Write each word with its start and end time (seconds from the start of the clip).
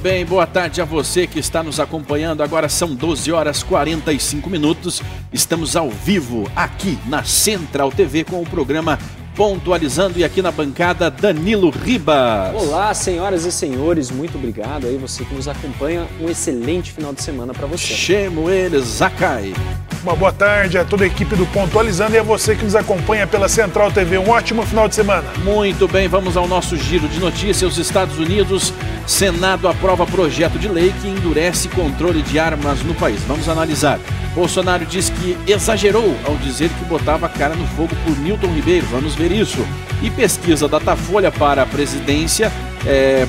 bem, 0.00 0.24
boa 0.24 0.46
tarde 0.46 0.80
a 0.80 0.84
você 0.84 1.26
que 1.26 1.38
está 1.38 1.62
nos 1.62 1.78
acompanhando. 1.78 2.42
Agora 2.42 2.68
são 2.68 2.94
12 2.94 3.30
horas 3.30 3.62
45 3.62 4.48
minutos. 4.48 5.02
Estamos 5.30 5.76
ao 5.76 5.90
vivo 5.90 6.50
aqui 6.56 6.98
na 7.06 7.22
Central 7.22 7.92
TV 7.92 8.24
com 8.24 8.40
o 8.40 8.46
programa 8.48 8.98
Pontualizando 9.40 10.18
e 10.18 10.22
aqui 10.22 10.42
na 10.42 10.50
bancada 10.50 11.10
Danilo 11.10 11.70
Ribas. 11.70 12.54
Olá, 12.54 12.92
senhoras 12.92 13.46
e 13.46 13.50
senhores, 13.50 14.10
muito 14.10 14.36
obrigado 14.36 14.86
aí 14.86 14.98
você 14.98 15.24
que 15.24 15.34
nos 15.34 15.48
acompanha. 15.48 16.06
Um 16.20 16.28
excelente 16.28 16.92
final 16.92 17.10
de 17.14 17.22
semana 17.22 17.54
para 17.54 17.66
você. 17.66 17.86
Chamo 17.86 18.50
ele, 18.50 18.78
Zakai. 18.82 19.54
Uma 20.02 20.14
boa 20.14 20.30
tarde 20.30 20.76
a 20.76 20.84
toda 20.84 21.04
a 21.04 21.06
equipe 21.06 21.34
do 21.36 21.46
Pontualizando 21.46 22.16
e 22.16 22.18
a 22.18 22.22
você 22.22 22.54
que 22.54 22.64
nos 22.64 22.76
acompanha 22.76 23.26
pela 23.26 23.48
Central 23.48 23.90
TV. 23.90 24.18
Um 24.18 24.28
ótimo 24.28 24.62
final 24.66 24.86
de 24.86 24.94
semana. 24.94 25.26
Muito 25.42 25.88
bem, 25.88 26.06
vamos 26.06 26.36
ao 26.36 26.46
nosso 26.46 26.76
giro 26.76 27.08
de 27.08 27.18
notícias. 27.18 27.72
Os 27.72 27.78
Estados 27.78 28.18
Unidos, 28.18 28.74
Senado 29.06 29.68
aprova 29.68 30.04
projeto 30.04 30.58
de 30.58 30.68
lei 30.68 30.92
que 31.00 31.08
endurece 31.08 31.66
controle 31.68 32.20
de 32.20 32.38
armas 32.38 32.82
no 32.82 32.94
país. 32.94 33.22
Vamos 33.22 33.48
analisar. 33.48 33.98
Bolsonaro 34.34 34.86
diz 34.86 35.10
que 35.10 35.36
exagerou 35.46 36.16
ao 36.24 36.36
dizer 36.36 36.70
que 36.70 36.84
botava 36.84 37.26
a 37.26 37.28
cara 37.28 37.54
no 37.54 37.66
fogo 37.68 37.90
por 38.04 38.16
Milton 38.18 38.54
Ribeiro. 38.54 38.86
Vamos 38.86 39.14
ver 39.14 39.29
isso. 39.32 39.58
E 40.02 40.10
pesquisa 40.10 40.68
Datafolha 40.68 41.30
para 41.30 41.62
a 41.62 41.66
presidência. 41.66 42.50
É, 42.86 43.26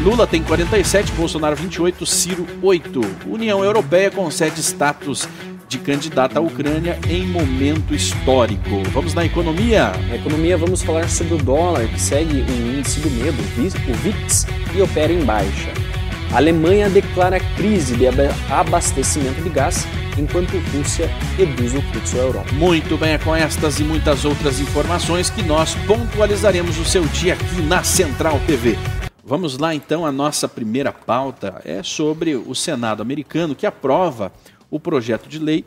Lula 0.00 0.26
tem 0.26 0.42
47, 0.42 1.12
Bolsonaro 1.12 1.56
28, 1.56 2.04
Ciro 2.06 2.46
8. 2.62 3.00
União 3.26 3.62
Europeia 3.62 4.10
concede 4.10 4.60
status 4.60 5.28
de 5.68 5.78
candidata 5.78 6.38
à 6.38 6.42
Ucrânia 6.42 6.98
em 7.08 7.26
momento 7.26 7.94
histórico. 7.94 8.82
Vamos 8.90 9.14
na 9.14 9.24
economia? 9.24 9.92
Na 10.08 10.16
economia, 10.16 10.56
vamos 10.56 10.82
falar 10.82 11.08
sobre 11.08 11.34
o 11.34 11.38
dólar, 11.38 11.86
que 11.88 12.00
segue 12.00 12.42
o 12.42 12.78
índice 12.78 13.00
do 13.00 13.10
medo, 13.10 13.38
o 13.40 13.94
VIX, 13.94 14.46
e 14.74 14.82
opera 14.82 15.12
em 15.12 15.24
baixa. 15.24 15.91
A 16.32 16.38
Alemanha 16.38 16.88
declara 16.88 17.38
crise 17.56 17.94
de 17.94 18.06
abastecimento 18.50 19.42
de 19.42 19.50
gás, 19.50 19.86
enquanto 20.18 20.56
Rússia 20.74 21.06
reduz 21.36 21.74
o 21.74 21.82
fluxo 21.82 22.16
à 22.16 22.20
Europa. 22.20 22.52
Muito 22.54 22.96
bem, 22.96 23.10
é 23.10 23.18
com 23.18 23.36
estas 23.36 23.78
e 23.80 23.84
muitas 23.84 24.24
outras 24.24 24.58
informações 24.58 25.28
que 25.28 25.42
nós 25.42 25.74
pontualizaremos 25.86 26.78
o 26.78 26.86
seu 26.86 27.04
dia 27.04 27.34
aqui 27.34 27.60
na 27.60 27.84
Central 27.84 28.40
TV. 28.46 28.78
Vamos 29.22 29.58
lá 29.58 29.74
então, 29.74 30.06
a 30.06 30.10
nossa 30.10 30.48
primeira 30.48 30.90
pauta 30.90 31.60
é 31.66 31.82
sobre 31.82 32.34
o 32.34 32.54
Senado 32.54 33.02
americano 33.02 33.54
que 33.54 33.66
aprova 33.66 34.32
o 34.70 34.80
projeto 34.80 35.28
de 35.28 35.38
lei 35.38 35.66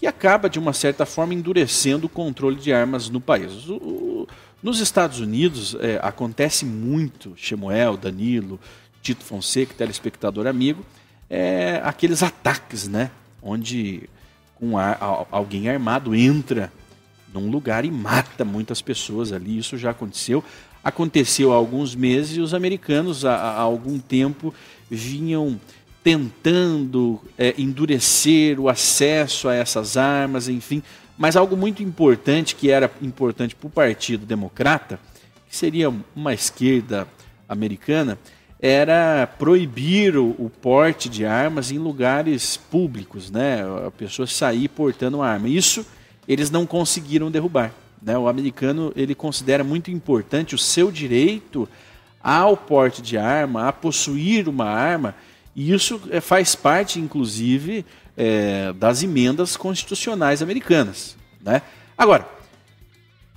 que 0.00 0.06
acaba, 0.06 0.48
de 0.48 0.58
uma 0.58 0.72
certa 0.72 1.04
forma, 1.04 1.34
endurecendo 1.34 2.06
o 2.06 2.10
controle 2.10 2.56
de 2.56 2.72
armas 2.72 3.10
no 3.10 3.20
país. 3.20 3.68
O, 3.68 4.26
nos 4.62 4.80
Estados 4.80 5.20
Unidos 5.20 5.76
é, 5.78 6.00
acontece 6.02 6.64
muito, 6.64 7.34
Chemuel, 7.36 7.96
Danilo, 7.96 8.58
Tito 9.06 9.24
Fonseca, 9.24 9.72
telespectador 9.72 10.48
amigo, 10.48 10.84
é, 11.30 11.80
aqueles 11.84 12.24
ataques, 12.24 12.88
né? 12.88 13.12
Onde 13.40 14.10
um 14.60 14.72
alguém 15.30 15.68
armado 15.68 16.12
entra 16.12 16.72
num 17.32 17.48
lugar 17.48 17.84
e 17.84 17.90
mata 17.90 18.44
muitas 18.44 18.82
pessoas 18.82 19.30
ali. 19.30 19.58
Isso 19.58 19.78
já 19.78 19.90
aconteceu. 19.90 20.42
Aconteceu 20.82 21.52
há 21.52 21.54
alguns 21.54 21.94
meses 21.94 22.36
e 22.36 22.40
os 22.40 22.52
americanos, 22.52 23.24
há, 23.24 23.36
há 23.36 23.60
algum 23.60 23.96
tempo, 24.00 24.52
vinham 24.90 25.60
tentando 26.02 27.20
é, 27.38 27.54
endurecer 27.56 28.58
o 28.58 28.68
acesso 28.68 29.48
a 29.48 29.54
essas 29.54 29.96
armas, 29.96 30.48
enfim. 30.48 30.82
Mas 31.16 31.36
algo 31.36 31.56
muito 31.56 31.80
importante, 31.80 32.56
que 32.56 32.72
era 32.72 32.90
importante 33.00 33.54
para 33.54 33.68
o 33.68 33.70
Partido 33.70 34.26
Democrata, 34.26 34.98
que 35.48 35.56
seria 35.56 35.94
uma 36.16 36.34
esquerda 36.34 37.06
americana, 37.48 38.18
era 38.60 39.26
proibir 39.38 40.16
o, 40.16 40.30
o, 40.38 40.50
porte 40.50 41.08
de 41.08 41.26
armas 41.26 41.70
em 41.70 41.78
lugares 41.78 42.56
públicos, 42.56 43.30
né? 43.30 43.62
A 43.86 43.90
pessoa 43.90 44.26
sair 44.26 44.68
portando 44.68 45.18
uma 45.18 45.28
arma. 45.28 45.48
Isso 45.48 45.86
eles 46.26 46.50
não 46.50 46.66
conseguiram 46.66 47.30
derrubar. 47.30 47.72
Né? 48.02 48.16
O 48.16 48.28
americano 48.28 48.92
ele 48.96 49.14
considera 49.14 49.62
muito 49.62 49.90
importante 49.90 50.54
o 50.54 50.58
seu 50.58 50.90
direito 50.90 51.68
ao 52.22 52.56
porte 52.56 53.02
de 53.02 53.16
arma, 53.16 53.68
a 53.68 53.72
possuir 53.72 54.48
uma 54.48 54.64
arma 54.64 55.14
e 55.56 55.72
isso 55.72 55.98
é, 56.10 56.20
faz 56.20 56.54
parte, 56.54 57.00
inclusive, 57.00 57.86
é, 58.14 58.74
das 58.74 59.02
emendas 59.02 59.56
constitucionais 59.56 60.42
americanas. 60.42 61.16
Né? 61.40 61.62
Agora, 61.96 62.28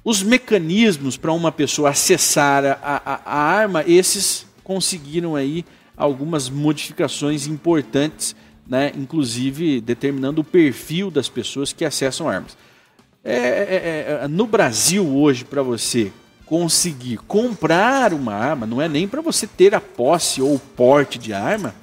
os 0.04 0.22
mecanismos 0.22 1.16
para 1.16 1.32
uma 1.32 1.50
pessoa 1.50 1.92
acessar 1.92 2.66
a, 2.66 2.78
a, 2.84 3.22
a, 3.26 3.38
arma, 3.38 3.86
esses 3.88 4.46
conseguiram 4.69 5.35
aí 5.35 5.66
algumas 5.97 6.47
modificações 6.47 7.47
importantes, 7.47 8.35
né? 8.68 8.91
inclusive 8.96 9.81
determinando 9.81 10.41
o 10.41 10.44
perfil 10.44 11.09
das 11.09 11.28
pessoas 11.28 11.74
que 11.74 11.84
acessam 11.84 12.30
armas. 12.30 12.56
É, 13.24 13.34
é, 13.34 13.40
é, 13.40 14.19
é 14.25 14.28
no 14.28 14.46
Brasil 14.46 15.07
hoje, 15.07 15.44
para 15.44 15.63
você 15.63 16.13
conseguir 16.46 17.18
comprar 17.18 18.13
uma 18.13 18.35
arma, 18.35 18.68
não 18.68 18.80
é 18.80 18.88
nem 18.88 19.07
para 19.07 19.22
você 19.22 19.47
ter 19.47 19.74
a 19.74 19.81
posse 19.81 20.40
ou 20.40 20.53
o 20.53 20.59
porte 20.59 21.18
de 21.18 21.34
arma, 21.34 21.74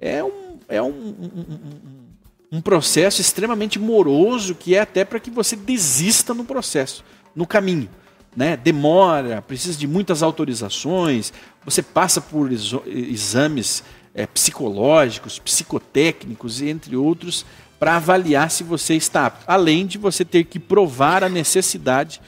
é 0.00 0.24
um, 0.24 0.58
é 0.66 0.80
um, 0.80 0.88
um, 0.88 2.56
um 2.56 2.60
processo 2.62 3.20
extremamente 3.20 3.78
moroso 3.78 4.54
que 4.54 4.74
é 4.74 4.80
até 4.80 5.04
para 5.04 5.20
que 5.20 5.30
você 5.30 5.56
desista 5.56 6.32
no 6.32 6.46
processo, 6.46 7.04
no 7.36 7.46
caminho. 7.46 7.90
Né? 8.36 8.56
Demora, 8.56 9.42
precisa 9.42 9.78
de 9.78 9.86
muitas 9.86 10.22
autorizações, 10.22 11.32
você 11.64 11.82
passa 11.82 12.20
por 12.20 12.50
exames 12.52 13.84
é, 14.14 14.26
psicológicos, 14.26 15.38
psicotécnicos, 15.38 16.60
entre 16.60 16.96
outros, 16.96 17.46
para 17.78 17.96
avaliar 17.96 18.50
se 18.50 18.64
você 18.64 18.94
está 18.94 19.26
apto. 19.26 19.44
Além 19.46 19.86
de 19.86 19.98
você 19.98 20.24
ter 20.24 20.44
que 20.44 20.58
provar 20.58 21.22
a 21.22 21.28
necessidade 21.28 22.20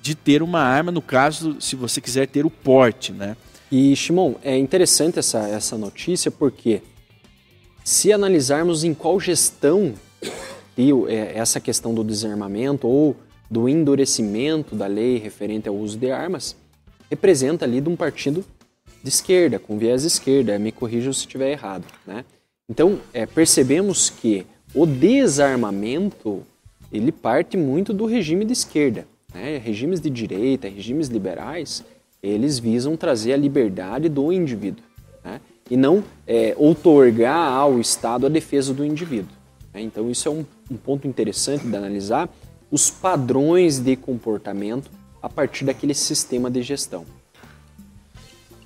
de 0.00 0.14
ter 0.14 0.42
uma 0.42 0.60
arma, 0.60 0.92
no 0.92 1.00
caso, 1.00 1.56
se 1.60 1.76
você 1.76 2.00
quiser 2.00 2.28
ter 2.28 2.44
o 2.44 2.50
porte. 2.50 3.12
Né? 3.12 3.36
E, 3.70 3.94
Shimon, 3.96 4.34
é 4.42 4.56
interessante 4.56 5.18
essa, 5.18 5.48
essa 5.48 5.78
notícia 5.78 6.30
porque 6.30 6.82
se 7.82 8.12
analisarmos 8.12 8.84
em 8.84 8.92
qual 8.92 9.18
gestão 9.18 9.94
é, 11.08 11.38
essa 11.38 11.58
questão 11.60 11.94
do 11.94 12.04
desarmamento 12.04 12.86
ou 12.86 13.16
do 13.54 13.68
endurecimento 13.68 14.74
da 14.74 14.88
lei 14.88 15.16
referente 15.16 15.68
ao 15.68 15.76
uso 15.76 15.96
de 15.96 16.10
armas, 16.10 16.56
representa 17.08 17.64
ali 17.64 17.80
de 17.80 17.88
um 17.88 17.94
partido 17.94 18.44
de 19.00 19.08
esquerda, 19.08 19.60
com 19.60 19.78
viés 19.78 20.02
esquerda, 20.02 20.58
me 20.58 20.72
corrijam 20.72 21.12
se 21.12 21.20
estiver 21.20 21.52
errado. 21.52 21.84
Né? 22.04 22.24
Então, 22.68 22.98
é, 23.12 23.24
percebemos 23.26 24.10
que 24.10 24.44
o 24.74 24.84
desarmamento 24.84 26.42
ele 26.92 27.12
parte 27.12 27.56
muito 27.56 27.92
do 27.92 28.06
regime 28.06 28.44
de 28.44 28.52
esquerda. 28.52 29.06
Né? 29.32 29.58
Regimes 29.58 30.00
de 30.00 30.10
direita, 30.10 30.68
regimes 30.68 31.06
liberais, 31.06 31.84
eles 32.20 32.58
visam 32.58 32.96
trazer 32.96 33.34
a 33.34 33.36
liberdade 33.36 34.08
do 34.08 34.32
indivíduo 34.32 34.82
e 35.70 35.76
não 35.76 36.02
é, 36.26 36.54
outorgar 36.58 37.52
ao 37.52 37.78
Estado 37.78 38.26
a 38.26 38.28
defesa 38.28 38.74
do 38.74 38.84
indivíduo. 38.84 39.30
Né? 39.72 39.80
Então, 39.82 40.10
isso 40.10 40.28
é 40.28 40.30
um, 40.30 40.44
um 40.68 40.76
ponto 40.76 41.06
interessante 41.06 41.64
de 41.64 41.76
analisar 41.76 42.28
os 42.70 42.90
padrões 42.90 43.78
de 43.78 43.96
comportamento 43.96 44.90
a 45.22 45.28
partir 45.28 45.64
daquele 45.64 45.94
sistema 45.94 46.50
de 46.50 46.62
gestão. 46.62 47.06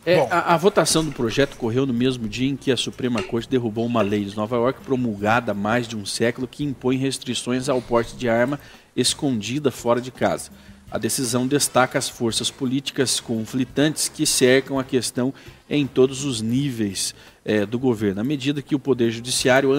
É, 0.07 0.21
a, 0.31 0.55
a, 0.55 0.57
votação 0.57 1.05
do 1.05 1.13
projeto 1.13 1.53
ocorreu 1.53 1.85
no 1.85 1.93
mesmo 1.93 2.27
dia 2.27 2.49
em 2.49 2.57
que 2.57 2.73
a 2.73 2.77
Suprema 2.79 3.23
Corte 3.23 3.49
derrubou 3.49 3.85
uma 3.85 4.01
lei 4.01 4.25
de 4.25 4.35
Nova 4.35 4.57
York 4.57 4.81
promulgada 4.81 5.53
há 5.53 5.55
mais 5.55 5.87
de 5.87 5.97
um 5.97 6.07
século 6.07 6.49
que 6.49 6.65
impõe 6.65 6.97
restrições 6.97 7.69
ao 7.69 7.83
porte 7.83 8.17
de 8.17 8.27
arma 8.27 8.59
escondida 8.97 9.71
fora 9.71 10.01
de 10.01 10.11
casa. 10.11 10.51
A 10.91 10.97
decisão 10.97 11.47
destaca 11.47 11.99
as 11.99 12.09
forças 12.09 12.51
políticas 12.51 13.21
conflitantes 13.21 14.09
que 14.09 14.25
cercam 14.25 14.79
a 14.79 14.85
questão 14.85 15.35
em 15.69 15.87
todos 15.87 16.25
os 16.25 16.41
níveis 16.41 17.15
é, 17.49 17.65
do 17.65 17.79
governo, 17.79 18.21
à 18.21 18.25
medida 18.25 18.61
que 18.61 18.75
o 18.75 18.79
Poder 18.79 19.11
Judiciário 19.11 19.71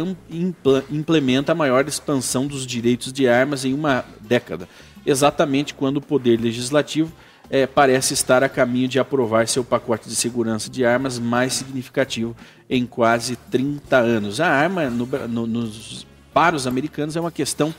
implementa 0.89 1.51
a 1.51 1.56
maior 1.56 1.88
expansão 1.88 2.48
dos 2.48 2.66
direitos 2.66 3.13
de 3.13 3.27
armas 3.27 3.63
em 3.63 3.75
uma 3.75 4.04
década, 4.21 4.68
exatamente 5.06 5.75
quando 5.75 5.98
o 5.98 6.01
Poder 6.01 6.42
Legislativo 6.42 7.13
é, 7.48 7.68
parece 7.68 8.16
estar 8.16 8.44
a 8.44 8.50
caminho 8.50 8.88
de 8.88 8.98
aprovar 8.98 9.48
seu 9.48 9.63
pacote 9.63 10.10
de 10.10 10.16
segurança 10.16 10.68
de 10.68 10.83
armas 10.83 11.19
mais 11.19 11.54
significativo 11.54 12.36
em 12.68 12.88
quase 12.88 13.36
30 13.36 13.98
anos. 13.98 14.42
A 14.42 14.48
arma, 14.48 14.89
no, 14.89 15.06
no, 15.27 15.45
nos, 15.45 16.07
para 16.33 16.56
os 16.56 16.65
americanos, 16.65 17.15
é 17.15 17.22
uma 17.22 17.31
questão 17.31 17.72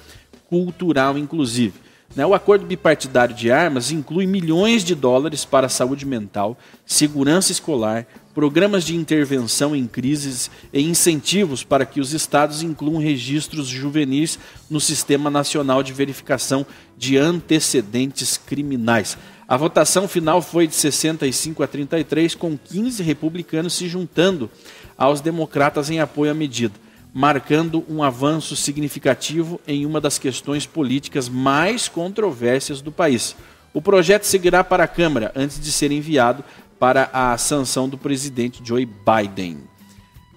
cultural, 0.48 1.18
inclusive. 1.18 1.74
Né? 2.14 2.26
O 2.26 2.34
acordo 2.34 2.66
bipartidário 2.66 3.34
de 3.34 3.50
armas 3.50 3.90
inclui 3.90 4.26
milhões 4.26 4.84
de 4.84 4.94
dólares 4.94 5.44
para 5.44 5.68
saúde 5.68 6.04
mental, 6.04 6.56
segurança 6.84 7.52
escolar, 7.52 8.06
programas 8.34 8.84
de 8.84 8.94
intervenção 8.94 9.74
em 9.74 9.86
crises 9.86 10.50
e 10.72 10.82
incentivos 10.82 11.64
para 11.64 11.84
que 11.84 12.00
os 12.00 12.12
estados 12.12 12.62
incluam 12.62 13.00
registros 13.00 13.66
juvenis 13.66 14.38
no 14.68 14.80
Sistema 14.80 15.28
Nacional 15.30 15.82
de 15.82 15.92
Verificação 15.92 16.64
de 16.96 17.16
Antecedentes 17.16 18.36
Criminais. 18.36 19.18
A 19.48 19.56
votação 19.56 20.06
final 20.06 20.40
foi 20.40 20.68
de 20.68 20.74
65 20.76 21.62
a 21.62 21.66
33, 21.66 22.36
com 22.36 22.56
15 22.56 23.02
republicanos 23.02 23.74
se 23.74 23.88
juntando 23.88 24.48
aos 24.96 25.20
democratas 25.20 25.90
em 25.90 25.98
apoio 25.98 26.30
à 26.30 26.34
medida, 26.34 26.74
marcando 27.12 27.84
um 27.88 28.00
avanço 28.00 28.54
significativo 28.54 29.60
em 29.66 29.84
uma 29.84 30.00
das 30.00 30.18
questões 30.18 30.66
políticas 30.66 31.28
mais 31.28 31.88
controversas 31.88 32.80
do 32.80 32.92
país. 32.92 33.34
O 33.74 33.82
projeto 33.82 34.24
seguirá 34.24 34.62
para 34.62 34.84
a 34.84 34.88
Câmara 34.88 35.32
antes 35.34 35.58
de 35.58 35.72
ser 35.72 35.90
enviado 35.90 36.44
para 36.80 37.10
a 37.12 37.36
sanção 37.36 37.86
do 37.86 37.98
presidente 37.98 38.62
Joe 38.64 38.86
Biden. 38.86 39.58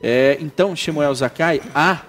É, 0.02 0.38
então, 0.42 0.76
Shemuel 0.76 1.16
Zakai, 1.16 1.62
há 1.74 2.02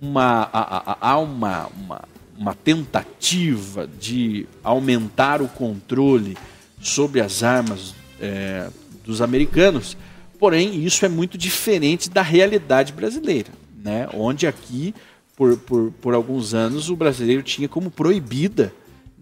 uma, 0.00 0.48
há, 0.50 0.96
há 0.98 1.18
uma, 1.18 1.66
uma, 1.66 2.02
uma 2.38 2.54
tentativa 2.54 3.86
de 3.86 4.46
aumentar 4.64 5.42
o 5.42 5.48
controle 5.48 6.38
sobre 6.80 7.20
as 7.20 7.42
armas 7.42 7.94
é, 8.18 8.70
dos 9.04 9.20
americanos, 9.20 9.98
porém 10.38 10.82
isso 10.82 11.04
é 11.04 11.08
muito 11.08 11.36
diferente 11.36 12.08
da 12.08 12.22
realidade 12.22 12.90
brasileira, 12.90 13.50
né? 13.84 14.08
onde 14.14 14.46
aqui, 14.46 14.94
por, 15.36 15.58
por, 15.58 15.92
por 16.00 16.14
alguns 16.14 16.54
anos, 16.54 16.88
o 16.88 16.96
brasileiro 16.96 17.42
tinha 17.42 17.68
como 17.68 17.90
proibida 17.90 18.72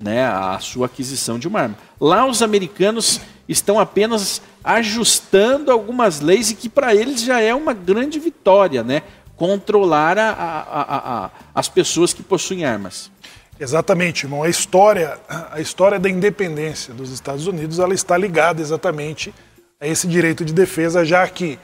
né, 0.00 0.24
a 0.24 0.58
sua 0.60 0.86
aquisição 0.86 1.38
de 1.38 1.48
uma 1.48 1.60
arma. 1.60 1.78
Lá 2.00 2.26
os 2.26 2.42
americanos 2.42 3.20
estão 3.48 3.78
apenas 3.78 4.40
ajustando 4.64 5.70
algumas 5.70 6.20
leis 6.20 6.50
e 6.50 6.54
que 6.54 6.68
para 6.68 6.94
eles 6.94 7.22
já 7.22 7.40
é 7.40 7.54
uma 7.54 7.72
grande 7.72 8.18
vitória, 8.18 8.82
né? 8.82 9.02
Controlar 9.36 10.18
a, 10.18 10.30
a, 10.30 11.24
a, 11.24 11.30
as 11.54 11.68
pessoas 11.68 12.12
que 12.12 12.22
possuem 12.22 12.64
armas. 12.64 13.10
Exatamente, 13.58 14.24
irmão. 14.24 14.42
A 14.42 14.48
história, 14.48 15.18
a 15.50 15.60
história 15.60 15.98
da 15.98 16.08
independência 16.08 16.92
dos 16.94 17.10
Estados 17.10 17.46
Unidos, 17.46 17.78
ela 17.78 17.94
está 17.94 18.16
ligada 18.16 18.60
exatamente 18.60 19.34
a 19.80 19.86
esse 19.86 20.06
direito 20.06 20.44
de 20.44 20.52
defesa, 20.52 21.04
já 21.04 21.26
que 21.28 21.58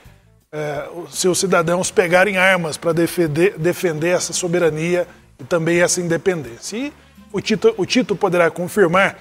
é, 0.51 0.89
seus 1.11 1.39
cidadãos 1.39 1.91
pegarem 1.91 2.37
armas 2.37 2.77
para 2.77 2.93
defender, 2.93 3.59
defender 3.59 4.11
essa 4.11 4.33
soberania 4.33 5.07
e 5.39 5.45
também 5.45 5.81
essa 5.81 6.01
independência. 6.01 6.77
E 6.77 6.93
o 7.33 7.41
Tito, 7.41 7.75
o 7.77 7.85
Tito 7.85 8.17
poderá 8.17 8.51
confirmar 8.51 9.19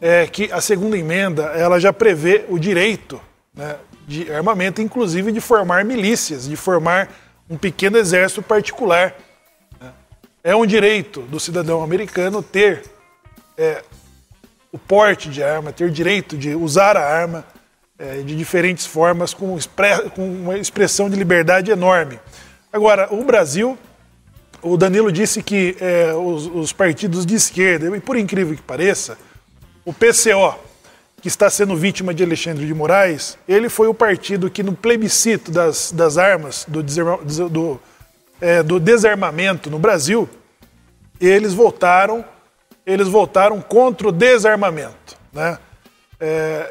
é 0.00 0.26
que 0.26 0.50
a 0.52 0.60
segunda 0.60 0.96
emenda 0.96 1.44
ela 1.54 1.80
já 1.80 1.92
prevê 1.92 2.44
o 2.48 2.58
direito 2.58 3.20
né, 3.54 3.76
de 4.06 4.30
armamento, 4.32 4.80
inclusive 4.80 5.32
de 5.32 5.40
formar 5.40 5.84
milícias, 5.84 6.48
de 6.48 6.56
formar 6.56 7.08
um 7.50 7.56
pequeno 7.56 7.98
exército 7.98 8.42
particular. 8.42 9.14
Né. 9.80 9.92
É 10.42 10.54
um 10.54 10.64
direito 10.64 11.22
do 11.22 11.40
cidadão 11.40 11.82
americano 11.82 12.42
ter 12.42 12.84
é, 13.56 13.82
o 14.70 14.78
porte 14.78 15.28
de 15.28 15.42
arma, 15.42 15.72
ter 15.72 15.90
direito 15.90 16.36
de 16.36 16.54
usar 16.54 16.96
a 16.96 17.04
arma 17.04 17.44
é, 17.98 18.18
de 18.18 18.36
diferentes 18.36 18.86
formas, 18.86 19.34
com, 19.34 19.58
com 20.14 20.30
uma 20.30 20.56
expressão 20.56 21.10
de 21.10 21.16
liberdade 21.16 21.70
enorme. 21.70 22.20
Agora, 22.72 23.12
o 23.12 23.24
Brasil, 23.24 23.76
o 24.62 24.76
Danilo 24.76 25.10
disse 25.10 25.42
que 25.42 25.76
é, 25.80 26.12
os, 26.14 26.46
os 26.46 26.72
partidos 26.72 27.26
de 27.26 27.34
esquerda, 27.34 27.96
e 27.96 28.00
por 28.00 28.16
incrível 28.16 28.54
que 28.54 28.62
pareça, 28.62 29.18
o 29.88 29.92
PCO, 29.94 30.54
que 31.22 31.28
está 31.28 31.48
sendo 31.48 31.74
vítima 31.74 32.12
de 32.12 32.22
Alexandre 32.22 32.66
de 32.66 32.74
Moraes, 32.74 33.38
ele 33.48 33.70
foi 33.70 33.88
o 33.88 33.94
partido 33.94 34.50
que 34.50 34.62
no 34.62 34.74
plebiscito 34.74 35.50
das, 35.50 35.92
das 35.92 36.18
armas, 36.18 36.66
do, 36.68 36.82
do, 37.48 37.80
é, 38.38 38.62
do 38.62 38.78
desarmamento 38.78 39.70
no 39.70 39.78
Brasil, 39.78 40.28
eles 41.18 41.54
votaram, 41.54 42.22
eles 42.84 43.08
votaram 43.08 43.62
contra 43.62 44.08
o 44.08 44.12
desarmamento. 44.12 45.16
Né? 45.32 45.58
É, 46.20 46.70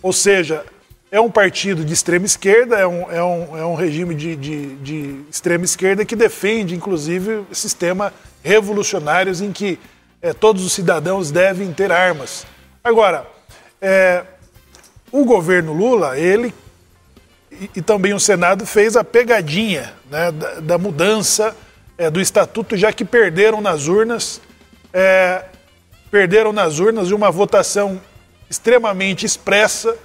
ou 0.00 0.14
seja, 0.14 0.64
é 1.10 1.20
um 1.20 1.30
partido 1.30 1.84
de 1.84 1.92
extrema 1.92 2.24
esquerda, 2.24 2.78
é 2.78 2.86
um, 2.86 3.12
é 3.12 3.22
um, 3.22 3.58
é 3.58 3.66
um 3.66 3.74
regime 3.74 4.14
de, 4.14 4.36
de, 4.36 4.74
de 4.76 5.20
extrema 5.30 5.66
esquerda 5.66 6.02
que 6.02 6.16
defende, 6.16 6.74
inclusive, 6.74 7.44
sistemas 7.52 8.10
revolucionários 8.42 9.42
em 9.42 9.52
que 9.52 9.78
é, 10.22 10.32
todos 10.32 10.64
os 10.64 10.72
cidadãos 10.72 11.32
devem 11.32 11.72
ter 11.72 11.90
armas. 11.90 12.46
Agora, 12.82 13.26
é, 13.80 14.22
o 15.10 15.24
governo 15.24 15.72
Lula, 15.72 16.16
ele 16.16 16.54
e, 17.50 17.68
e, 17.76 17.82
também 17.82 18.14
o 18.14 18.20
Senado 18.20 18.64
fez 18.64 18.96
a 18.96 19.04
pegadinha 19.04 19.92
né, 20.08 20.30
da, 20.30 20.60
da, 20.60 20.78
mudança 20.78 21.54
é, 21.98 22.08
do 22.08 22.20
estatuto, 22.20 22.76
já 22.76 22.92
que 22.92 23.04
perderam 23.04 23.60
nas 23.60 23.88
urnas, 23.88 24.40
é, 24.92 25.44
perderam 26.10 26.52
nas 26.52 26.78
urnas 26.78 27.10
uma 27.10 27.30
votação 27.30 28.00
extremamente 28.48 29.26
expressa 29.26 29.96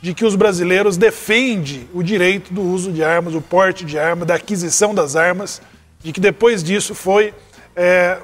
de 0.00 0.14
que 0.14 0.24
os 0.24 0.36
brasileiros 0.36 0.96
defendem 0.96 1.88
o 1.92 2.02
direito 2.02 2.54
do 2.54 2.62
uso 2.62 2.92
de 2.92 3.02
armas, 3.02 3.34
o 3.34 3.40
porte 3.40 3.84
de 3.84 3.98
armas, 3.98 4.26
da 4.26 4.36
aquisição 4.36 4.94
das 4.94 5.16
armas, 5.16 5.60
de 6.00 6.12
que 6.12 6.20
depois 6.20 6.62
disso 6.62 6.94
foi 6.94 7.34
é, 7.74 8.18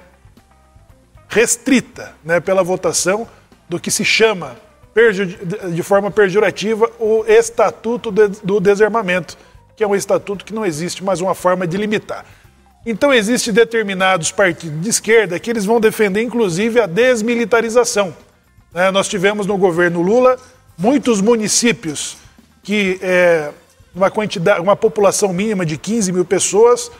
restrita 1.32 2.14
né, 2.22 2.40
pela 2.40 2.62
votação 2.62 3.26
do 3.66 3.80
que 3.80 3.90
se 3.90 4.04
chama, 4.04 4.54
de 5.74 5.82
forma 5.82 6.10
pejorativa, 6.10 6.90
o 6.98 7.24
Estatuto 7.26 8.10
do 8.10 8.60
Desarmamento, 8.60 9.38
que 9.74 9.82
é 9.82 9.86
um 9.86 9.94
estatuto 9.94 10.44
que 10.44 10.52
não 10.52 10.66
existe 10.66 11.02
mais 11.02 11.22
uma 11.22 11.34
forma 11.34 11.66
de 11.66 11.78
limitar. 11.78 12.26
Então, 12.84 13.14
existem 13.14 13.54
determinados 13.54 14.30
partidos 14.30 14.82
de 14.82 14.90
esquerda 14.90 15.38
que 15.38 15.48
eles 15.48 15.64
vão 15.64 15.80
defender, 15.80 16.20
inclusive, 16.20 16.78
a 16.80 16.86
desmilitarização. 16.86 18.14
Né? 18.74 18.90
Nós 18.90 19.08
tivemos 19.08 19.46
no 19.46 19.56
governo 19.56 20.02
Lula 20.02 20.36
muitos 20.76 21.22
municípios 21.22 22.18
que, 22.62 22.98
é, 23.00 23.50
uma, 23.94 24.10
quantidade, 24.10 24.60
uma 24.60 24.76
população 24.76 25.32
mínima 25.32 25.64
de 25.64 25.78
15 25.78 26.12
mil 26.12 26.24
pessoas, 26.26 26.90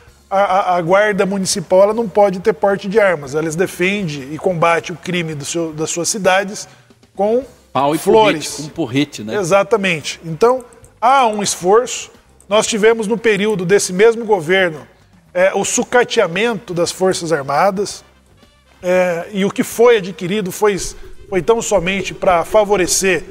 a, 0.40 0.76
a, 0.76 0.82
guarda 0.82 1.26
municipal 1.26 1.82
ela 1.82 1.94
não 1.94 2.08
pode 2.08 2.40
ter 2.40 2.54
porte 2.54 2.88
de 2.88 2.98
armas. 2.98 3.34
Ela 3.34 3.50
defende 3.50 4.28
e 4.32 4.38
combate 4.38 4.92
o 4.92 4.96
crime 4.96 5.36
seu, 5.44 5.72
das 5.72 5.90
suas 5.90 6.08
cidades 6.08 6.66
com 7.14 7.44
Pau 7.72 7.94
e 7.94 7.98
flores. 7.98 8.48
Porrete, 8.48 8.62
com 8.62 8.68
porrete, 8.74 9.24
né? 9.24 9.36
Exatamente. 9.36 10.20
Então, 10.24 10.64
há 11.00 11.26
um 11.26 11.42
esforço. 11.42 12.10
Nós 12.48 12.66
tivemos 12.66 13.06
no 13.06 13.16
período 13.16 13.64
desse 13.64 13.92
mesmo 13.92 14.24
governo 14.24 14.86
é, 15.32 15.52
o 15.54 15.64
sucateamento 15.64 16.74
das 16.74 16.92
Forças 16.92 17.32
Armadas. 17.32 18.04
É, 18.82 19.28
e 19.32 19.44
o 19.44 19.50
que 19.50 19.62
foi 19.62 19.98
adquirido 19.98 20.50
foi, 20.50 20.76
foi 21.28 21.40
tão 21.40 21.62
somente 21.62 22.12
para 22.12 22.44
favorecer 22.44 23.24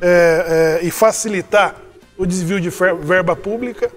é, 0.00 0.78
é, 0.82 0.86
e 0.86 0.90
facilitar 0.90 1.74
o 2.16 2.26
desvio 2.26 2.60
de 2.60 2.70
verba 2.70 3.34
pública. 3.34 3.90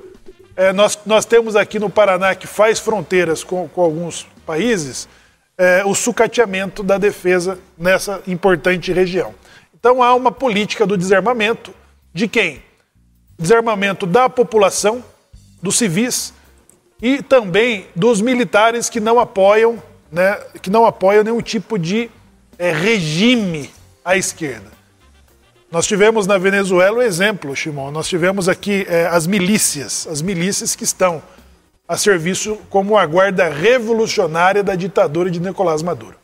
É, 0.61 0.71
nós, 0.71 0.99
nós 1.07 1.25
temos 1.25 1.55
aqui 1.55 1.79
no 1.79 1.89
Paraná, 1.89 2.35
que 2.35 2.45
faz 2.45 2.77
fronteiras 2.77 3.43
com, 3.43 3.67
com 3.67 3.81
alguns 3.81 4.27
países, 4.45 5.09
é, 5.57 5.83
o 5.83 5.95
sucateamento 5.95 6.83
da 6.83 6.99
defesa 6.99 7.57
nessa 7.75 8.21
importante 8.27 8.93
região. 8.93 9.33
Então 9.73 10.03
há 10.03 10.13
uma 10.13 10.31
política 10.31 10.85
do 10.85 10.95
desarmamento 10.95 11.73
de 12.13 12.27
quem? 12.27 12.61
Desarmamento 13.39 14.05
da 14.05 14.29
população, 14.29 15.03
dos 15.63 15.79
civis 15.79 16.31
e 17.01 17.23
também 17.23 17.87
dos 17.95 18.21
militares 18.21 18.87
que 18.87 18.99
não 18.99 19.19
apoiam, 19.19 19.81
né, 20.11 20.35
que 20.61 20.69
não 20.69 20.85
apoiam 20.85 21.23
nenhum 21.23 21.41
tipo 21.41 21.79
de 21.79 22.07
é, 22.59 22.71
regime 22.71 23.71
à 24.05 24.15
esquerda. 24.15 24.69
Nós 25.71 25.87
tivemos 25.87 26.27
na 26.27 26.37
Venezuela 26.37 26.97
o 26.97 27.01
exemplo, 27.01 27.55
Shimon. 27.55 27.91
Nós 27.91 28.05
tivemos 28.09 28.49
aqui 28.49 28.85
é, 28.89 29.07
as 29.07 29.25
milícias, 29.25 30.05
as 30.05 30.21
milícias 30.21 30.75
que 30.75 30.83
estão 30.83 31.23
a 31.87 31.95
serviço 31.95 32.57
como 32.69 32.97
a 32.97 33.05
guarda 33.05 33.47
revolucionária 33.47 34.61
da 34.61 34.75
ditadura 34.75 35.31
de 35.31 35.39
Nicolás 35.39 35.81
Maduro. 35.81 36.17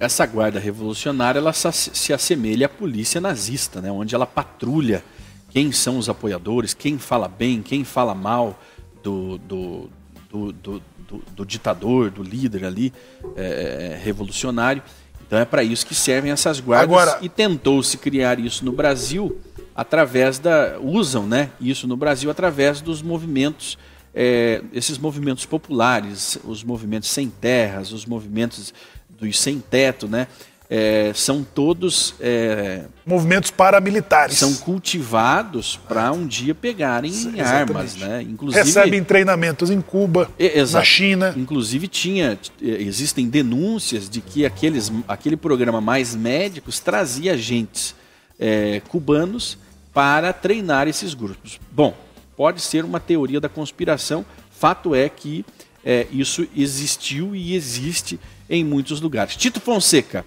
Essa 0.00 0.24
guarda 0.24 0.58
revolucionária 0.58 1.38
ela 1.38 1.52
se 1.52 2.14
assemelha 2.14 2.64
à 2.64 2.68
polícia 2.68 3.20
nazista, 3.20 3.82
né? 3.82 3.90
onde 3.90 4.14
ela 4.14 4.26
patrulha 4.26 5.04
quem 5.50 5.70
são 5.70 5.98
os 5.98 6.08
apoiadores, 6.08 6.72
quem 6.72 6.96
fala 6.96 7.28
bem, 7.28 7.60
quem 7.60 7.84
fala 7.84 8.14
mal 8.14 8.58
do, 9.02 9.36
do, 9.36 9.90
do, 10.30 10.52
do, 10.52 10.82
do 11.30 11.44
ditador, 11.44 12.10
do 12.10 12.22
líder 12.22 12.64
ali 12.64 12.90
é, 13.36 13.98
revolucionário. 14.02 14.82
Então 15.26 15.38
é 15.38 15.44
para 15.44 15.62
isso 15.62 15.86
que 15.86 15.94
servem 15.94 16.30
essas 16.30 16.60
guardas 16.60 16.84
Agora, 16.84 17.18
e 17.22 17.28
tentou-se 17.28 17.96
criar 17.96 18.38
isso 18.38 18.64
no 18.64 18.72
Brasil 18.72 19.38
através 19.74 20.38
da 20.38 20.78
usam, 20.80 21.26
né? 21.26 21.50
Isso 21.60 21.86
no 21.86 21.96
Brasil 21.96 22.30
através 22.30 22.80
dos 22.80 23.02
movimentos 23.02 23.78
é, 24.14 24.62
esses 24.72 24.96
movimentos 24.96 25.44
populares, 25.44 26.38
os 26.44 26.62
movimentos 26.62 27.10
sem 27.10 27.28
terras, 27.28 27.90
os 27.90 28.06
movimentos 28.06 28.72
dos 29.10 29.40
sem 29.40 29.58
teto, 29.58 30.06
né? 30.06 30.28
É, 30.68 31.12
são 31.14 31.44
todos. 31.44 32.14
É, 32.20 32.84
Movimentos 33.04 33.50
paramilitares. 33.50 34.38
São 34.38 34.54
cultivados 34.54 35.78
para 35.88 36.10
um 36.12 36.26
dia 36.26 36.54
pegarem 36.54 37.10
Exatamente. 37.10 37.42
armas, 37.42 37.96
né? 37.96 38.22
Inclusive, 38.22 38.64
Recebem 38.64 39.04
treinamentos 39.04 39.70
em 39.70 39.80
Cuba, 39.80 40.30
na 40.72 40.82
China. 40.82 41.34
Inclusive, 41.36 41.86
tinha, 41.86 42.38
existem 42.60 43.28
denúncias 43.28 44.08
de 44.08 44.20
que 44.20 44.46
aqueles, 44.46 44.90
aquele 45.06 45.36
programa 45.36 45.80
Mais 45.80 46.14
Médicos 46.14 46.80
trazia 46.80 47.34
agentes 47.34 47.94
é, 48.38 48.80
cubanos 48.88 49.58
para 49.92 50.32
treinar 50.32 50.88
esses 50.88 51.14
grupos. 51.14 51.60
Bom, 51.70 51.94
pode 52.36 52.60
ser 52.60 52.84
uma 52.84 52.98
teoria 52.98 53.40
da 53.40 53.48
conspiração, 53.48 54.24
fato 54.50 54.94
é 54.94 55.08
que 55.08 55.44
é, 55.84 56.06
isso 56.10 56.46
existiu 56.56 57.36
e 57.36 57.54
existe 57.54 58.18
em 58.48 58.64
muitos 58.64 59.00
lugares. 59.00 59.36
Tito 59.36 59.60
Fonseca. 59.60 60.24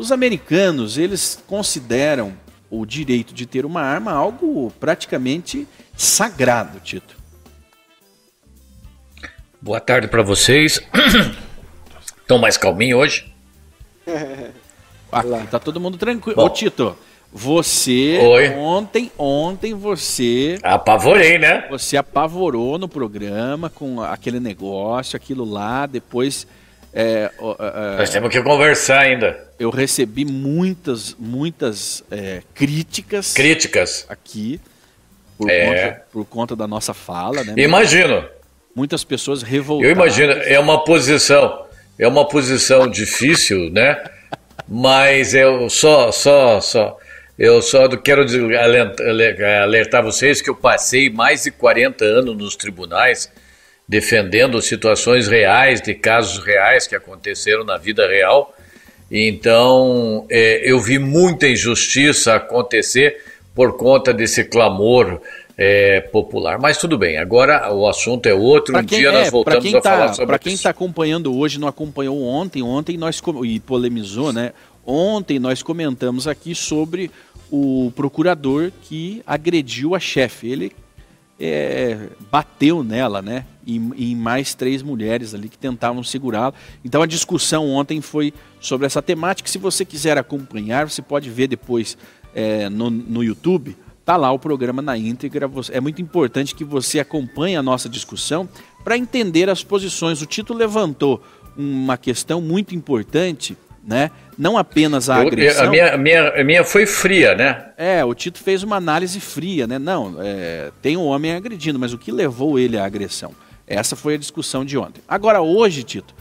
Os 0.00 0.10
americanos, 0.10 0.96
eles 0.96 1.38
consideram 1.46 2.32
o 2.70 2.86
direito 2.86 3.34
de 3.34 3.44
ter 3.44 3.66
uma 3.66 3.82
arma 3.82 4.12
algo 4.12 4.72
praticamente 4.80 5.68
sagrado, 5.94 6.80
Tito. 6.80 7.18
Boa 9.60 9.78
tarde 9.78 10.08
para 10.08 10.22
vocês. 10.22 10.80
Estão 12.18 12.38
mais 12.38 12.56
calminho 12.56 12.96
hoje? 12.96 13.30
Aqui 15.12 15.46
tá 15.50 15.58
todo 15.58 15.78
mundo 15.78 15.98
tranquilo. 15.98 16.40
Ô, 16.40 16.48
Tito, 16.48 16.96
você 17.30 18.20
Oi. 18.22 18.48
ontem, 18.54 19.12
ontem 19.18 19.74
você 19.74 20.58
apavorei, 20.62 21.36
né? 21.36 21.66
Você 21.68 21.98
apavorou 21.98 22.78
no 22.78 22.88
programa 22.88 23.68
com 23.68 24.00
aquele 24.00 24.40
negócio, 24.40 25.14
aquilo 25.14 25.44
lá, 25.44 25.84
depois 25.84 26.46
é, 26.92 27.30
é, 27.30 27.96
Nós 27.98 28.10
temos 28.10 28.30
que 28.30 28.42
conversar 28.42 29.00
ainda. 29.00 29.48
Eu 29.58 29.70
recebi 29.70 30.24
muitas, 30.24 31.14
muitas 31.18 32.02
é, 32.10 32.42
críticas. 32.54 33.32
Críticas. 33.32 34.06
Aqui. 34.08 34.60
Por, 35.38 35.48
é. 35.50 35.66
conta, 35.66 36.02
por 36.12 36.24
conta 36.26 36.56
da 36.56 36.66
nossa 36.66 36.92
fala, 36.92 37.44
né? 37.44 37.54
Imagino. 37.56 38.24
Muitas 38.74 39.04
pessoas 39.04 39.42
revoltadas. 39.42 39.90
Eu 39.90 39.96
imagino. 39.96 40.32
É 40.32 40.58
uma 40.58 40.84
posição. 40.84 41.66
É 41.98 42.08
uma 42.08 42.26
posição 42.26 42.88
difícil, 42.88 43.70
né? 43.70 44.02
Mas 44.68 45.34
eu 45.34 45.68
só, 45.70 46.10
só, 46.10 46.60
só. 46.60 46.98
Eu 47.38 47.62
só 47.62 47.88
quero 47.96 48.26
alertar 49.62 50.02
vocês 50.02 50.42
que 50.42 50.50
eu 50.50 50.54
passei 50.54 51.08
mais 51.08 51.44
de 51.44 51.50
40 51.50 52.04
anos 52.04 52.36
nos 52.36 52.54
tribunais 52.54 53.30
defendendo 53.90 54.62
situações 54.62 55.26
reais, 55.26 55.80
de 55.80 55.94
casos 55.96 56.44
reais 56.44 56.86
que 56.86 56.94
aconteceram 56.94 57.64
na 57.64 57.76
vida 57.76 58.06
real. 58.06 58.54
Então, 59.10 60.24
é, 60.30 60.62
eu 60.62 60.78
vi 60.78 60.96
muita 60.96 61.48
injustiça 61.48 62.36
acontecer 62.36 63.20
por 63.52 63.76
conta 63.76 64.14
desse 64.14 64.44
clamor 64.44 65.20
é, 65.58 66.00
popular. 66.02 66.60
Mas 66.60 66.78
tudo 66.78 66.96
bem, 66.96 67.18
agora 67.18 67.74
o 67.74 67.88
assunto 67.88 68.26
é 68.26 68.32
outro. 68.32 68.72
Pra 68.72 68.82
um 68.82 68.84
dia 68.84 69.08
é, 69.08 69.12
nós 69.12 69.28
voltamos 69.28 69.74
a 69.74 69.80
tá, 69.80 69.90
falar 69.90 70.12
sobre 70.12 70.26
Para 70.28 70.38
quem 70.38 70.54
está 70.54 70.70
acompanhando 70.70 71.36
hoje, 71.36 71.58
não 71.58 71.66
acompanhou 71.66 72.22
ontem, 72.22 72.62
ontem 72.62 72.96
nós, 72.96 73.20
e 73.44 73.58
polemizou, 73.58 74.32
né? 74.32 74.52
Ontem 74.86 75.40
nós 75.40 75.64
comentamos 75.64 76.28
aqui 76.28 76.54
sobre 76.54 77.10
o 77.50 77.92
procurador 77.96 78.70
que 78.82 79.20
agrediu 79.26 79.96
a 79.96 79.98
chefe. 79.98 80.48
Ele 80.48 80.72
é, 81.40 82.10
bateu 82.30 82.84
nela, 82.84 83.22
né? 83.22 83.46
E, 83.66 83.76
e, 83.96 84.14
mais 84.14 84.52
três 84.52 84.82
mulheres 84.82 85.34
ali 85.34 85.48
que 85.48 85.56
tentavam 85.56 86.02
segurá-la. 86.02 86.52
Então 86.84 87.02
a 87.02 87.06
discussão 87.06 87.68
ontem 87.70 88.00
foi 88.00 88.34
sobre 88.60 88.86
essa 88.86 89.00
temática. 89.00 89.48
Se 89.48 89.58
você 89.58 89.84
quiser 89.84 90.18
acompanhar, 90.18 90.88
você 90.90 91.00
pode 91.00 91.30
ver 91.30 91.46
depois 91.46 91.96
é, 92.34 92.68
no, 92.68 92.90
no 92.90 93.24
YouTube. 93.24 93.76
Tá 94.04 94.16
lá 94.16 94.30
o 94.32 94.38
programa 94.38 94.82
na 94.82 94.98
íntegra. 94.98 95.50
É 95.70 95.80
muito 95.80 96.02
importante 96.02 96.54
que 96.54 96.64
você 96.64 97.00
acompanhe 97.00 97.56
a 97.56 97.62
nossa 97.62 97.88
discussão 97.88 98.48
para 98.84 98.98
entender 98.98 99.48
as 99.48 99.62
posições. 99.64 100.20
O 100.20 100.26
Tito 100.26 100.52
levantou 100.52 101.22
uma 101.56 101.96
questão 101.96 102.40
muito 102.40 102.74
importante 102.74 103.56
né? 103.82 104.10
Não 104.36 104.56
apenas 104.56 105.10
a 105.10 105.16
agressão. 105.16 105.66
a, 105.66 105.70
minha, 105.70 105.94
a, 105.94 105.96
minha, 105.98 106.28
a 106.28 106.44
minha 106.44 106.64
foi 106.64 106.86
fria, 106.86 107.34
né? 107.34 107.66
É, 107.76 108.04
o 108.04 108.14
Tito 108.14 108.38
fez 108.38 108.62
uma 108.62 108.76
análise 108.76 109.20
fria, 109.20 109.66
né? 109.66 109.78
Não, 109.78 110.16
é, 110.20 110.70
tem 110.82 110.96
um 110.96 111.04
homem 111.04 111.32
agredindo, 111.32 111.78
mas 111.78 111.92
o 111.92 111.98
que 111.98 112.12
levou 112.12 112.58
ele 112.58 112.78
à 112.78 112.84
agressão? 112.84 113.32
Essa 113.66 113.94
foi 113.96 114.14
a 114.14 114.18
discussão 114.18 114.64
de 114.64 114.76
ontem. 114.76 115.02
Agora, 115.08 115.40
hoje, 115.40 115.82
Tito, 115.82 116.14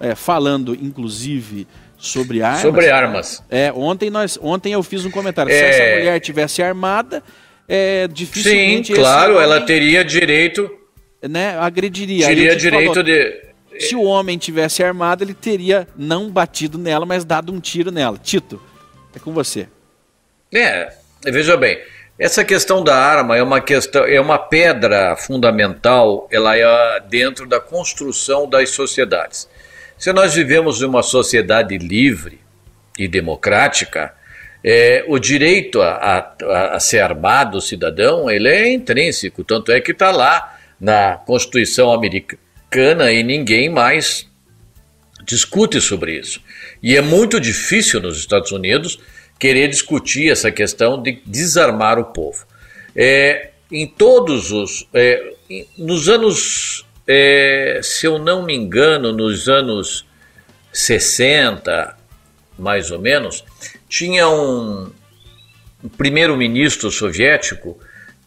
é, 0.00 0.14
falando 0.14 0.74
inclusive 0.74 1.66
sobre 1.96 2.42
armas. 2.42 2.62
Sobre 2.62 2.90
armas. 2.90 3.44
É, 3.48 3.72
ontem, 3.72 4.10
nós, 4.10 4.38
ontem 4.42 4.72
eu 4.72 4.82
fiz 4.82 5.04
um 5.04 5.10
comentário. 5.10 5.52
É... 5.52 5.56
Se 5.56 5.64
essa 5.64 5.98
mulher 5.98 6.20
tivesse 6.20 6.62
armada, 6.62 7.22
é, 7.68 8.08
dificilmente. 8.08 8.88
Sim, 8.88 9.00
claro, 9.00 9.34
homem, 9.34 9.44
ela 9.44 9.60
teria 9.60 10.04
direito. 10.04 10.70
Né, 11.22 11.56
agrediria. 11.58 12.26
Teria 12.26 12.56
direito 12.56 12.94
falou, 12.94 13.04
de 13.04 13.51
se 13.78 13.94
o 13.94 14.02
homem 14.02 14.38
tivesse 14.38 14.82
armado, 14.82 15.24
ele 15.24 15.34
teria 15.34 15.86
não 15.96 16.30
batido 16.30 16.78
nela, 16.78 17.06
mas 17.06 17.24
dado 17.24 17.52
um 17.52 17.60
tiro 17.60 17.90
nela. 17.90 18.18
Tito, 18.18 18.60
é 19.14 19.18
com 19.18 19.32
você. 19.32 19.68
É, 20.52 20.92
veja 21.24 21.56
bem, 21.56 21.80
essa 22.18 22.44
questão 22.44 22.84
da 22.84 22.96
arma 22.96 23.36
é 23.36 23.42
uma 23.42 23.60
questão, 23.60 24.04
é 24.04 24.20
uma 24.20 24.38
pedra 24.38 25.16
fundamental, 25.16 26.28
ela 26.30 26.56
é 26.56 27.00
dentro 27.00 27.46
da 27.46 27.58
construção 27.58 28.48
das 28.48 28.70
sociedades. 28.70 29.48
Se 29.96 30.12
nós 30.12 30.34
vivemos 30.34 30.82
em 30.82 30.86
uma 30.86 31.02
sociedade 31.02 31.78
livre 31.78 32.40
e 32.98 33.08
democrática, 33.08 34.14
é, 34.64 35.04
o 35.08 35.18
direito 35.18 35.80
a, 35.80 36.34
a, 36.42 36.76
a, 36.76 36.80
ser 36.80 37.00
armado, 37.00 37.60
cidadão, 37.60 38.30
ele 38.30 38.48
é 38.48 38.72
intrínseco, 38.72 39.42
tanto 39.42 39.72
é 39.72 39.80
que 39.80 39.92
está 39.92 40.10
lá 40.10 40.58
na 40.80 41.16
Constituição 41.16 41.92
americana 41.92 42.42
americana 42.72 43.12
e 43.12 43.22
ninguém 43.22 43.68
mais 43.68 44.26
discute 45.24 45.80
sobre 45.80 46.18
isso. 46.18 46.40
E 46.82 46.96
é 46.96 47.02
muito 47.02 47.38
difícil 47.38 48.00
nos 48.00 48.18
Estados 48.18 48.50
Unidos 48.50 48.98
querer 49.38 49.68
discutir 49.68 50.30
essa 50.30 50.50
questão 50.50 51.00
de 51.00 51.20
desarmar 51.26 51.98
o 51.98 52.06
povo. 52.06 52.46
É, 52.96 53.50
em 53.70 53.86
todos 53.86 54.50
os. 54.50 54.88
É, 54.94 55.32
nos 55.76 56.08
anos. 56.08 56.86
É, 57.06 57.80
se 57.82 58.06
eu 58.06 58.18
não 58.18 58.44
me 58.44 58.54
engano, 58.54 59.12
nos 59.12 59.48
anos 59.48 60.06
60, 60.72 61.96
mais 62.56 62.92
ou 62.92 63.00
menos, 63.00 63.44
tinha 63.88 64.28
um, 64.28 64.88
um 65.82 65.88
primeiro-ministro 65.88 66.92
soviético 66.92 67.76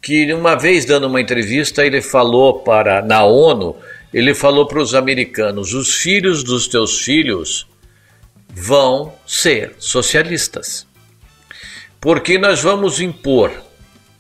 que, 0.02 0.32
uma 0.34 0.56
vez 0.56 0.84
dando 0.84 1.08
uma 1.08 1.22
entrevista, 1.22 1.86
ele 1.86 2.02
falou 2.02 2.60
para 2.60 3.02
na 3.02 3.24
ONU 3.24 3.78
ele 4.16 4.34
falou 4.34 4.66
para 4.66 4.82
os 4.82 4.96
americanos: 4.96 5.74
os 5.74 5.96
filhos 5.96 6.42
dos 6.42 6.70
teus 6.70 7.02
filhos 7.02 7.68
vão 8.50 9.14
ser 9.28 9.76
socialistas. 9.78 10.88
Porque 12.00 12.38
nós 12.38 12.62
vamos 12.62 13.02
impor 13.02 13.52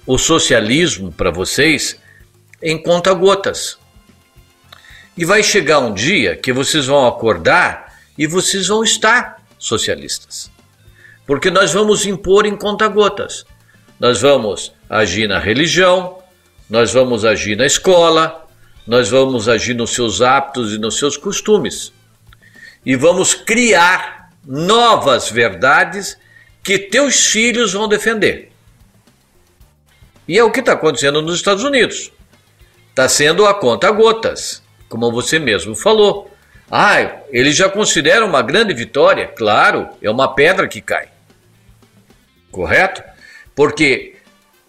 o 0.06 0.18
socialismo 0.18 1.14
para 1.14 1.32
vocês 1.32 1.98
em 2.62 2.78
conta-gotas. 2.78 3.78
E 5.18 5.24
vai 5.24 5.42
chegar 5.42 5.80
um 5.80 5.94
dia 5.94 6.36
que 6.36 6.52
vocês 6.52 6.88
vão 6.88 7.08
acordar 7.08 7.98
e 8.18 8.28
vocês 8.28 8.68
vão 8.68 8.84
estar 8.84 9.42
socialistas. 9.58 10.52
Porque 11.26 11.50
nós 11.50 11.72
vamos 11.72 12.06
impor 12.06 12.46
em 12.46 12.58
conta-gotas. 12.58 13.46
Nós 13.98 14.20
vamos 14.20 14.74
agir 14.90 15.30
na 15.30 15.40
religião, 15.40 16.18
nós 16.70 16.92
vamos 16.92 17.24
agir 17.24 17.56
na 17.56 17.66
escola, 17.66 18.45
nós 18.86 19.10
vamos 19.10 19.50
agir 19.50 19.74
nos 19.74 19.92
seus 19.92 20.22
hábitos 20.22 20.74
e 20.74 20.78
nos 20.78 20.98
seus 20.98 21.18
costumes. 21.18 21.92
E 22.86 22.96
vamos 22.96 23.34
criar 23.34 24.30
novas 24.46 25.30
verdades 25.30 26.18
que 26.64 26.78
teus 26.78 27.28
filhos 27.28 27.74
vão 27.74 27.88
defender. 27.88 28.52
E 30.28 30.38
é 30.38 30.44
o 30.44 30.52
que 30.52 30.60
está 30.60 30.74
acontecendo 30.74 31.22
nos 31.22 31.36
Estados 31.36 31.64
Unidos. 31.64 32.12
Está 32.90 33.10
sendo 33.10 33.46
a 33.46 33.54
conta 33.54 33.92
gotas, 33.92 34.64
como 34.88 35.12
você 35.12 35.40
mesmo 35.40 35.76
falou. 35.76 36.32
Ah, 36.70 37.22
eles 37.30 37.56
já 37.56 37.70
consideram 37.70 38.28
uma 38.28 38.42
grande 38.42 38.74
vitória? 38.74 39.28
Claro, 39.28 39.90
é 40.02 40.10
uma 40.10 40.34
pedra 40.34 40.68
que 40.68 40.82
cai. 40.82 41.10
Correto? 42.52 43.04
Porque 43.54 44.15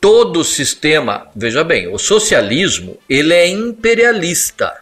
todo 0.06 0.44
sistema, 0.44 1.26
veja 1.34 1.64
bem, 1.64 1.92
o 1.92 1.98
socialismo, 1.98 2.96
ele 3.10 3.34
é 3.34 3.48
imperialista. 3.48 4.72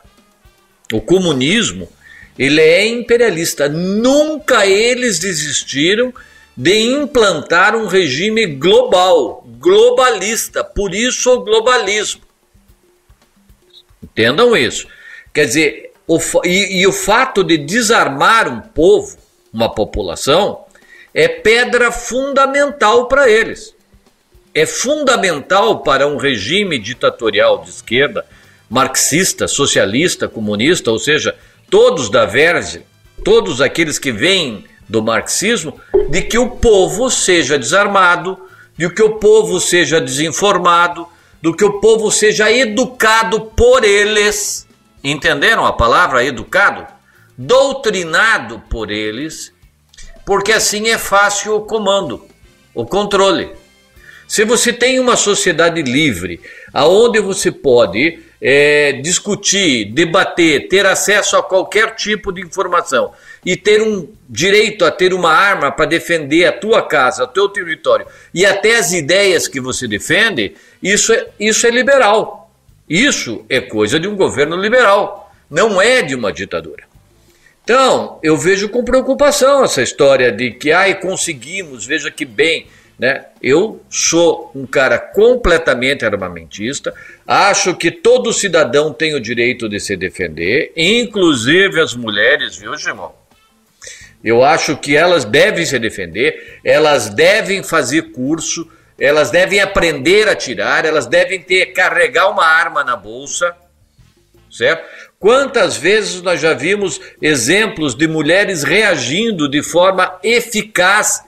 O 0.92 1.00
comunismo, 1.00 1.90
ele 2.38 2.60
é 2.60 2.86
imperialista. 2.86 3.66
Nunca 3.66 4.66
eles 4.66 5.18
desistiram 5.18 6.12
de 6.54 6.78
implantar 6.78 7.74
um 7.74 7.86
regime 7.86 8.44
global, 8.44 9.42
globalista, 9.58 10.62
por 10.62 10.94
isso 10.94 11.32
o 11.32 11.40
globalismo. 11.40 12.20
Entendam 14.02 14.54
isso. 14.54 14.86
Quer 15.32 15.46
dizer, 15.46 15.92
o, 16.06 16.18
e, 16.44 16.82
e 16.82 16.86
o 16.86 16.92
fato 16.92 17.42
de 17.42 17.56
desarmar 17.56 18.46
um 18.46 18.60
povo, 18.60 19.16
uma 19.50 19.74
população, 19.74 20.66
é 21.14 21.28
pedra 21.28 21.90
fundamental 21.90 23.08
para 23.08 23.26
eles. 23.30 23.73
É 24.54 24.64
fundamental 24.64 25.80
para 25.80 26.06
um 26.06 26.16
regime 26.16 26.78
ditatorial 26.78 27.62
de 27.64 27.70
esquerda, 27.70 28.24
marxista, 28.70 29.48
socialista, 29.48 30.28
comunista, 30.28 30.92
ou 30.92 30.98
seja, 30.98 31.34
todos 31.68 32.08
da 32.08 32.24
verge, 32.24 32.82
todos 33.24 33.60
aqueles 33.60 33.98
que 33.98 34.12
vêm 34.12 34.64
do 34.88 35.02
marxismo, 35.02 35.80
de 36.08 36.22
que 36.22 36.38
o 36.38 36.50
povo 36.50 37.10
seja 37.10 37.58
desarmado, 37.58 38.38
de 38.76 38.88
que 38.90 39.02
o 39.02 39.16
povo 39.16 39.58
seja 39.58 40.00
desinformado, 40.00 41.08
do 41.42 41.52
que 41.54 41.64
o 41.64 41.80
povo 41.80 42.12
seja 42.12 42.50
educado 42.52 43.40
por 43.40 43.82
eles. 43.82 44.68
Entenderam 45.02 45.66
a 45.66 45.72
palavra 45.72 46.24
educado? 46.24 46.86
Doutrinado 47.36 48.62
por 48.70 48.90
eles, 48.90 49.52
porque 50.24 50.52
assim 50.52 50.88
é 50.88 50.98
fácil 50.98 51.56
o 51.56 51.60
comando, 51.62 52.24
o 52.72 52.86
controle. 52.86 53.63
Se 54.26 54.44
você 54.44 54.72
tem 54.72 54.98
uma 54.98 55.16
sociedade 55.16 55.82
livre, 55.82 56.40
aonde 56.72 57.20
você 57.20 57.52
pode 57.52 58.18
é, 58.40 58.92
discutir, 58.92 59.86
debater, 59.86 60.68
ter 60.68 60.84
acesso 60.86 61.36
a 61.36 61.42
qualquer 61.42 61.94
tipo 61.94 62.32
de 62.32 62.42
informação 62.42 63.12
e 63.44 63.56
ter 63.56 63.82
um 63.82 64.08
direito 64.28 64.84
a 64.84 64.90
ter 64.90 65.14
uma 65.14 65.32
arma 65.32 65.70
para 65.70 65.86
defender 65.86 66.44
a 66.46 66.52
tua 66.52 66.82
casa, 66.82 67.24
o 67.24 67.28
teu 67.28 67.48
território 67.48 68.06
e 68.32 68.44
até 68.44 68.76
as 68.76 68.92
ideias 68.92 69.48
que 69.48 69.60
você 69.60 69.86
defende, 69.86 70.54
isso 70.82 71.12
é, 71.12 71.28
isso 71.38 71.66
é 71.66 71.70
liberal. 71.70 72.44
Isso 72.88 73.44
é 73.48 73.60
coisa 73.60 73.98
de 73.98 74.06
um 74.06 74.14
governo 74.14 74.56
liberal, 74.56 75.32
não 75.48 75.80
é 75.80 76.02
de 76.02 76.14
uma 76.14 76.30
ditadura. 76.30 76.84
Então, 77.62 78.18
eu 78.22 78.36
vejo 78.36 78.68
com 78.68 78.84
preocupação 78.84 79.64
essa 79.64 79.80
história 79.80 80.30
de 80.30 80.50
que, 80.50 80.70
ai, 80.70 81.00
conseguimos, 81.00 81.86
veja 81.86 82.10
que 82.10 82.26
bem, 82.26 82.66
né? 82.98 83.26
Eu 83.42 83.82
sou 83.90 84.50
um 84.54 84.66
cara 84.66 84.98
completamente 84.98 86.04
armamentista, 86.04 86.94
acho 87.26 87.74
que 87.74 87.90
todo 87.90 88.32
cidadão 88.32 88.92
tem 88.92 89.14
o 89.14 89.20
direito 89.20 89.68
de 89.68 89.80
se 89.80 89.96
defender, 89.96 90.72
inclusive 90.76 91.80
as 91.80 91.94
mulheres, 91.94 92.56
viu, 92.56 92.76
Gimão? 92.76 93.12
Eu 94.22 94.42
acho 94.42 94.76
que 94.76 94.96
elas 94.96 95.24
devem 95.24 95.66
se 95.66 95.78
defender, 95.78 96.60
elas 96.64 97.10
devem 97.10 97.62
fazer 97.62 98.12
curso, 98.12 98.66
elas 98.98 99.30
devem 99.30 99.60
aprender 99.60 100.28
a 100.28 100.34
tirar, 100.34 100.84
elas 100.84 101.06
devem 101.06 101.40
ter 101.40 101.66
carregar 101.66 102.30
uma 102.30 102.46
arma 102.46 102.82
na 102.82 102.96
bolsa, 102.96 103.54
certo? 104.50 104.88
Quantas 105.18 105.76
vezes 105.76 106.22
nós 106.22 106.40
já 106.40 106.54
vimos 106.54 107.00
exemplos 107.20 107.94
de 107.94 108.06
mulheres 108.06 108.62
reagindo 108.62 109.48
de 109.48 109.62
forma 109.62 110.18
eficaz 110.22 111.22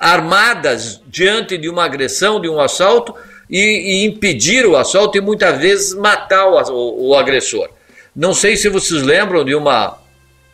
armadas 0.00 1.02
diante 1.06 1.58
de 1.58 1.68
uma 1.68 1.84
agressão, 1.84 2.40
de 2.40 2.48
um 2.48 2.58
assalto, 2.58 3.14
e, 3.50 3.58
e 3.58 4.04
impedir 4.06 4.64
o 4.64 4.76
assalto 4.76 5.18
e 5.18 5.20
muitas 5.20 5.58
vezes 5.58 5.94
matar 5.94 6.46
o, 6.46 6.72
o, 6.72 7.08
o, 7.08 7.14
agressor. 7.14 7.68
Não 8.16 8.32
sei 8.32 8.56
se 8.56 8.68
vocês 8.70 9.02
lembram 9.02 9.44
de 9.44 9.54
uma, 9.54 9.98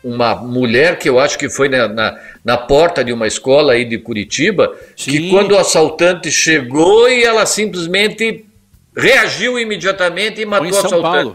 uma 0.03 0.35
mulher 0.35 0.99
que 0.99 1.07
eu 1.07 1.17
acho 1.19 1.37
que 1.37 1.47
foi 1.47 1.69
na, 1.69 1.87
na, 1.87 2.19
na 2.43 2.57
porta 2.57 3.03
de 3.03 3.13
uma 3.13 3.27
escola 3.27 3.73
aí 3.73 3.85
de 3.85 3.97
Curitiba, 3.99 4.75
Sim. 4.97 5.11
que 5.11 5.29
quando 5.29 5.51
o 5.51 5.57
assaltante 5.57 6.29
chegou 6.29 7.07
e 7.07 7.23
ela 7.23 7.45
simplesmente 7.45 8.45
reagiu 8.95 9.57
imediatamente 9.59 10.41
e 10.41 10.45
matou 10.45 10.67
o 10.67 10.69
assaltante. 10.69 11.01
Paulo. 11.01 11.33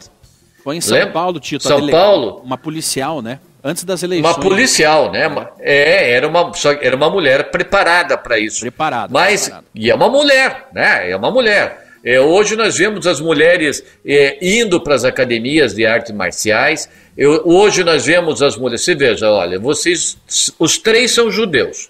Foi 0.62 0.76
em 0.76 0.80
São 0.80 0.98
Lembra? 0.98 1.12
Paulo, 1.12 1.40
Tito. 1.40 1.62
São 1.62 1.88
Paulo. 1.88 2.40
Uma 2.44 2.58
policial, 2.58 3.22
né? 3.22 3.40
Antes 3.64 3.84
das 3.84 4.02
eleições. 4.02 4.34
Uma 4.34 4.42
policial, 4.42 5.12
né? 5.12 5.30
É, 5.60 6.12
era 6.12 6.26
uma, 6.26 6.52
só, 6.54 6.72
era 6.72 6.96
uma 6.96 7.08
mulher 7.08 7.50
preparada 7.50 8.18
para 8.18 8.38
isso. 8.38 8.60
Preparada. 8.60 9.12
Mas, 9.12 9.42
preparada. 9.42 9.66
e 9.74 9.90
é 9.90 9.94
uma 9.94 10.08
mulher, 10.08 10.68
né? 10.72 11.10
É 11.10 11.16
uma 11.16 11.30
mulher. 11.30 11.86
É, 12.04 12.20
hoje 12.20 12.56
nós 12.56 12.76
vemos 12.76 13.06
as 13.06 13.20
mulheres 13.20 13.84
é, 14.04 14.36
indo 14.42 14.80
para 14.80 14.96
as 14.96 15.04
academias 15.04 15.72
de 15.74 15.86
artes 15.86 16.10
marciais. 16.12 16.88
Eu, 17.16 17.42
hoje 17.44 17.84
nós 17.84 18.04
vemos 18.04 18.42
as 18.42 18.56
mulheres. 18.56 18.82
Você 18.82 18.96
veja, 18.96 19.30
olha, 19.30 19.60
vocês, 19.60 20.18
os 20.58 20.78
três 20.78 21.12
são 21.12 21.30
judeus. 21.30 21.88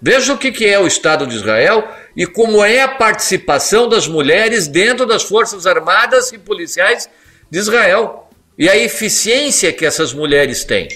Veja 0.00 0.32
o 0.32 0.38
que, 0.38 0.50
que 0.50 0.66
é 0.66 0.80
o 0.80 0.86
Estado 0.86 1.26
de 1.26 1.36
Israel 1.36 1.86
e 2.16 2.26
como 2.26 2.64
é 2.64 2.80
a 2.80 2.88
participação 2.88 3.88
das 3.88 4.08
mulheres 4.08 4.66
dentro 4.66 5.06
das 5.06 5.22
Forças 5.22 5.66
Armadas 5.66 6.32
e 6.32 6.38
Policiais 6.38 7.08
de 7.50 7.58
Israel 7.58 8.28
e 8.58 8.68
a 8.68 8.76
eficiência 8.76 9.72
que 9.72 9.84
essas 9.84 10.12
mulheres 10.12 10.64
têm. 10.64 10.88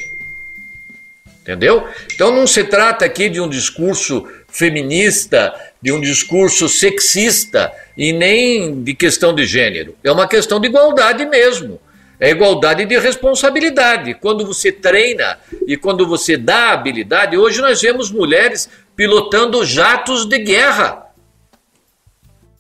Entendeu? 1.47 1.87
Então 2.13 2.35
não 2.35 2.45
se 2.45 2.65
trata 2.65 3.05
aqui 3.05 3.29
de 3.29 3.41
um 3.41 3.49
discurso 3.49 4.27
feminista, 4.49 5.55
de 5.81 5.93
um 5.93 6.01
discurso 6.01 6.69
sexista 6.69 7.73
e 7.97 8.13
nem 8.13 8.83
de 8.83 8.93
questão 8.95 9.33
de 9.33 9.47
gênero. 9.47 9.95
É 10.03 10.11
uma 10.11 10.27
questão 10.27 10.59
de 10.59 10.67
igualdade 10.67 11.25
mesmo. 11.25 11.81
É 12.19 12.31
igualdade 12.31 12.85
de 12.85 12.99
responsabilidade. 12.99 14.15
Quando 14.15 14.45
você 14.45 14.73
treina 14.73 15.39
e 15.69 15.77
quando 15.77 16.05
você 16.05 16.37
dá 16.37 16.73
habilidade, 16.73 17.37
hoje 17.37 17.61
nós 17.61 17.81
vemos 17.81 18.11
mulheres 18.11 18.69
pilotando 18.97 19.65
jatos 19.65 20.27
de 20.27 20.39
guerra 20.41 21.07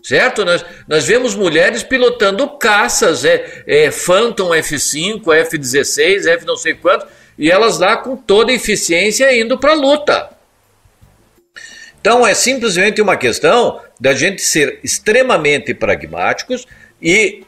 certo? 0.00 0.44
Nós, 0.44 0.64
nós 0.86 1.04
vemos 1.04 1.34
mulheres 1.34 1.82
pilotando 1.82 2.48
caças, 2.58 3.24
é, 3.24 3.64
é 3.66 3.90
Phantom 3.90 4.50
F5, 4.50 5.24
F16, 5.24 6.28
F 6.28 6.46
não 6.46 6.56
sei 6.56 6.74
quanto, 6.74 7.08
e 7.38 7.50
elas 7.50 7.78
lá 7.78 7.96
com 7.96 8.16
toda 8.16 8.52
eficiência 8.52 9.34
indo 9.38 9.58
para 9.58 9.72
a 9.72 9.76
luta. 9.76 10.30
Então 12.00 12.26
é 12.26 12.34
simplesmente 12.34 13.02
uma 13.02 13.16
questão 13.16 13.80
da 14.00 14.14
gente 14.14 14.42
ser 14.42 14.78
extremamente 14.84 15.74
pragmáticos 15.74 16.66
e 17.02 17.42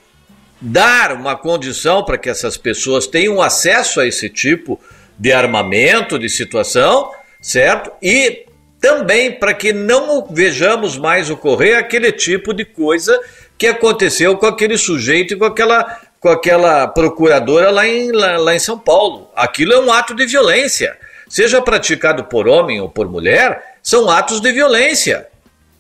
dar 0.61 1.13
uma 1.13 1.37
condição 1.37 2.05
para 2.05 2.19
que 2.19 2.29
essas 2.29 2.57
pessoas 2.57 3.07
tenham 3.07 3.41
acesso 3.41 4.01
a 4.01 4.07
esse 4.07 4.29
tipo 4.29 4.81
de 5.19 5.33
armamento, 5.33 6.19
de 6.19 6.29
situação, 6.29 7.11
certo? 7.41 7.93
E 8.03 8.47
também 8.81 9.33
para 9.33 9.55
que 9.55 9.73
não 9.73 10.27
vejamos 10.27 10.97
mais 10.97 11.31
ocorrer 11.31 11.77
aquele 11.77 12.13
tipo 12.13 12.53
de 12.53 12.65
coisa 12.65 13.19
que 13.57 13.67
aconteceu 13.67 14.37
com 14.37 14.47
aquele 14.47 14.79
sujeito 14.79 15.35
e 15.35 15.37
com 15.37 15.45
aquela, 15.45 16.01
com 16.21 16.29
aquela 16.29 16.87
procuradora 16.89 17.71
lá 17.71 17.87
em, 17.87 18.11
lá, 18.13 18.37
lá 18.39 18.55
em 18.55 18.59
São 18.59 18.79
Paulo. 18.79 19.31
Aquilo 19.35 19.73
é 19.73 19.81
um 19.81 19.93
ato 19.93 20.15
de 20.15 20.27
violência. 20.27 20.97
Seja 21.29 21.61
praticado 21.61 22.25
por 22.25 22.49
homem 22.49 22.81
ou 22.81 22.89
por 22.89 23.09
mulher, 23.09 23.77
são 23.83 24.09
atos 24.09 24.41
de 24.41 24.51
violência. 24.53 25.29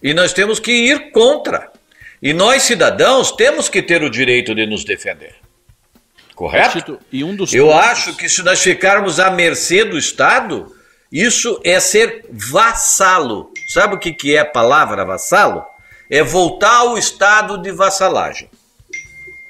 E 0.02 0.14
nós 0.14 0.32
temos 0.32 0.60
que 0.60 0.72
ir 0.72 1.10
contra. 1.10 1.70
E 2.22 2.32
nós, 2.32 2.62
cidadãos, 2.62 3.32
temos 3.32 3.68
que 3.68 3.82
ter 3.82 4.02
o 4.02 4.10
direito 4.10 4.54
de 4.54 4.66
nos 4.66 4.84
defender. 4.84 5.34
Correto? 6.34 7.00
e 7.10 7.24
um 7.24 7.34
dos 7.34 7.52
Eu 7.52 7.66
pontos... 7.66 7.80
acho 7.80 8.16
que 8.16 8.28
se 8.28 8.44
nós 8.44 8.60
ficarmos 8.60 9.18
à 9.18 9.28
mercê 9.28 9.84
do 9.84 9.98
Estado, 9.98 10.72
isso 11.10 11.60
é 11.64 11.80
ser 11.80 12.26
vassalo. 12.30 13.50
Sabe 13.66 13.94
o 13.94 13.98
que, 13.98 14.12
que 14.12 14.36
é 14.36 14.40
a 14.40 14.44
palavra 14.44 15.04
vassalo? 15.04 15.64
É 16.08 16.22
voltar 16.22 16.76
ao 16.76 16.96
estado 16.96 17.58
de 17.58 17.72
vassalagem. 17.72 18.48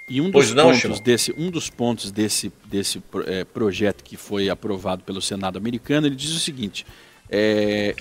E 0.08 0.20
um 0.20 0.30
dos, 0.30 0.54
não, 0.54 0.72
pontos 0.72 1.00
desse, 1.00 1.34
um 1.36 1.50
dos 1.50 1.68
pontos 1.68 2.10
desse, 2.10 2.50
desse 2.64 3.02
é, 3.26 3.44
projeto 3.44 4.02
que 4.02 4.16
foi 4.16 4.48
aprovado 4.48 5.02
pelo 5.02 5.20
Senado 5.20 5.58
americano, 5.58 6.06
ele 6.06 6.16
diz 6.16 6.30
o 6.30 6.38
seguinte: 6.38 6.86
é, 7.28 7.94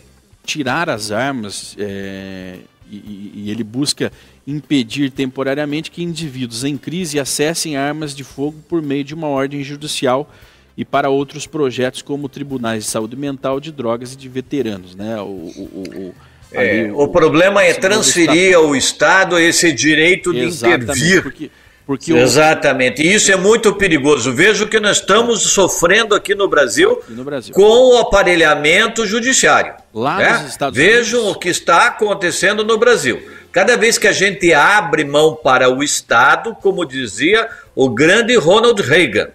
tirar 0.45 0.89
as 0.89 1.11
armas 1.11 1.75
é, 1.77 2.59
e, 2.89 3.31
e, 3.35 3.51
ele 3.51 3.63
busca 3.63 4.11
impedir 4.45 5.11
temporariamente 5.11 5.91
que 5.91 6.01
indivíduos 6.01 6.63
em 6.63 6.77
crise 6.77 7.19
acessem 7.19 7.75
armas 7.75 8.15
de 8.15 8.23
fogo 8.23 8.57
por 8.69 8.81
meio 8.81 9.03
de 9.03 9.13
uma 9.13 9.27
ordem 9.27 9.61
judicial 9.61 10.31
e 10.77 10.85
para 10.85 11.09
outros 11.09 11.45
projetos 11.45 12.01
como 12.01 12.29
tribunais 12.29 12.85
de 12.85 12.89
saúde 12.89 13.17
mental, 13.17 13.59
de 13.59 13.71
drogas 13.71 14.13
e 14.13 14.15
de 14.15 14.29
veteranos. 14.29 14.95
Né? 14.95 15.19
O, 15.19 15.25
o, 15.25 15.83
o, 15.95 16.15
é, 16.51 16.89
o 16.93 17.07
problema 17.09 17.63
é 17.63 17.73
transferir 17.73 18.55
ao 18.55 18.75
Estado 18.75 19.37
esse 19.37 19.73
direito 19.73 20.31
de 20.31 20.45
intervir. 20.45 21.23
Porque, 21.23 21.51
porque 21.87 22.13
Exatamente, 22.13 23.01
e 23.01 23.13
isso 23.13 23.31
é 23.31 23.35
muito 23.35 23.73
perigoso. 23.73 24.31
Veja 24.33 24.67
que 24.67 24.79
nós 24.79 24.97
estamos 24.97 25.41
sofrendo 25.41 26.13
aqui 26.13 26.35
no 26.35 26.47
Brasil, 26.47 26.99
aqui 27.01 27.13
no 27.13 27.23
Brasil. 27.23 27.55
com 27.55 27.95
o 27.95 27.97
aparelhamento 27.97 29.07
judiciário. 29.07 29.73
Lá 29.93 30.17
né? 30.17 30.33
nos 30.33 30.51
Estados 30.51 30.77
Vejam 30.77 31.21
Unidos. 31.21 31.37
o 31.37 31.39
que 31.39 31.49
está 31.49 31.87
acontecendo 31.87 32.63
no 32.63 32.77
Brasil. 32.77 33.25
Cada 33.51 33.75
vez 33.75 33.97
que 33.97 34.07
a 34.07 34.11
gente 34.11 34.53
abre 34.53 35.03
mão 35.03 35.33
para 35.35 35.69
o 35.69 35.81
Estado, 35.81 36.53
como 36.61 36.85
dizia 36.85 37.49
o 37.73 37.89
grande 37.89 38.35
Ronald 38.35 38.79
Reagan, 38.81 39.29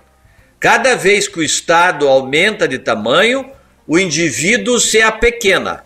Cada 0.62 0.94
vez 0.94 1.26
que 1.26 1.40
o 1.40 1.42
Estado 1.42 2.06
aumenta 2.06 2.68
de 2.68 2.78
tamanho, 2.78 3.50
o 3.84 3.98
indivíduo 3.98 4.78
se 4.78 5.02
apequena. 5.02 5.84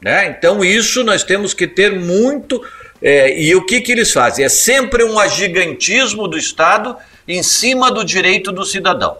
Né? 0.00 0.26
Então, 0.26 0.64
isso 0.64 1.04
nós 1.04 1.22
temos 1.22 1.54
que 1.54 1.68
ter 1.68 1.92
muito. 1.92 2.60
É, 3.02 3.42
e 3.42 3.54
o 3.56 3.66
que, 3.66 3.80
que 3.80 3.90
eles 3.90 4.12
fazem? 4.12 4.44
É 4.44 4.48
sempre 4.48 5.02
um 5.04 5.18
agigantismo 5.18 6.28
do 6.28 6.38
Estado 6.38 6.96
em 7.26 7.42
cima 7.42 7.90
do 7.90 8.04
direito 8.04 8.52
do 8.52 8.64
cidadão. 8.64 9.18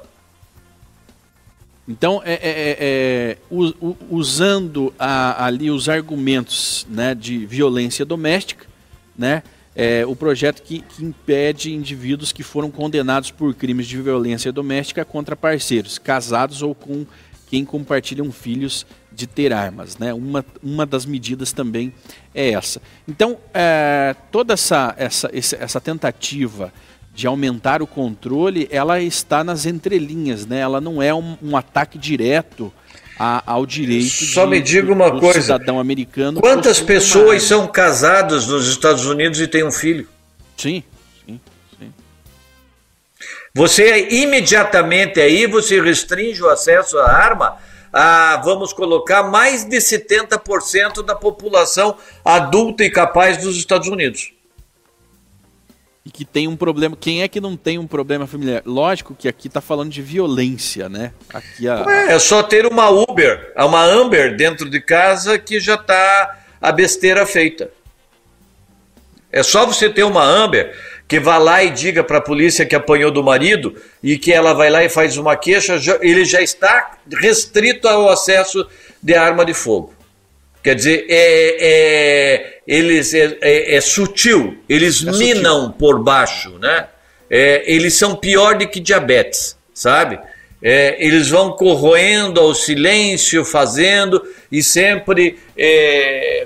Então, 1.89 2.23
é, 2.25 2.35
é, 2.35 2.41
é, 2.43 2.77
é 2.81 3.37
usando 4.09 4.95
a, 4.97 5.45
ali 5.45 5.69
os 5.69 5.89
argumentos 5.89 6.87
né, 6.89 7.13
de 7.13 7.45
violência 7.45 8.05
doméstica, 8.05 8.67
né, 9.19 9.43
é, 9.75 10.07
o 10.07 10.15
projeto 10.15 10.63
que, 10.63 10.81
que, 10.81 11.05
impede 11.05 11.73
indivíduos 11.73 12.31
que 12.31 12.43
foram 12.43 12.71
condenados 12.71 13.31
por 13.31 13.53
crimes 13.55 13.89
de 13.89 14.01
violência 14.01 14.53
doméstica 14.53 15.05
contra 15.05 15.35
parceiros, 15.35 15.99
casados 15.99 16.63
ou 16.63 16.75
com 16.75 17.05
quem 17.49 17.65
compartilham 17.65 18.31
filhos 18.31 18.87
de 19.15 19.27
ter 19.27 19.53
armas. 19.53 19.99
Né? 19.99 20.13
Uma, 20.13 20.45
uma 20.63 20.87
das 20.87 21.07
medidas 21.07 21.53
também 21.53 21.93
é 22.35 22.51
essa. 22.51 22.81
Então, 23.07 23.39
é, 23.53 24.15
toda 24.31 24.55
essa, 24.55 24.95
essa, 24.97 25.31
essa 25.33 25.81
tentativa 25.81 26.73
de 27.15 27.27
aumentar 27.27 27.83
o 27.83 27.87
controle, 27.87 28.67
ela 28.71 29.01
está 29.01 29.45
nas 29.45 29.67
entrelinhas, 29.67 30.47
né? 30.47 30.59
ela 30.59 30.81
não 30.81 31.03
é 31.03 31.13
um, 31.13 31.37
um 31.43 31.57
ataque 31.57 31.99
direto 31.99 32.73
a, 33.19 33.43
ao 33.47 33.67
direito 33.67 34.25
Só 34.25 34.45
de, 34.45 34.51
me 34.51 34.61
diga 34.61 34.93
uma 34.93 35.11
do, 35.11 35.21
coisa, 35.21 35.43
cidadão 35.43 35.79
americano. 35.79 36.41
Quantas 36.41 36.81
pessoas 36.81 37.43
são 37.43 37.67
casadas 37.67 38.47
nos 38.47 38.69
Estados 38.69 39.05
Unidos 39.07 39.41
e 39.41 39.47
têm 39.47 39.65
um 39.65 39.71
filho? 39.71 40.09
Sim, 40.57 40.83
sim, 41.27 41.41
sim. 41.79 41.93
Você 43.55 44.09
imediatamente 44.11 45.21
aí 45.21 45.47
você 45.47 45.81
restringe 45.81 46.43
o 46.43 46.49
acesso 46.49 46.99
à 46.99 47.13
arma 47.13 47.59
a, 47.93 48.41
vamos 48.43 48.73
colocar, 48.73 49.25
mais 49.25 49.65
de 49.65 49.77
70% 49.77 51.05
da 51.05 51.15
população 51.15 51.97
adulta 52.25 52.85
e 52.85 52.91
capaz 52.91 53.39
dos 53.39 53.57
Estados 53.57 53.89
Unidos. 53.89 54.33
E 56.05 56.11
que 56.11 56.25
tem 56.25 56.49
um 56.49 56.57
problema. 56.57 56.97
Quem 56.99 57.23
é 57.23 57.29
que 57.29 57.41
não 57.41 57.57
tem 57.57 57.79
um 57.79 57.87
problema 57.87 58.27
familiar? 58.27 58.63
Lógico 58.67 59.15
que 59.15 59.29
aqui 59.29 59.47
está 59.47 59.61
falando 59.61 59.91
de 59.91 60.03
violência, 60.03 60.89
né? 60.89 61.13
Aqui 61.33 61.69
a... 61.69 61.85
é, 61.89 62.15
é 62.15 62.19
só 62.19 62.43
ter 62.43 62.67
uma 62.67 62.91
Uber, 62.91 63.53
uma 63.57 63.85
Amber 63.85 64.37
dentro 64.37 64.69
de 64.69 64.81
casa 64.81 65.39
que 65.39 65.61
já 65.61 65.75
está 65.75 66.41
a 66.61 66.73
besteira 66.73 67.25
feita. 67.25 67.71
É 69.31 69.43
só 69.43 69.65
você 69.65 69.89
ter 69.89 70.03
uma 70.03 70.25
Amber 70.25 70.77
que 71.07 71.21
vá 71.21 71.39
lá 71.39 71.63
e 71.63 71.71
diga 71.71 72.03
para 72.03 72.19
a 72.19 72.23
polícia 72.23 72.65
que 72.65 72.75
apanhou 72.75 73.11
do 73.11 73.23
marido 73.23 73.75
e 74.03 74.17
que 74.17 74.33
ela 74.33 74.53
vai 74.55 74.71
lá 74.71 74.83
e 74.85 74.89
faz 74.89 75.17
uma 75.17 75.37
queixa, 75.37 75.79
ele 76.01 76.25
já 76.25 76.41
está 76.41 76.93
restrito 77.21 77.87
ao 77.87 78.09
acesso 78.09 78.67
de 79.03 79.15
arma 79.15 79.45
de 79.45 79.53
fogo. 79.53 79.93
Quer 80.63 80.77
dizer, 80.77 81.07
é, 81.09 81.57
é 81.61 82.59
eles 82.67 83.13
é, 83.13 83.37
é, 83.41 83.77
é, 83.77 83.81
sutil, 83.81 84.57
eles 84.69 85.05
é 85.05 85.11
minam 85.11 85.65
sutil. 85.65 85.77
por 85.79 86.03
baixo, 86.03 86.51
né? 86.61 86.87
É, 87.29 87.63
eles 87.67 87.95
são 87.95 88.15
pior 88.15 88.57
do 88.57 88.69
que 88.69 88.79
diabetes, 88.79 89.57
sabe? 89.75 90.19
eles 90.65 91.29
vão 91.29 91.57
corroendo 91.57 92.39
ao 92.39 92.55
silêncio, 92.55 93.45
fazendo 93.45 94.23
e 94.51 94.63
sempre 94.63 95.37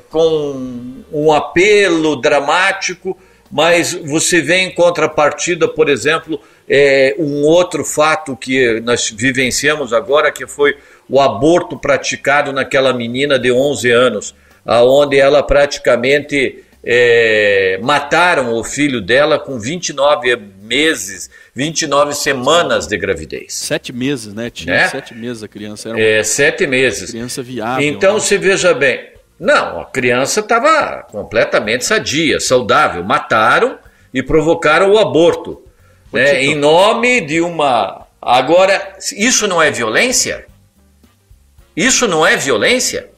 com 0.09 1.03
um 1.13 1.31
apelo 1.31 2.17
dramático 2.17 3.15
mas 3.51 3.93
você 3.93 4.41
vê 4.41 4.57
em 4.59 4.75
contrapartida, 4.75 5.69
por 5.69 5.89
exemplo, 5.89 6.41
é, 6.69 7.15
um 7.19 7.43
outro 7.43 7.85
fato 7.85 8.37
que 8.37 8.81
nós 8.81 9.11
vivenciamos 9.11 9.93
agora, 9.93 10.33
que 10.33 10.47
foi 10.47 10.77
o 11.09 11.21
aborto 11.21 11.79
praticado 11.79 12.53
naquela 12.53 12.93
menina 12.93 13.39
de 13.39 13.53
11 13.53 13.91
anos, 13.91 14.35
aonde 14.65 15.19
ela 15.19 15.43
praticamente 15.43 16.65
é, 16.89 17.79
mataram 17.83 18.55
o 18.55 18.63
filho 18.63 19.01
dela 19.01 19.39
com 19.39 19.59
29 19.59 20.37
meses, 20.63 21.29
29 21.55 22.15
semanas 22.15 22.87
de 22.87 22.97
gravidez. 22.97 23.55
Sete 23.55 23.93
meses, 23.93 24.33
né? 24.33 24.51
Tinha 24.51 24.75
né? 24.75 24.89
sete 24.89 25.15
meses 25.15 25.43
a 25.43 25.49
criança. 25.49 25.89
Era 25.89 25.99
uma 25.99 26.05
é, 26.05 26.23
sete 26.23 26.67
meses. 26.67 27.11
Criança 27.11 27.43
viável. 27.43 27.87
Então, 27.87 28.15
né? 28.15 28.21
se 28.21 28.39
veja 28.39 28.73
bem, 28.73 29.01
não, 29.39 29.81
a 29.81 29.85
criança 29.85 30.41
estava 30.41 31.03
completamente 31.11 31.85
sadia, 31.85 32.41
saudável. 32.41 33.05
Mataram 33.05 33.79
e 34.13 34.23
provocaram 34.23 34.93
o 34.93 34.99
aborto. 34.99 35.63
Né, 36.13 36.43
em 36.45 36.55
nome 36.55 37.21
de 37.21 37.41
uma. 37.41 38.07
Agora, 38.21 38.97
isso 39.15 39.47
não 39.47 39.61
é 39.61 39.71
violência? 39.71 40.47
Isso 41.77 42.09
não 42.09 42.27
é 42.27 42.37
violência? 42.37 43.11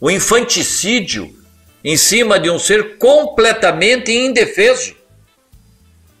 O 0.00 0.10
infanticídio 0.10 1.34
em 1.82 1.96
cima 1.96 2.38
de 2.38 2.48
um 2.48 2.58
ser 2.58 2.96
completamente 2.96 4.12
indefeso. 4.12 4.94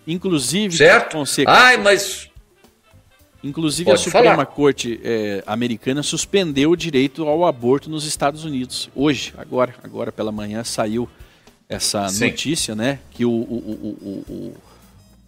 Inclusive, 0.06 0.76
certo? 0.76 1.22
Ai, 1.46 1.76
mas 1.76 2.27
Inclusive, 3.42 3.84
Pode 3.84 4.00
a 4.00 4.04
Suprema 4.04 4.30
falar. 4.30 4.46
Corte 4.46 5.00
é, 5.02 5.44
americana 5.46 6.02
suspendeu 6.02 6.72
o 6.72 6.76
direito 6.76 7.24
ao 7.24 7.46
aborto 7.46 7.88
nos 7.88 8.04
Estados 8.04 8.44
Unidos. 8.44 8.90
Hoje, 8.94 9.32
agora, 9.38 9.74
agora 9.82 10.10
pela 10.10 10.32
manhã, 10.32 10.64
saiu 10.64 11.08
essa 11.68 12.08
Sim. 12.08 12.30
notícia, 12.30 12.74
né? 12.74 12.98
Que 13.12 13.24
o, 13.24 13.30
o, 13.30 14.54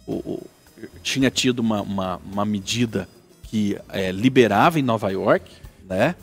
o, 0.07 0.47
tinha 1.01 1.29
tido 1.29 1.59
uma, 1.59 1.81
uma, 1.81 2.17
uma 2.17 2.45
medida 2.45 3.07
que 3.43 3.77
é, 3.89 4.11
liberava 4.11 4.79
em 4.79 4.83
Nova 4.83 5.09
York, 5.09 5.49
né? 5.87 6.15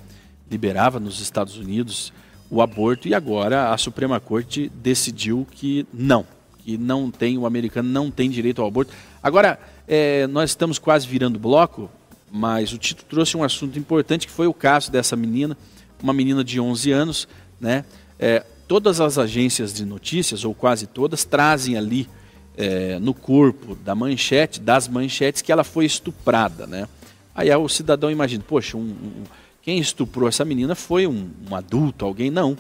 Liberava 0.51 1.01
nos 1.01 1.21
Estados 1.21 1.57
Unidos 1.57 2.13
o 2.51 2.63
aborto 2.63 3.09
e 3.09 3.15
agora 3.15 3.73
a 3.73 3.79
Suprema 3.79 4.19
Corte 4.19 4.71
decidiu 4.75 5.47
que 5.51 5.87
não, 5.93 6.27
que 6.69 6.77
não 6.77 7.11
tem, 7.11 7.39
o 7.39 7.47
americano 7.47 7.89
não 7.89 8.11
tem 8.11 8.29
direito 8.29 8.61
ao 8.61 8.69
aborto. 8.69 8.93
Agora, 9.23 9.59
é, 9.87 10.27
nós 10.27 10.51
estamos 10.51 10.79
quase 10.79 11.07
virando 11.07 11.39
bloco, 11.39 11.91
mas 12.31 12.75
o 12.75 12.77
título 12.77 13.09
trouxe 13.09 13.39
um 13.39 13.43
assunto 13.43 13.79
importante 13.79 14.27
que 14.27 14.33
foi 14.33 14.47
o 14.47 14.53
caso 14.53 14.93
dessa 14.93 15.17
menina, 15.17 15.57
uma 16.03 16.13
menina 16.13 16.45
de 16.45 16.61
11 16.61 16.93
anos, 16.93 17.29
né? 17.59 17.87
É, 18.19 18.45
todas 18.67 19.01
as 19.01 19.17
agências 19.17 19.73
de 19.73 19.87
notícias, 19.87 20.45
ou 20.45 20.55
quase 20.55 20.87
todas, 20.87 21.25
trazem 21.25 21.79
ali 21.79 22.07
é, 22.55 22.99
no 22.99 23.15
corpo 23.15 23.75
da 23.75 23.95
manchete, 23.95 24.61
das 24.61 24.89
manchetes, 24.89 25.41
que 25.41 25.51
ela 25.51 25.65
foi 25.65 25.87
estuprada, 25.87 26.67
né? 26.67 26.87
Aí 27.35 27.51
o 27.57 27.67
cidadão 27.67 28.11
imagina, 28.11 28.45
poxa, 28.47 28.77
um, 28.77 28.81
um, 28.81 29.25
quem 29.63 29.79
estuprou 29.79 30.29
essa 30.29 30.45
menina 30.45 30.75
foi 30.75 31.07
um, 31.07 31.31
um 31.51 31.57
adulto, 31.57 32.05
alguém 32.05 32.31
não. 32.31 32.59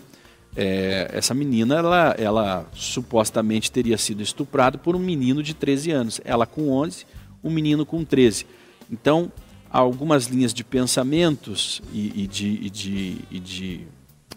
É, 0.61 1.09
essa 1.12 1.33
menina, 1.33 1.77
ela, 1.77 2.16
ela 2.18 2.66
supostamente 2.75 3.71
teria 3.71 3.97
sido 3.97 4.25
estuprada 4.25 4.77
por 4.77 4.97
um 4.97 4.99
menino 4.99 5.40
de 5.40 5.55
13 5.55 5.92
anos. 5.92 6.21
Ela 6.25 6.47
com 6.47 6.71
11, 6.71 7.07
um 7.44 7.51
menino 7.51 7.87
com 7.87 8.05
13. 8.05 8.44
Então, 8.90 9.31
há 9.71 9.79
algumas 9.79 10.27
linhas 10.27 10.53
de 10.53 10.64
pensamentos 10.64 11.81
e, 11.92 12.25
e 12.25 12.27
de, 12.27 12.47
e 12.47 12.71
de, 12.71 13.16
e 13.31 13.38
de 13.38 13.81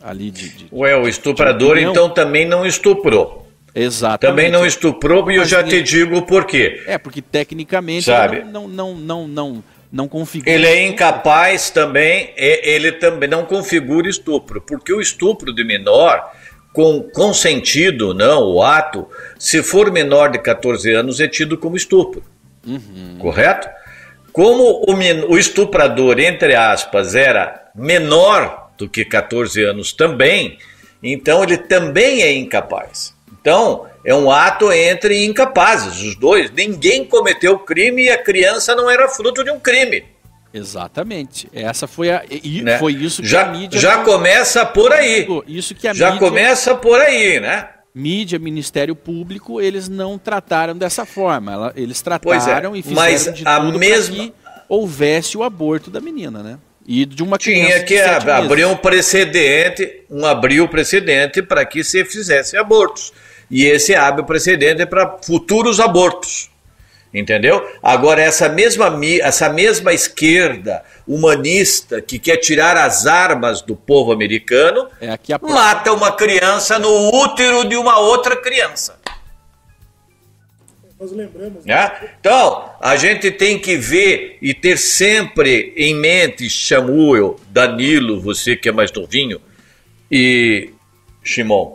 ali 0.04 0.30
de, 0.30 0.50
de, 0.50 0.68
Ué, 0.72 0.96
o 0.96 1.08
estuprador 1.08 1.80
então 1.80 2.08
também 2.08 2.48
não 2.48 2.68
estuprou. 2.68 3.48
Exatamente. 3.74 4.30
Também 4.30 4.52
não 4.52 4.64
estuprou 4.64 5.32
e 5.32 5.38
eu 5.38 5.46
já 5.46 5.64
te 5.64 5.82
digo 5.82 6.22
por 6.24 6.46
quê. 6.46 6.84
É, 6.86 7.00
porque 7.00 7.22
tecnicamente 7.22 8.04
Sabe? 8.04 8.44
não, 8.44 8.68
não, 8.68 8.96
não, 8.96 9.28
não, 9.28 9.64
não 9.91 10.08
configura. 10.08 10.51
Ele 10.51 10.65
é 10.65 10.88
incapaz 10.88 11.69
também, 11.69 12.34
ele 12.38 12.93
também 12.93 13.30
não 13.30 13.45
configura 13.45 14.08
estupro, 14.08 14.62
porque 14.62 14.93
o 14.93 15.01
estupro 15.01 15.54
de 15.54 15.63
menor, 15.63 16.32
com 16.71 17.04
consentido, 17.13 18.13
não, 18.13 18.43
o 18.43 18.63
ato, 18.63 19.08
se 19.38 19.62
for 19.62 19.91
menor 19.91 20.32
de 20.32 20.39
14 20.39 20.91
anos, 20.93 21.19
é 21.19 21.27
tido 21.27 21.58
como 21.58 21.75
estupro. 21.75 22.23
Uhum. 22.65 23.17
Correto? 23.19 23.67
Como 24.32 24.86
o, 24.88 25.34
o 25.34 25.38
estuprador, 25.38 26.19
entre 26.19 26.56
aspas, 26.56 27.15
era 27.15 27.69
menor 27.75 28.71
do 28.77 28.88
que 28.88 29.04
14 29.04 29.62
anos 29.63 29.91
também, 29.91 30.58
então 31.04 31.43
ele 31.43 31.58
também 31.58 32.21
é 32.21 32.34
incapaz. 32.34 33.13
Então, 33.41 33.88
é 34.06 34.13
um 34.13 34.32
ato 34.32 34.71
entre 34.71 35.25
incapazes, 35.25 36.01
os 36.01 36.15
dois. 36.15 36.51
Ninguém 36.51 37.04
cometeu 37.04 37.58
crime 37.60 38.06
e 38.06 38.10
a 38.10 38.17
criança 38.21 38.75
não 38.75 38.89
era 38.89 39.10
fruto 39.10 39.43
de 39.43 39.51
um 39.51 39.60
crime. 39.60 40.06
Exatamente. 40.54 41.49
Essa 41.54 41.88
foi 41.88 42.12
a 42.12 42.23
e 42.30 42.62
né? 42.62 42.77
foi 42.77 42.93
isso 42.93 43.21
que 43.21 43.27
já, 43.27 43.43
a 43.43 43.51
mídia 43.51 43.80
já 43.80 44.04
começa 44.04 44.65
por 44.65 44.91
aí. 44.91 45.25
Isso 45.47 45.73
que 45.73 45.88
a 45.88 45.93
já 45.93 46.12
mídia, 46.12 46.27
começa 46.27 46.75
por 46.75 46.99
aí, 46.99 47.39
né? 47.39 47.69
mídia, 47.93 48.39
Ministério 48.39 48.95
Público, 48.95 49.62
eles 49.62 49.89
não 49.89 50.17
trataram 50.17 50.77
dessa 50.77 51.06
forma. 51.06 51.73
Eles 51.75 51.99
é, 51.99 52.04
trataram 52.04 52.75
é, 52.75 52.80
e 52.80 52.82
fizeram 52.82 53.34
de 53.34 53.43
tudo 53.43 53.80
mesma... 53.80 54.15
que 54.15 54.34
houvesse 54.67 55.38
o 55.38 55.43
aborto 55.43 55.89
da 55.89 55.99
menina, 55.99 56.41
né? 56.41 56.58
E 56.88 57.06
de 57.06 57.21
uma 57.21 57.38
Tinha 57.38 57.84
que 57.84 57.99
abrir 57.99 58.65
um 58.65 58.75
precedente, 58.75 60.04
um 60.10 60.25
abrir 60.25 60.62
o 60.62 60.67
precedente 60.67 61.41
para 61.41 61.63
que 61.63 61.84
se 61.84 62.04
fizesse 62.04 62.58
abortos. 62.58 63.13
E 63.52 63.66
esse 63.66 63.94
abre 63.94 64.22
o 64.22 64.26
precedente 64.26 64.86
para 64.86 65.18
futuros 65.22 65.80
abortos. 65.80 66.50
Entendeu? 67.14 67.70
Agora, 67.84 68.22
essa 68.22 68.48
mesma, 68.48 68.90
essa 69.22 69.50
mesma 69.50 69.92
esquerda 69.92 70.82
humanista 71.06 72.02
que 72.02 72.18
quer 72.18 72.38
tirar 72.38 72.78
as 72.78 73.06
armas 73.06 73.62
do 73.62 73.76
povo 73.76 74.14
americano 74.14 74.88
é 75.02 75.18
mata 75.42 75.92
uma 75.92 76.14
criança 76.14 76.80
no 76.80 77.10
útero 77.14 77.68
de 77.68 77.76
uma 77.76 78.00
outra 78.00 78.38
criança. 78.38 78.98
Nós 80.98 81.12
lembramos. 81.12 81.66
Né? 81.66 81.92
Então, 82.20 82.70
a 82.80 82.96
gente 82.96 83.30
tem 83.30 83.60
que 83.60 83.76
ver 83.76 84.38
e 84.42 84.54
ter 84.54 84.78
sempre 84.78 85.74
em 85.76 85.96
mente, 85.96 86.50
Samuel, 86.50 87.38
Danilo, 87.50 88.22
você 88.22 88.56
que 88.56 88.70
é 88.70 88.72
mais 88.72 88.92
novinho, 88.92 89.42
e 90.10 90.70
Shimon, 91.24 91.74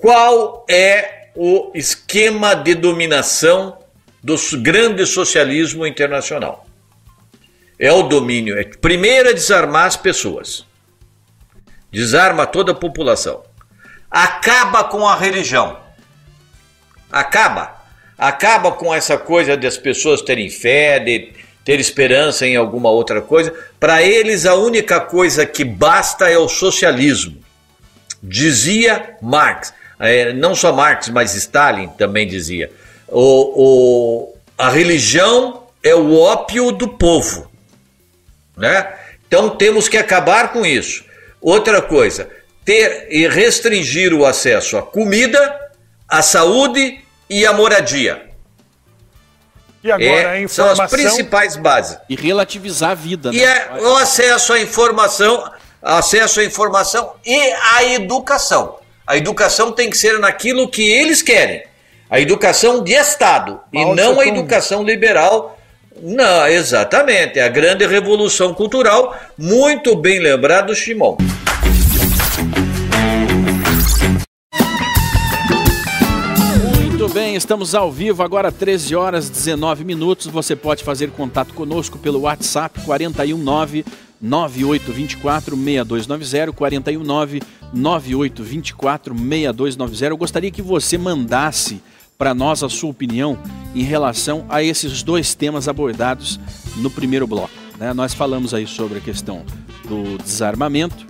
qual 0.00 0.64
é 0.68 1.30
o 1.34 1.70
esquema 1.74 2.54
de 2.54 2.74
dominação 2.74 3.78
do 4.22 4.36
grande 4.58 5.06
socialismo 5.06 5.86
internacional? 5.86 6.66
É 7.78 7.92
o 7.92 8.02
domínio. 8.02 8.58
É, 8.58 8.64
primeiro 8.64 9.28
é 9.28 9.32
desarmar 9.32 9.86
as 9.86 9.96
pessoas. 9.96 10.66
Desarma 11.90 12.46
toda 12.46 12.72
a 12.72 12.74
população. 12.74 13.42
Acaba 14.10 14.84
com 14.84 15.06
a 15.06 15.16
religião. 15.16 15.78
Acaba 17.10 17.80
acaba 18.20 18.70
com 18.70 18.94
essa 18.94 19.16
coisa 19.16 19.56
das 19.56 19.78
pessoas 19.78 20.20
terem 20.20 20.50
fé, 20.50 20.98
de 20.98 21.32
ter 21.64 21.80
esperança 21.80 22.46
em 22.46 22.54
alguma 22.54 22.90
outra 22.90 23.22
coisa. 23.22 23.52
Para 23.80 24.02
eles, 24.02 24.44
a 24.44 24.54
única 24.54 25.00
coisa 25.00 25.46
que 25.46 25.64
basta 25.64 26.28
é 26.28 26.36
o 26.36 26.46
socialismo. 26.46 27.38
Dizia 28.22 29.16
Marx, 29.22 29.72
é, 30.00 30.32
não 30.32 30.54
só 30.54 30.72
Marx, 30.72 31.08
mas 31.10 31.34
Stalin 31.34 31.88
também 31.88 32.26
dizia: 32.26 32.72
o, 33.06 33.20
o, 33.20 34.34
a 34.56 34.70
religião 34.70 35.66
é 35.82 35.94
o 35.94 36.18
ópio 36.18 36.72
do 36.72 36.88
povo. 36.88 37.50
Né? 38.56 38.94
Então 39.26 39.50
temos 39.50 39.88
que 39.88 39.98
acabar 39.98 40.52
com 40.52 40.64
isso. 40.64 41.04
Outra 41.40 41.82
coisa, 41.82 42.28
ter 42.64 43.08
e 43.10 43.28
restringir 43.28 44.12
o 44.14 44.24
acesso 44.24 44.76
à 44.76 44.82
comida, 44.82 45.70
à 46.08 46.22
saúde 46.22 47.00
e 47.28 47.46
a 47.46 47.52
moradia. 47.52 48.28
E 49.82 49.90
agora 49.90 50.10
é, 50.10 50.26
a 50.26 50.40
informação... 50.40 50.76
São 50.76 50.84
as 50.84 50.90
principais 50.90 51.56
bases. 51.56 51.98
E 52.08 52.14
relativizar 52.14 52.90
a 52.90 52.94
vida. 52.94 53.30
E 53.32 53.38
né? 53.38 53.44
é 53.44 53.80
o 53.80 53.96
acesso 53.96 54.52
à 54.52 54.60
informação, 54.60 55.50
acesso 55.80 56.40
à 56.40 56.44
informação 56.44 57.14
e 57.24 57.52
à 57.74 57.84
educação. 57.84 58.78
A 59.10 59.16
educação 59.16 59.72
tem 59.72 59.90
que 59.90 59.98
ser 59.98 60.20
naquilo 60.20 60.68
que 60.68 60.88
eles 60.88 61.20
querem. 61.20 61.64
A 62.08 62.20
educação 62.20 62.80
de 62.80 62.92
Estado 62.92 63.58
e 63.72 63.84
não 63.84 64.20
a 64.20 64.24
educação 64.24 64.84
liberal. 64.84 65.58
Não, 66.00 66.46
exatamente. 66.46 67.36
É 67.36 67.42
a 67.42 67.48
grande 67.48 67.84
revolução 67.88 68.54
cultural, 68.54 69.18
muito 69.36 69.96
bem 69.96 70.20
lembrado, 70.20 70.72
Shimon. 70.76 71.16
bem, 77.12 77.34
estamos 77.34 77.74
ao 77.74 77.90
vivo 77.90 78.22
agora 78.22 78.52
13 78.52 78.94
horas 78.94 79.28
19 79.28 79.84
minutos. 79.84 80.28
Você 80.28 80.54
pode 80.54 80.84
fazer 80.84 81.10
contato 81.10 81.52
conosco 81.54 81.98
pelo 81.98 82.20
WhatsApp 82.20 82.80
419 82.84 83.84
9824 84.20 85.56
6290 85.56 86.52
419 86.52 87.42
9824 87.72 89.14
6290. 89.14 90.06
Eu 90.06 90.16
gostaria 90.16 90.50
que 90.50 90.62
você 90.62 90.98
mandasse 90.98 91.80
para 92.18 92.34
nós 92.34 92.62
a 92.62 92.68
sua 92.68 92.90
opinião 92.90 93.38
em 93.74 93.82
relação 93.82 94.44
a 94.48 94.62
esses 94.62 95.02
dois 95.02 95.34
temas 95.34 95.68
abordados 95.68 96.38
no 96.76 96.90
primeiro 96.90 97.26
bloco. 97.26 97.50
Né? 97.78 97.94
Nós 97.94 98.12
falamos 98.12 98.52
aí 98.52 98.66
sobre 98.66 98.98
a 98.98 99.00
questão 99.00 99.42
do 99.88 100.18
desarmamento, 100.18 101.06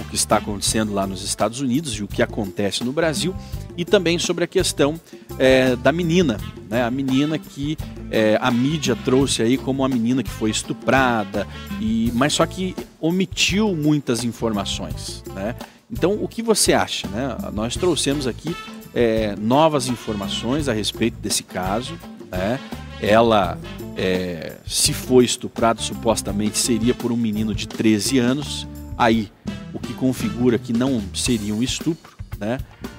o 0.00 0.08
que 0.08 0.14
está 0.14 0.36
acontecendo 0.36 0.92
lá 0.94 1.06
nos 1.06 1.24
Estados 1.24 1.60
Unidos 1.60 1.94
e 1.94 2.04
o 2.04 2.08
que 2.08 2.22
acontece 2.22 2.84
no 2.84 2.92
Brasil 2.92 3.34
e 3.76 3.84
também 3.84 4.18
sobre 4.18 4.44
a 4.44 4.46
questão 4.46 5.00
é, 5.38 5.74
da 5.76 5.90
menina, 5.90 6.38
né? 6.70 6.84
a 6.84 6.90
menina 6.90 7.38
que 7.38 7.76
é, 8.10 8.38
a 8.40 8.50
mídia 8.50 8.96
trouxe 9.04 9.42
aí 9.42 9.58
como 9.58 9.82
uma 9.82 9.88
menina 9.88 10.22
que 10.22 10.30
foi 10.30 10.50
estuprada, 10.50 11.46
e 11.80 12.12
mas 12.14 12.32
só 12.32 12.46
que 12.46 12.76
omitiu 13.00 13.74
muitas 13.74 14.22
informações. 14.22 15.24
Né? 15.34 15.56
Então, 15.90 16.18
o 16.22 16.28
que 16.28 16.42
você 16.42 16.72
acha? 16.72 17.06
Né? 17.08 17.36
Nós 17.52 17.76
trouxemos 17.76 18.26
aqui 18.26 18.56
é, 18.94 19.34
novas 19.36 19.88
informações 19.88 20.68
a 20.68 20.72
respeito 20.72 21.18
desse 21.18 21.42
caso. 21.42 21.98
Né? 22.30 22.58
Ela, 23.00 23.58
é, 23.96 24.56
se 24.66 24.92
foi 24.92 25.24
estuprada, 25.24 25.80
supostamente 25.80 26.58
seria 26.58 26.94
por 26.94 27.12
um 27.12 27.16
menino 27.16 27.54
de 27.54 27.68
13 27.68 28.18
anos. 28.18 28.66
Aí, 28.96 29.30
o 29.72 29.78
que 29.78 29.92
configura 29.92 30.58
que 30.58 30.72
não 30.72 31.02
seria 31.12 31.54
um 31.54 31.62
estupro, 31.62 32.16
né? 32.38 32.58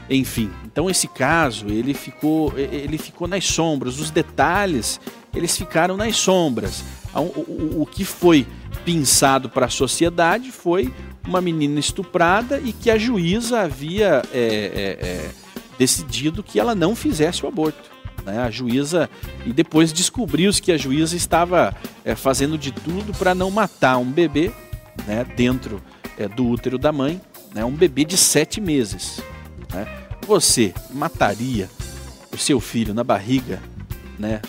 Enfim, 0.09 0.51
então 0.65 0.89
esse 0.89 1.07
caso 1.07 1.67
ele 1.67 1.93
ficou, 1.93 2.53
ele 2.57 2.97
ficou 2.97 3.27
nas 3.27 3.45
sombras, 3.45 3.99
os 3.99 4.11
detalhes 4.11 4.99
eles 5.33 5.57
ficaram 5.57 5.97
nas 5.97 6.15
sombras. 6.17 6.83
O, 7.13 7.19
o, 7.19 7.81
o 7.81 7.85
que 7.85 8.05
foi 8.05 8.45
pensado 8.85 9.49
para 9.49 9.65
a 9.65 9.69
sociedade 9.69 10.51
foi 10.51 10.93
uma 11.27 11.41
menina 11.41 11.79
estuprada 11.79 12.61
e 12.63 12.71
que 12.71 12.91
a 12.91 12.97
juíza 12.97 13.61
havia 13.61 14.21
é, 14.31 14.37
é, 14.37 15.07
é, 15.07 15.31
decidido 15.77 16.43
que 16.43 16.59
ela 16.59 16.75
não 16.75 16.95
fizesse 16.95 17.43
o 17.43 17.47
aborto. 17.47 17.89
Né? 18.23 18.39
A 18.39 18.51
juíza 18.51 19.09
e 19.45 19.51
depois 19.51 19.91
descobriu-se 19.91 20.61
que 20.61 20.71
a 20.71 20.77
juíza 20.77 21.15
estava 21.15 21.75
é, 22.03 22.15
fazendo 22.15 22.57
de 22.57 22.71
tudo 22.71 23.11
para 23.17 23.33
não 23.33 23.49
matar 23.49 23.97
um 23.97 24.09
bebê 24.09 24.51
né, 25.07 25.25
dentro 25.35 25.81
é, 26.17 26.27
do 26.27 26.47
útero 26.47 26.77
da 26.77 26.91
mãe, 26.91 27.19
né, 27.53 27.65
um 27.65 27.71
bebê 27.71 28.05
de 28.05 28.17
sete 28.17 28.61
meses. 28.61 29.19
Né? 29.73 29.87
Você 30.27 30.73
mataria 30.93 31.69
o 32.31 32.37
seu 32.37 32.59
filho 32.59 32.93
na 32.93 33.03
barriga, 33.03 33.61
né? 34.17 34.41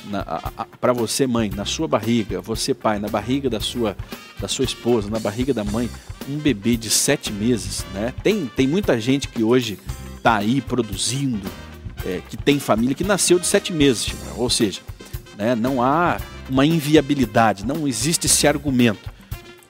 Para 0.80 0.92
você 0.92 1.26
mãe, 1.26 1.50
na 1.50 1.64
sua 1.64 1.88
barriga, 1.88 2.40
você 2.40 2.72
pai, 2.72 2.98
na 2.98 3.08
barriga 3.08 3.50
da 3.50 3.60
sua 3.60 3.96
da 4.40 4.48
sua 4.48 4.64
esposa, 4.64 5.10
na 5.10 5.18
barriga 5.18 5.52
da 5.54 5.64
mãe, 5.64 5.88
um 6.28 6.36
bebê 6.36 6.76
de 6.76 6.90
sete 6.90 7.32
meses, 7.32 7.84
né? 7.94 8.12
Tem 8.22 8.50
tem 8.54 8.66
muita 8.66 9.00
gente 9.00 9.28
que 9.28 9.42
hoje 9.42 9.78
está 10.16 10.36
aí 10.36 10.60
produzindo, 10.60 11.48
é, 12.04 12.20
que 12.28 12.36
tem 12.36 12.58
família 12.58 12.94
que 12.94 13.04
nasceu 13.04 13.38
de 13.38 13.46
sete 13.46 13.72
meses, 13.72 14.12
ou 14.36 14.50
seja, 14.50 14.80
né? 15.38 15.54
Não 15.54 15.82
há 15.82 16.18
uma 16.48 16.66
inviabilidade, 16.66 17.64
não 17.64 17.86
existe 17.86 18.26
esse 18.26 18.46
argumento. 18.46 19.10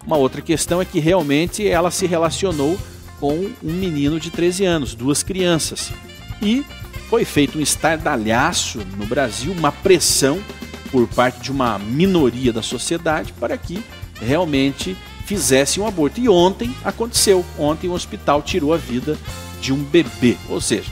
Uma 0.07 0.17
outra 0.17 0.41
questão 0.41 0.81
é 0.81 0.85
que 0.85 1.01
realmente 1.01 1.67
ela 1.67 1.91
se 1.91 2.07
relacionou 2.07 2.79
com 3.19 3.51
um 3.63 3.73
menino 3.73 4.21
de 4.21 4.31
13 4.31 4.65
anos, 4.65 4.95
duas 4.95 5.23
crianças. 5.23 5.91
E 6.41 6.65
foi 7.09 7.25
feito 7.25 7.59
um 7.59 7.63
estardalhaço 7.63 8.79
no 8.97 9.07
Brasil, 9.07 9.53
uma 9.53 9.73
pressão 9.73 10.41
por 10.91 11.09
parte 11.09 11.41
de 11.41 11.51
uma 11.51 11.79
minoria 11.79 12.53
da 12.53 12.63
sociedade 12.63 13.33
para 13.33 13.57
que 13.57 13.83
realmente 14.21 14.97
fizesse 15.25 15.81
um 15.81 15.87
aborto. 15.87 16.21
E 16.21 16.29
ontem 16.29 16.75
aconteceu. 16.85 17.45
Ontem 17.59 17.89
o 17.89 17.93
hospital 17.93 18.43
tirou 18.43 18.73
a 18.73 18.77
vida 18.77 19.19
de 19.61 19.73
um 19.73 19.83
bebê. 19.83 20.37
Ou 20.49 20.61
seja, 20.61 20.91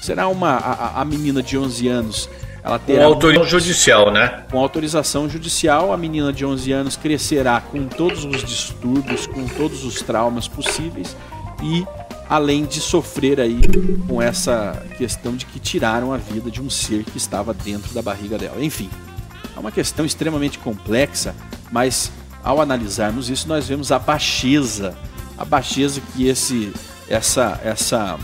será 0.00 0.28
uma 0.28 0.50
a, 0.56 1.00
a 1.00 1.04
menina 1.04 1.42
de 1.42 1.56
11 1.58 1.88
anos 1.88 2.28
ela 2.62 2.78
terá 2.78 3.04
com 3.04 3.12
autorização 3.12 3.48
judicial, 3.48 4.12
né? 4.12 4.44
Com 4.50 4.58
autorização 4.58 5.28
judicial, 5.28 5.92
a 5.92 5.96
menina 5.96 6.32
de 6.32 6.44
11 6.44 6.72
anos 6.72 6.96
crescerá 6.96 7.60
com 7.60 7.86
todos 7.86 8.24
os 8.24 8.44
distúrbios, 8.44 9.26
com 9.26 9.46
todos 9.46 9.84
os 9.84 10.02
traumas 10.02 10.48
possíveis 10.48 11.16
e 11.62 11.86
além 12.28 12.66
de 12.66 12.80
sofrer 12.80 13.40
aí 13.40 13.58
com 14.06 14.20
essa 14.20 14.82
questão 14.98 15.34
de 15.34 15.46
que 15.46 15.58
tiraram 15.58 16.12
a 16.12 16.18
vida 16.18 16.50
de 16.50 16.60
um 16.60 16.68
ser 16.68 17.04
que 17.04 17.16
estava 17.16 17.54
dentro 17.54 17.94
da 17.94 18.02
barriga 18.02 18.36
dela. 18.36 18.62
Enfim, 18.62 18.90
é 19.56 19.58
uma 19.58 19.72
questão 19.72 20.04
extremamente 20.04 20.58
complexa, 20.58 21.34
mas 21.72 22.12
ao 22.42 22.60
analisarmos 22.60 23.28
isso 23.28 23.48
nós 23.48 23.68
vemos 23.68 23.92
a 23.92 23.98
baixeza, 23.98 24.96
a 25.36 25.44
baixeza 25.44 26.00
que 26.12 26.26
esse 26.26 26.72
essa 27.08 27.60
essa 27.64 28.18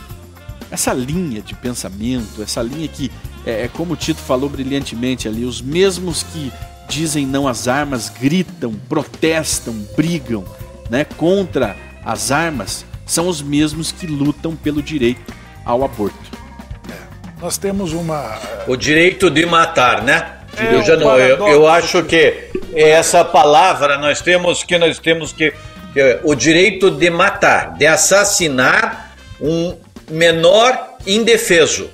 essa 0.70 0.92
linha 0.92 1.40
de 1.40 1.54
pensamento, 1.54 2.42
essa 2.42 2.62
linha 2.62 2.88
que 2.88 3.10
é, 3.46 3.64
é 3.64 3.68
como 3.68 3.94
o 3.94 3.96
Tito 3.96 4.20
falou 4.20 4.48
brilhantemente 4.48 5.28
ali, 5.28 5.44
os 5.44 5.60
mesmos 5.60 6.22
que 6.22 6.52
dizem 6.88 7.26
não 7.26 7.46
às 7.46 7.68
armas 7.68 8.08
gritam, 8.08 8.74
protestam, 8.88 9.74
brigam, 9.96 10.44
né, 10.90 11.04
contra 11.04 11.76
as 12.04 12.30
armas 12.30 12.84
são 13.06 13.28
os 13.28 13.42
mesmos 13.42 13.92
que 13.92 14.06
lutam 14.06 14.56
pelo 14.56 14.82
direito 14.82 15.32
ao 15.64 15.84
aborto. 15.84 16.16
É, 16.90 17.40
nós 17.40 17.58
temos 17.58 17.92
uma. 17.92 18.38
O 18.66 18.76
direito 18.76 19.30
de 19.30 19.44
matar, 19.46 20.02
né? 20.02 20.38
É, 20.56 20.74
eu, 20.74 20.82
já 20.84 20.96
não, 20.96 21.18
eu, 21.18 21.48
eu 21.48 21.68
acho 21.68 22.02
que 22.04 22.50
essa 22.74 23.24
palavra 23.24 23.98
nós 23.98 24.20
temos 24.20 24.62
que 24.62 24.76
nós 24.78 24.98
temos 24.98 25.32
que, 25.32 25.52
que 25.92 26.18
o 26.22 26.34
direito 26.34 26.90
de 26.90 27.10
matar, 27.10 27.74
de 27.74 27.86
assassinar 27.86 29.14
um 29.40 29.76
menor 30.10 30.96
indefeso. 31.06 31.90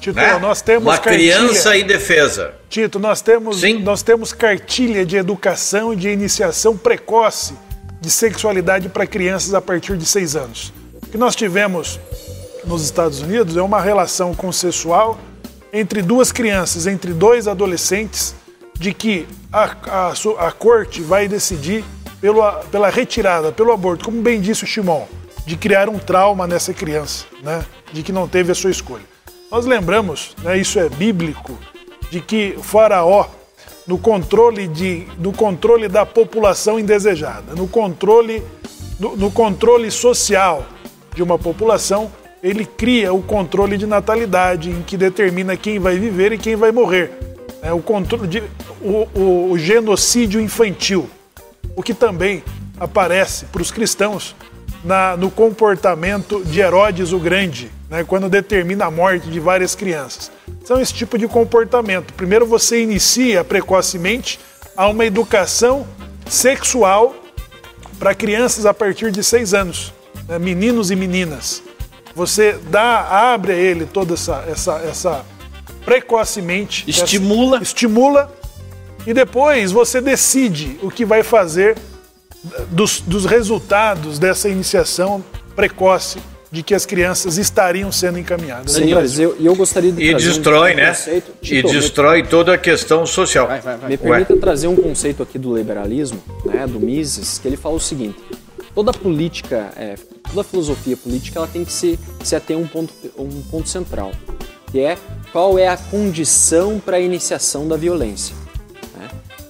Tito, 0.00 0.14
né? 0.16 0.38
nós 0.38 0.62
temos 0.62 0.84
uma 0.84 0.98
cartilha, 0.98 1.36
criança 1.36 1.76
indefesa. 1.76 2.54
Tito, 2.68 2.98
nós 2.98 3.20
temos, 3.20 3.60
Sim? 3.60 3.80
nós 3.80 4.02
temos 4.02 4.32
cartilha 4.32 5.04
de 5.04 5.16
educação 5.16 5.92
e 5.92 5.96
de 5.96 6.08
iniciação 6.08 6.76
precoce 6.76 7.54
de 8.00 8.10
sexualidade 8.10 8.88
para 8.88 9.06
crianças 9.06 9.54
a 9.54 9.60
partir 9.60 9.96
de 9.96 10.06
seis 10.06 10.36
anos. 10.36 10.72
O 11.02 11.06
que 11.10 11.18
nós 11.18 11.34
tivemos 11.34 11.98
nos 12.64 12.84
Estados 12.84 13.20
Unidos 13.20 13.56
é 13.56 13.62
uma 13.62 13.80
relação 13.80 14.34
consensual 14.34 15.18
entre 15.72 16.00
duas 16.00 16.30
crianças, 16.30 16.86
entre 16.86 17.12
dois 17.12 17.48
adolescentes, 17.48 18.34
de 18.78 18.94
que 18.94 19.26
a, 19.52 19.76
a, 19.86 20.46
a 20.46 20.52
corte 20.52 21.00
vai 21.00 21.26
decidir 21.26 21.84
pelo, 22.20 22.42
pela 22.70 22.90
retirada, 22.90 23.52
pelo 23.52 23.72
aborto, 23.72 24.04
como 24.04 24.22
bem 24.22 24.40
disse 24.40 24.64
o 24.64 24.66
Shimon, 24.66 25.06
de 25.44 25.56
criar 25.56 25.88
um 25.88 25.98
trauma 25.98 26.46
nessa 26.46 26.72
criança, 26.72 27.24
né? 27.42 27.64
de 27.92 28.02
que 28.02 28.12
não 28.12 28.28
teve 28.28 28.52
a 28.52 28.54
sua 28.54 28.70
escolha. 28.70 29.04
Nós 29.50 29.64
lembramos, 29.64 30.36
né, 30.42 30.58
isso 30.58 30.78
é 30.78 30.88
bíblico, 30.88 31.58
de 32.10 32.20
que 32.20 32.54
o 32.58 32.62
faraó, 32.62 33.26
no 33.86 33.96
controle, 33.96 34.68
de, 34.68 35.06
no 35.18 35.32
controle 35.32 35.88
da 35.88 36.04
população 36.04 36.78
indesejada, 36.78 37.54
no 37.54 37.66
controle, 37.66 38.42
no, 39.00 39.16
no 39.16 39.30
controle 39.30 39.90
social 39.90 40.66
de 41.14 41.22
uma 41.22 41.38
população, 41.38 42.12
ele 42.42 42.66
cria 42.66 43.12
o 43.12 43.22
controle 43.22 43.78
de 43.78 43.86
natalidade, 43.86 44.70
em 44.70 44.82
que 44.82 44.96
determina 44.96 45.56
quem 45.56 45.78
vai 45.78 45.98
viver 45.98 46.32
e 46.32 46.38
quem 46.38 46.54
vai 46.54 46.70
morrer. 46.70 47.27
É, 47.62 47.72
o, 47.72 47.80
controle 47.80 48.28
de, 48.28 48.42
o, 48.80 49.50
o, 49.50 49.58
genocídio 49.58 50.40
infantil, 50.40 51.08
o 51.74 51.82
que 51.82 51.92
também 51.92 52.42
aparece 52.78 53.46
para 53.46 53.60
os 53.60 53.70
cristãos 53.70 54.36
na, 54.84 55.16
no 55.16 55.30
comportamento 55.30 56.44
de 56.44 56.60
Herodes 56.60 57.12
o 57.12 57.18
Grande, 57.18 57.70
né, 57.90 58.04
quando 58.04 58.28
determina 58.28 58.86
a 58.86 58.90
morte 58.90 59.28
de 59.28 59.40
várias 59.40 59.74
crianças. 59.74 60.30
São 60.64 60.80
esse 60.80 60.94
tipo 60.94 61.18
de 61.18 61.26
comportamento. 61.26 62.12
Primeiro 62.14 62.46
você 62.46 62.82
inicia 62.82 63.42
precocemente 63.42 64.38
a 64.76 64.86
uma 64.86 65.04
educação 65.04 65.86
sexual 66.28 67.14
para 67.98 68.14
crianças 68.14 68.66
a 68.66 68.72
partir 68.72 69.10
de 69.10 69.24
seis 69.24 69.52
anos, 69.52 69.92
né, 70.28 70.38
meninos 70.38 70.90
e 70.90 70.96
meninas. 70.96 71.62
Você 72.14 72.58
dá, 72.70 73.32
abre 73.32 73.52
a 73.52 73.56
ele 73.56 73.86
toda 73.86 74.14
essa, 74.14 74.44
essa, 74.48 74.74
essa 74.78 75.24
precocemente. 75.84 76.84
Estimula. 76.88 77.60
Estimula. 77.62 78.32
E 79.06 79.14
depois 79.14 79.72
você 79.72 80.00
decide 80.00 80.78
o 80.82 80.90
que 80.90 81.04
vai 81.04 81.22
fazer 81.22 81.76
dos, 82.70 83.00
dos 83.00 83.24
resultados 83.24 84.18
dessa 84.18 84.48
iniciação 84.48 85.24
precoce 85.56 86.18
de 86.50 86.62
que 86.62 86.74
as 86.74 86.86
crianças 86.86 87.36
estariam 87.36 87.92
sendo 87.92 88.18
encaminhadas. 88.18 88.72
Sim, 88.72 88.94
mas 88.94 89.18
eu, 89.18 89.36
eu 89.38 89.54
gostaria 89.54 89.92
de 89.92 90.02
e 90.02 90.14
destrói, 90.14 90.72
um 90.72 90.76
né? 90.76 90.88
Conceito. 90.88 91.32
e 91.42 91.62
destrói 91.62 92.22
me... 92.22 92.28
toda 92.28 92.54
a 92.54 92.58
questão 92.58 93.04
social. 93.04 93.46
Vai, 93.46 93.60
vai, 93.60 93.76
vai. 93.76 93.90
Me 93.90 93.96
permita 93.98 94.32
Ué. 94.32 94.40
trazer 94.40 94.66
um 94.66 94.76
conceito 94.76 95.22
aqui 95.22 95.38
do 95.38 95.54
liberalismo, 95.54 96.22
né, 96.46 96.66
do 96.66 96.80
Mises, 96.80 97.38
que 97.38 97.46
ele 97.46 97.56
fala 97.56 97.74
o 97.74 97.80
seguinte: 97.80 98.18
toda 98.74 98.92
política, 98.92 99.70
é, 99.76 99.96
toda 100.30 100.42
filosofia 100.42 100.96
política, 100.96 101.38
ela 101.38 101.48
tem 101.48 101.64
que 101.64 101.72
se, 101.72 101.98
se 102.24 102.34
ater 102.34 102.56
a 102.56 102.60
um 102.60 102.66
ponto, 102.66 102.94
um 103.18 103.42
ponto 103.42 103.68
central, 103.68 104.12
que 104.70 104.80
é 104.80 104.96
qual 105.32 105.58
é 105.58 105.68
a 105.68 105.76
condição 105.76 106.78
para 106.78 106.96
a 106.96 107.00
iniciação 107.00 107.66
da 107.68 107.76
violência. 107.76 108.34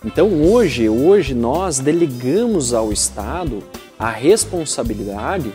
Então 0.05 0.33
hoje, 0.43 0.89
hoje 0.89 1.35
nós 1.35 1.81
delegamos 1.81 2.73
ao 2.73 2.93
Estado 2.93 3.63
a 3.99 4.11
responsabilidade 4.11 5.53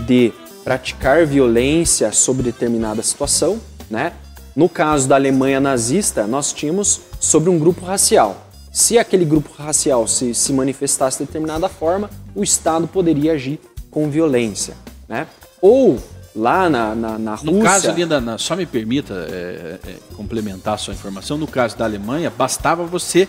de 0.00 0.32
praticar 0.64 1.24
violência 1.24 2.10
sobre 2.10 2.42
determinada 2.42 3.02
situação, 3.02 3.60
né? 3.88 4.12
No 4.56 4.68
caso 4.68 5.08
da 5.08 5.14
Alemanha 5.14 5.60
nazista, 5.60 6.26
nós 6.26 6.52
tínhamos 6.52 7.02
sobre 7.20 7.50
um 7.50 7.58
grupo 7.58 7.84
racial. 7.84 8.48
Se 8.72 8.98
aquele 8.98 9.24
grupo 9.24 9.50
racial 9.56 10.06
se, 10.08 10.34
se 10.34 10.52
manifestasse 10.52 11.18
de 11.18 11.26
determinada 11.26 11.68
forma, 11.68 12.10
o 12.34 12.42
Estado 12.42 12.88
poderia 12.88 13.32
agir 13.32 13.60
com 13.90 14.10
violência, 14.10 14.74
né? 15.08 15.26
Ou 15.60 15.98
lá 16.34 16.68
na, 16.68 16.94
na, 16.94 17.18
na 17.18 17.34
Rússia... 17.34 17.52
No 17.52 17.62
caso, 17.62 17.90
Linda, 17.92 18.38
só 18.38 18.56
me 18.56 18.66
permita 18.66 19.14
é, 19.30 19.78
é, 19.86 19.94
complementar 20.16 20.74
a 20.74 20.78
sua 20.78 20.94
informação, 20.94 21.38
no 21.38 21.46
caso 21.46 21.76
da 21.76 21.84
Alemanha, 21.84 22.30
bastava 22.30 22.84
você 22.84 23.28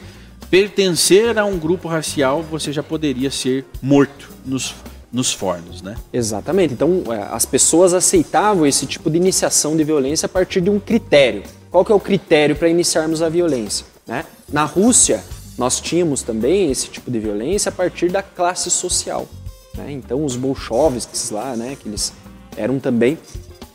pertencer 0.50 1.38
a 1.38 1.46
um 1.46 1.58
grupo 1.58 1.88
racial, 1.88 2.42
você 2.44 2.72
já 2.72 2.84
poderia 2.84 3.32
ser 3.32 3.66
morto 3.82 4.30
nos, 4.46 4.76
nos 5.12 5.34
fornos, 5.34 5.82
né? 5.82 5.96
Exatamente. 6.12 6.74
Então, 6.74 7.04
é, 7.10 7.28
as 7.32 7.46
pessoas 7.46 7.94
aceitavam 7.94 8.66
esse 8.66 8.86
tipo 8.86 9.10
de 9.10 9.18
iniciação 9.18 9.76
de 9.76 9.84
violência 9.84 10.26
a 10.26 10.30
partir 10.30 10.62
de 10.62 10.70
um 10.70 10.80
critério. 10.80 11.44
Qual 11.70 11.84
que 11.84 11.92
é 11.92 11.96
o 11.96 12.00
critério 12.00 12.56
para 12.56 12.70
iniciarmos 12.70 13.22
a 13.22 13.30
violência? 13.30 13.86
Né? 14.08 14.24
Na 14.52 14.64
Rússia, 14.64 15.24
nós 15.58 15.80
tínhamos 15.80 16.22
também 16.22 16.72
esse 16.72 16.88
tipo 16.88 17.10
de 17.10 17.20
violência 17.20 17.70
a 17.70 17.72
partir 17.72 18.10
da 18.10 18.22
classe 18.22 18.70
social. 18.70 19.28
Né? 19.76 19.92
Então, 19.92 20.24
os 20.24 20.36
bolcheviques 20.36 21.32
lá, 21.32 21.56
né, 21.56 21.76
que 21.80 21.90
eles 21.90 22.14
eram 22.58 22.80
também. 22.80 23.18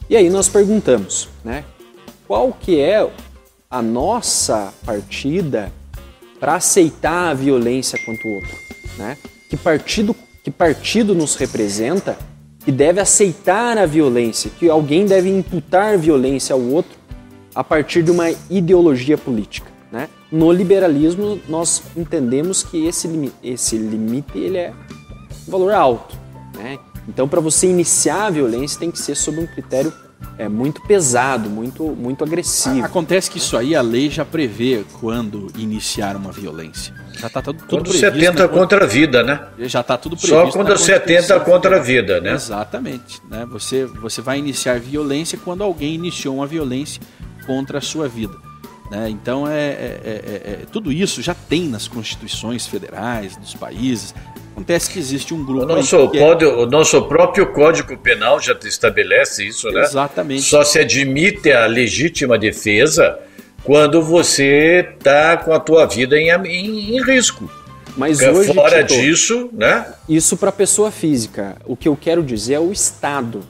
E 0.08 0.16
aí 0.16 0.28
nós 0.28 0.48
perguntamos, 0.48 1.28
né, 1.44 1.64
qual 2.26 2.52
que 2.52 2.80
é 2.80 3.08
a 3.70 3.80
nossa 3.80 4.74
partida 4.84 5.72
para 6.40 6.54
aceitar 6.54 7.30
a 7.30 7.34
violência 7.34 7.98
quanto 8.04 8.26
o 8.26 8.34
outro, 8.34 8.56
né? 8.98 9.16
Que 9.48 9.56
partido 9.56 10.16
que 10.42 10.50
partido 10.50 11.14
nos 11.14 11.36
representa 11.36 12.16
que 12.64 12.72
deve 12.72 12.98
aceitar 12.98 13.76
a 13.76 13.84
violência, 13.84 14.50
que 14.58 14.68
alguém 14.68 15.04
deve 15.04 15.28
imputar 15.28 15.98
violência 15.98 16.54
ao 16.54 16.60
outro 16.60 16.98
a 17.54 17.62
partir 17.62 18.02
de 18.02 18.10
uma 18.10 18.30
ideologia 18.48 19.18
política, 19.18 19.70
né? 19.92 20.08
No 20.32 20.50
liberalismo 20.50 21.38
nós 21.48 21.82
entendemos 21.96 22.62
que 22.62 22.86
esse 22.86 23.06
limite, 23.06 23.34
esse 23.42 23.76
limite 23.76 24.38
ele 24.38 24.58
é 24.58 24.72
um 25.46 25.50
valor 25.50 25.72
alto? 25.72 26.19
Então 27.08 27.28
para 27.28 27.40
você 27.40 27.66
iniciar 27.66 28.26
a 28.26 28.30
violência 28.30 28.78
tem 28.78 28.90
que 28.90 28.98
ser 28.98 29.14
sob 29.14 29.40
um 29.40 29.46
critério 29.46 29.92
é 30.38 30.48
muito 30.48 30.80
pesado, 30.82 31.50
muito, 31.50 31.84
muito 31.84 32.24
agressivo. 32.24 32.84
Acontece 32.84 33.30
que 33.30 33.38
isso 33.38 33.56
aí 33.56 33.74
a 33.74 33.82
lei 33.82 34.10
já 34.10 34.24
prevê 34.24 34.84
quando 35.00 35.48
iniciar 35.56 36.16
uma 36.16 36.32
violência. 36.32 36.94
Já 37.18 37.26
está 37.26 37.42
tudo, 37.42 37.58
tudo 37.58 37.68
quando 37.68 37.92
se 37.92 38.06
atenta 38.06 38.48
contra 38.48 38.84
a 38.84 38.86
vida, 38.86 39.22
né? 39.22 39.48
Já 39.58 39.80
está 39.80 39.98
tudo 39.98 40.16
previsto. 40.16 40.46
Só 40.46 40.50
quando 40.50 40.76
se 40.78 40.92
atenta 40.92 41.38
contra 41.40 41.76
a 41.76 41.78
vida, 41.78 42.20
né? 42.20 42.32
Exatamente. 42.32 43.20
Né? 43.30 43.46
Você, 43.50 43.84
você 43.84 44.22
vai 44.22 44.38
iniciar 44.38 44.80
violência 44.80 45.38
quando 45.42 45.62
alguém 45.62 45.94
iniciou 45.94 46.36
uma 46.36 46.46
violência 46.46 47.02
contra 47.46 47.78
a 47.78 47.82
sua 47.82 48.08
vida. 48.08 48.34
Né? 48.90 49.09
Então, 49.09 49.46
é, 49.46 49.53
é, 49.53 50.00
é, 50.05 50.42
é, 50.44 50.59
tudo 50.70 50.90
isso 50.90 51.22
já 51.22 51.33
tem 51.35 51.68
nas 51.68 51.87
constituições 51.87 52.66
federais 52.66 53.37
dos 53.37 53.55
países. 53.55 54.14
Acontece 54.53 54.90
que 54.90 54.98
existe 54.98 55.33
um 55.33 55.44
grupo. 55.44 55.64
O 55.64 55.66
nosso, 55.66 55.96
é... 55.96 56.46
o 56.46 56.66
nosso 56.66 57.03
próprio 57.03 57.53
Código 57.53 57.96
Penal 57.96 58.40
já 58.40 58.59
estabelece 58.64 59.46
isso, 59.46 59.70
né? 59.70 59.83
Exatamente. 59.83 60.42
Só 60.42 60.64
se 60.64 60.81
admite 60.81 61.53
a 61.53 61.66
legítima 61.66 62.37
defesa 62.37 63.16
quando 63.62 64.03
você 64.03 64.88
está 64.98 65.37
com 65.37 65.53
a 65.53 65.61
tua 65.61 65.87
vida 65.87 66.18
em, 66.18 66.29
em, 66.29 66.96
em 66.96 67.05
risco. 67.05 67.48
Mas 67.96 68.20
hoje, 68.20 68.53
fora 68.53 68.85
Tito, 68.85 69.00
disso, 69.00 69.50
né? 69.53 69.87
Isso 70.09 70.37
para 70.37 70.50
pessoa 70.50 70.90
física. 70.90 71.57
O 71.64 71.76
que 71.76 71.88
eu 71.88 71.96
quero 71.96 72.22
dizer 72.22 72.55
é 72.55 72.61
o 72.61 72.72
Estado. 72.72 73.42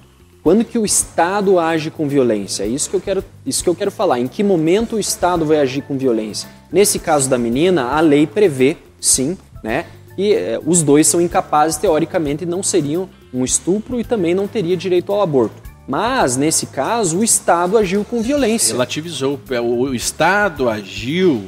Quando 0.42 0.64
que 0.64 0.78
o 0.78 0.86
Estado 0.86 1.58
age 1.58 1.90
com 1.90 2.08
violência? 2.08 2.64
É 2.64 2.66
isso 2.66 2.88
que 2.88 2.96
eu 2.96 3.00
quero, 3.00 3.22
isso 3.44 3.62
que 3.62 3.68
eu 3.68 3.74
quero 3.74 3.90
falar. 3.90 4.18
Em 4.18 4.26
que 4.26 4.42
momento 4.42 4.96
o 4.96 5.00
Estado 5.00 5.44
vai 5.44 5.58
agir 5.58 5.82
com 5.82 5.98
violência? 5.98 6.48
Nesse 6.72 6.98
caso 6.98 7.28
da 7.28 7.36
menina, 7.36 7.90
a 7.90 8.00
lei 8.00 8.26
prevê, 8.26 8.76
sim, 9.00 9.36
né, 9.62 9.84
que 10.16 10.34
eh, 10.34 10.58
os 10.64 10.82
dois 10.82 11.06
são 11.06 11.20
incapazes, 11.20 11.76
teoricamente, 11.76 12.46
não 12.46 12.62
seriam 12.62 13.08
um 13.32 13.44
estupro 13.44 14.00
e 14.00 14.04
também 14.04 14.34
não 14.34 14.48
teria 14.48 14.76
direito 14.76 15.12
ao 15.12 15.20
aborto. 15.20 15.70
Mas, 15.86 16.36
nesse 16.36 16.66
caso, 16.66 17.18
o 17.18 17.24
Estado 17.24 17.76
agiu 17.76 18.04
com 18.04 18.22
violência. 18.22 18.72
Relativizou. 18.72 19.40
É, 19.50 19.60
o 19.60 19.92
Estado 19.92 20.68
agiu 20.68 21.44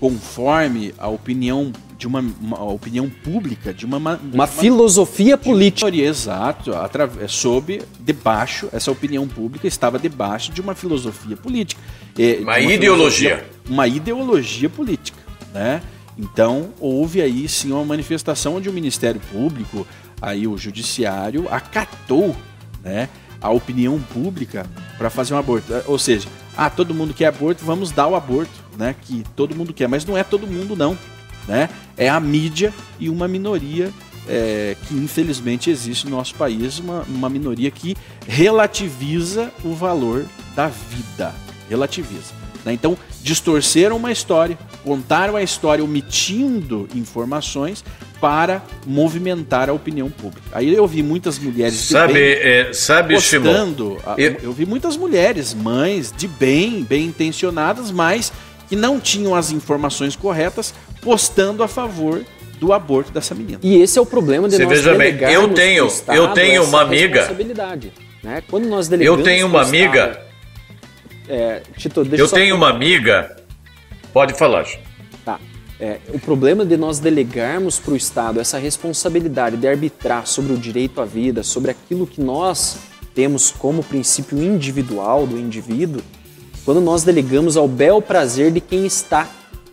conforme 0.00 0.94
a 0.98 1.08
opinião 1.08 1.72
de 1.96 2.06
uma, 2.06 2.20
uma 2.40 2.62
opinião 2.64 3.08
pública, 3.08 3.72
de 3.72 3.84
uma, 3.84 3.96
uma, 3.96 4.20
uma 4.32 4.46
filosofia 4.46 5.36
política. 5.36 5.88
Exato, 5.94 6.74
através, 6.74 7.32
sob, 7.32 7.82
debaixo, 8.00 8.68
essa 8.72 8.90
opinião 8.90 9.26
pública 9.26 9.66
estava 9.66 9.98
debaixo 9.98 10.52
de 10.52 10.60
uma 10.60 10.74
filosofia 10.74 11.36
política. 11.36 11.80
uma, 12.42 12.58
uma 12.58 12.60
ideologia. 12.60 13.46
Uma 13.68 13.86
ideologia 13.88 14.68
política, 14.68 15.18
né? 15.52 15.82
Então, 16.16 16.70
houve 16.78 17.20
aí 17.20 17.48
sim 17.48 17.72
uma 17.72 17.84
manifestação 17.84 18.56
onde 18.56 18.68
o 18.68 18.72
Ministério 18.72 19.20
Público, 19.32 19.86
aí 20.22 20.46
o 20.46 20.56
Judiciário, 20.56 21.46
acatou 21.50 22.36
né, 22.82 23.08
a 23.40 23.50
opinião 23.50 24.00
pública 24.00 24.66
para 24.96 25.10
fazer 25.10 25.34
um 25.34 25.38
aborto. 25.38 25.72
Ou 25.86 25.98
seja, 25.98 26.28
ah, 26.56 26.70
todo 26.70 26.94
mundo 26.94 27.12
quer 27.12 27.26
aborto, 27.26 27.64
vamos 27.64 27.90
dar 27.90 28.06
o 28.06 28.14
aborto, 28.14 28.52
né? 28.78 28.94
Que 29.02 29.24
todo 29.34 29.56
mundo 29.56 29.72
quer, 29.74 29.88
mas 29.88 30.04
não 30.04 30.16
é 30.16 30.22
todo 30.22 30.46
mundo, 30.46 30.76
não. 30.76 30.96
Né? 31.48 31.68
É 31.96 32.08
a 32.08 32.18
mídia 32.18 32.72
e 32.98 33.08
uma 33.08 33.28
minoria 33.28 33.92
é, 34.28 34.76
que 34.86 34.94
infelizmente 34.94 35.70
existe 35.70 36.06
no 36.06 36.16
nosso 36.16 36.34
país, 36.34 36.78
uma, 36.78 37.02
uma 37.02 37.28
minoria 37.28 37.70
que 37.70 37.96
relativiza 38.26 39.50
o 39.62 39.74
valor 39.74 40.24
da 40.54 40.68
vida. 40.68 41.34
Relativiza. 41.68 42.32
Né? 42.64 42.72
Então, 42.72 42.96
distorceram 43.22 43.96
uma 43.96 44.10
história, 44.10 44.58
contaram 44.82 45.36
a 45.36 45.42
história 45.42 45.84
omitindo 45.84 46.88
informações 46.94 47.84
para 48.20 48.62
movimentar 48.86 49.68
a 49.68 49.72
opinião 49.72 50.10
pública. 50.10 50.48
Aí 50.52 50.72
eu 50.72 50.86
vi 50.86 51.02
muitas 51.02 51.38
mulheres 51.38 51.74
de 51.74 51.92
sabe, 51.92 52.14
bem 52.14 52.22
é, 52.22 52.72
sabe, 52.72 53.14
postando, 53.14 53.98
eu... 54.16 54.36
eu 54.42 54.52
vi 54.52 54.64
muitas 54.64 54.96
mulheres, 54.96 55.52
mães 55.52 56.12
de 56.16 56.26
bem, 56.26 56.82
bem 56.82 57.06
intencionadas, 57.06 57.90
mas 57.90 58.32
que 58.66 58.76
não 58.76 58.98
tinham 58.98 59.34
as 59.34 59.50
informações 59.50 60.16
corretas, 60.16 60.72
postando 61.04 61.62
a 61.62 61.68
favor 61.68 62.24
do 62.58 62.72
aborto 62.72 63.12
dessa 63.12 63.34
menina. 63.34 63.58
E 63.62 63.76
esse 63.76 63.98
é 63.98 64.02
o 64.02 64.06
problema 64.06 64.48
de 64.48 64.56
Você 64.56 64.64
nós 64.64 64.78
veja 64.78 64.94
bem, 64.94 65.16
eu 65.30 65.52
tenho, 65.52 65.88
eu 66.08 66.28
tenho 66.28 66.64
uma 66.64 66.80
amiga. 66.80 67.28
Né? 68.22 68.42
Quando 68.48 68.66
nós 68.66 68.90
eu 68.90 69.22
tenho 69.22 69.46
uma 69.46 69.62
amiga. 69.62 70.06
Estado, 70.06 70.24
é, 71.28 71.62
Tito, 71.76 72.04
deixa 72.04 72.24
eu 72.24 72.28
tenho 72.28 72.56
uma 72.56 72.70
amiga. 72.70 73.36
Pode 74.12 74.34
falar. 74.34 74.66
Tá. 75.24 75.38
É, 75.78 75.98
o 76.08 76.18
problema 76.18 76.64
de 76.64 76.76
nós 76.76 76.98
delegarmos 76.98 77.78
para 77.78 77.92
o 77.92 77.96
Estado 77.96 78.40
essa 78.40 78.58
responsabilidade 78.58 79.56
de 79.56 79.68
arbitrar 79.68 80.26
sobre 80.26 80.52
o 80.52 80.56
direito 80.56 81.00
à 81.00 81.04
vida, 81.04 81.42
sobre 81.42 81.70
aquilo 81.70 82.06
que 82.06 82.20
nós 82.20 82.78
temos 83.14 83.50
como 83.50 83.82
princípio 83.82 84.42
individual 84.42 85.26
do 85.26 85.38
indivíduo, 85.38 86.02
quando 86.64 86.80
nós 86.80 87.04
delegamos 87.04 87.56
ao 87.56 87.68
bel 87.68 88.00
prazer 88.00 88.50
de 88.50 88.60
quem 88.60 88.86
está 88.86 89.28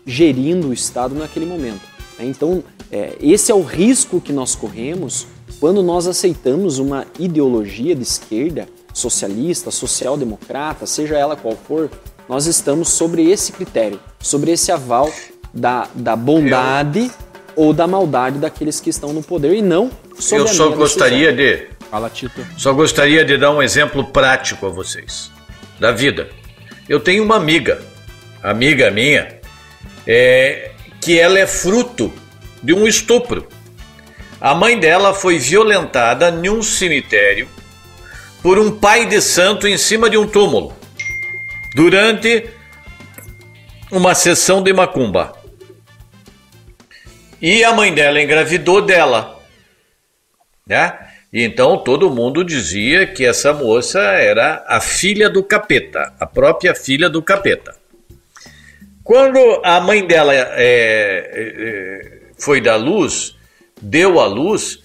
gerindo 0.06 0.70
o 0.70 0.74
Estado 0.74 1.16
naquele 1.16 1.46
momento. 1.46 1.82
É, 2.18 2.26
então, 2.26 2.64
é, 2.92 3.16
esse 3.22 3.52
é 3.52 3.56
o 3.56 3.62
risco 3.62 4.20
que 4.20 4.34
nós 4.34 4.56
corremos 4.56 5.28
quando 5.60 5.84
nós 5.84 6.08
aceitamos 6.08 6.80
uma 6.80 7.06
ideologia 7.20 7.96
de 7.96 8.02
esquerda, 8.02 8.68
socialista, 8.94 9.70
social-democrata, 9.70 10.86
seja 10.86 11.16
ela 11.18 11.36
qual 11.36 11.56
for, 11.56 11.90
nós 12.28 12.48
estamos 12.48 12.90
sobre 12.90 13.30
esse 13.30 13.52
critério, 13.52 14.00
sobre 14.20 14.52
esse 14.52 14.72
aval 14.72 15.12
da, 15.54 15.88
da 15.94 16.16
bondade 16.16 17.00
eu... 17.00 17.12
ou 17.56 17.74
da 17.74 17.86
maldade 17.86 18.40
daqueles 18.40 18.80
que 18.80 18.90
estão 18.90 19.14
no 19.14 19.22
poder 19.22 19.54
e 19.54 19.62
não 19.62 19.92
sobre 20.18 20.46
Eu 20.46 20.48
só 20.48 20.70
gostaria 20.70 21.32
decisão. 21.32 21.68
de. 21.68 21.88
Fala, 21.92 22.10
Tito. 22.10 22.46
Só 22.58 22.74
gostaria 22.74 23.26
de 23.26 23.38
dar 23.38 23.52
um 23.52 23.62
exemplo 23.62 24.06
prático 24.06 24.66
a 24.66 24.70
vocês 24.70 25.30
da 25.80 25.92
vida. 25.92 26.30
Eu 26.88 27.00
tenho 27.00 27.24
uma 27.24 27.36
amiga, 27.36 27.82
amiga 28.42 28.90
minha, 28.90 29.41
é, 30.06 30.72
que 31.00 31.20
ela 31.20 31.40
é 31.40 31.48
fruto 31.48 32.14
de 32.62 32.74
um 32.74 32.88
estupro. 32.88 33.48
A 34.40 34.56
mãe 34.56 34.80
dela 34.80 35.14
foi 35.14 35.38
violentada 35.38 36.30
em 36.30 36.50
um 36.50 36.64
cemitério 36.64 37.48
por 38.42 38.58
um 38.58 38.72
pai 38.72 39.06
de 39.06 39.22
santo 39.22 39.68
em 39.68 39.78
cima 39.78 40.10
de 40.10 40.18
um 40.18 40.28
túmulo 40.28 40.76
durante 41.76 42.50
uma 43.92 44.16
sessão 44.16 44.64
de 44.64 44.74
macumba. 44.74 45.34
E 47.42 47.64
a 47.64 47.74
mãe 47.74 47.94
dela 47.94 48.22
engravidou 48.22 48.82
dela, 48.82 49.40
né? 50.66 50.98
E 51.34 51.44
então 51.44 51.78
todo 51.78 52.12
mundo 52.12 52.44
dizia 52.44 53.08
que 53.08 53.26
essa 53.26 53.54
moça 53.54 54.00
era 54.00 54.64
a 54.68 54.80
filha 54.82 55.30
do 55.30 55.44
capeta, 55.44 56.14
a 56.20 56.26
própria 56.26 56.76
filha 56.76 57.10
do 57.10 57.22
capeta. 57.22 57.81
Quando 59.12 59.60
a 59.66 59.82
mãe 59.82 60.08
dela 60.08 60.34
é, 60.34 60.42
é, 60.56 62.20
foi 62.40 62.62
da 62.62 62.78
luz, 62.78 63.36
deu 63.82 64.22
a 64.22 64.26
luz, 64.26 64.80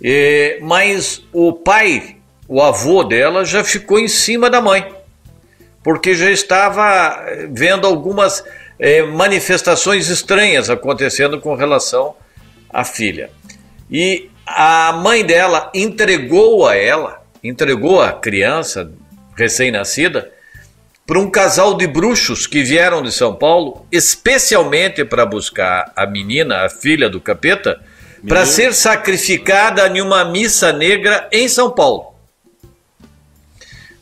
é, 0.00 0.58
mas 0.62 1.24
o 1.32 1.52
pai, 1.52 2.18
o 2.46 2.62
avô 2.62 3.02
dela, 3.02 3.44
já 3.44 3.64
ficou 3.64 3.98
em 3.98 4.06
cima 4.06 4.48
da 4.48 4.60
mãe, 4.60 4.86
porque 5.82 6.14
já 6.14 6.30
estava 6.30 7.26
vendo 7.50 7.84
algumas 7.84 8.44
é, 8.78 9.02
manifestações 9.02 10.08
estranhas 10.08 10.70
acontecendo 10.70 11.40
com 11.40 11.56
relação 11.56 12.14
à 12.70 12.84
filha. 12.84 13.30
E 13.90 14.30
a 14.46 14.92
mãe 14.92 15.26
dela 15.26 15.72
entregou 15.74 16.68
a 16.68 16.76
ela, 16.76 17.20
entregou 17.42 18.00
a 18.00 18.12
criança 18.12 18.92
recém-nascida, 19.36 20.30
para 21.12 21.20
um 21.20 21.30
casal 21.30 21.74
de 21.74 21.86
bruxos 21.86 22.46
que 22.46 22.62
vieram 22.62 23.02
de 23.02 23.12
São 23.12 23.34
Paulo, 23.34 23.86
especialmente 23.92 25.04
para 25.04 25.26
buscar 25.26 25.92
a 25.94 26.06
menina, 26.06 26.64
a 26.64 26.70
filha 26.70 27.06
do 27.06 27.20
capeta, 27.20 27.78
para 28.26 28.46
ser 28.46 28.72
sacrificada 28.72 29.86
em 29.88 30.00
uma 30.00 30.24
missa 30.24 30.72
negra 30.72 31.28
em 31.30 31.46
São 31.48 31.70
Paulo. 31.70 32.14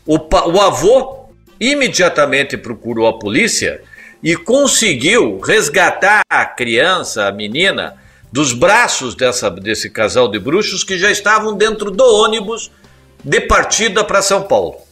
O, 0.06 0.18
o 0.18 0.60
avô 0.60 1.24
imediatamente 1.58 2.56
procurou 2.56 3.08
a 3.08 3.18
polícia 3.18 3.82
e 4.22 4.36
conseguiu 4.36 5.40
resgatar 5.40 6.20
a 6.30 6.44
criança, 6.44 7.26
a 7.26 7.32
menina, 7.32 7.96
dos 8.30 8.52
braços 8.52 9.16
dessa, 9.16 9.50
desse 9.50 9.90
casal 9.90 10.28
de 10.28 10.38
bruxos 10.38 10.84
que 10.84 10.96
já 10.96 11.10
estavam 11.10 11.56
dentro 11.56 11.90
do 11.90 12.04
ônibus 12.04 12.70
de 13.24 13.40
partida 13.40 14.04
para 14.04 14.22
São 14.22 14.44
Paulo. 14.44 14.88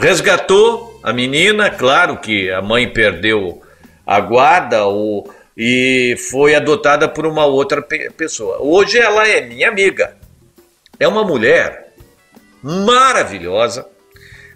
Resgatou 0.00 0.98
a 1.02 1.12
menina, 1.12 1.68
claro 1.68 2.16
que 2.16 2.50
a 2.50 2.62
mãe 2.62 2.90
perdeu 2.90 3.60
a 4.06 4.18
guarda 4.18 4.86
o, 4.86 5.30
e 5.54 6.16
foi 6.30 6.54
adotada 6.54 7.06
por 7.06 7.26
uma 7.26 7.44
outra 7.44 7.82
pe 7.82 8.08
pessoa. 8.16 8.56
Hoje 8.62 8.96
ela 8.96 9.28
é 9.28 9.42
minha 9.42 9.68
amiga. 9.68 10.16
É 10.98 11.06
uma 11.06 11.22
mulher 11.22 11.92
maravilhosa, 12.62 13.86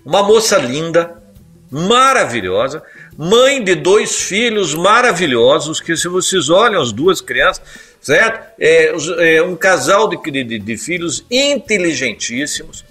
uma 0.03 0.23
moça 0.23 0.57
linda, 0.57 1.23
maravilhosa, 1.71 2.83
mãe 3.15 3.63
de 3.63 3.75
dois 3.75 4.23
filhos 4.23 4.75
maravilhosos, 4.75 5.79
que 5.79 5.95
se 5.95 6.09
vocês 6.09 6.49
olham 6.49 6.81
as 6.81 6.91
duas 6.91 7.21
crianças, 7.21 7.63
certo? 8.01 8.41
É, 8.59 8.95
é 9.37 9.43
um 9.43 9.57
casal 9.57 10.09
de, 10.09 10.43
de, 10.43 10.59
de 10.59 10.77
filhos 10.79 11.23
inteligentíssimos, 11.31 12.83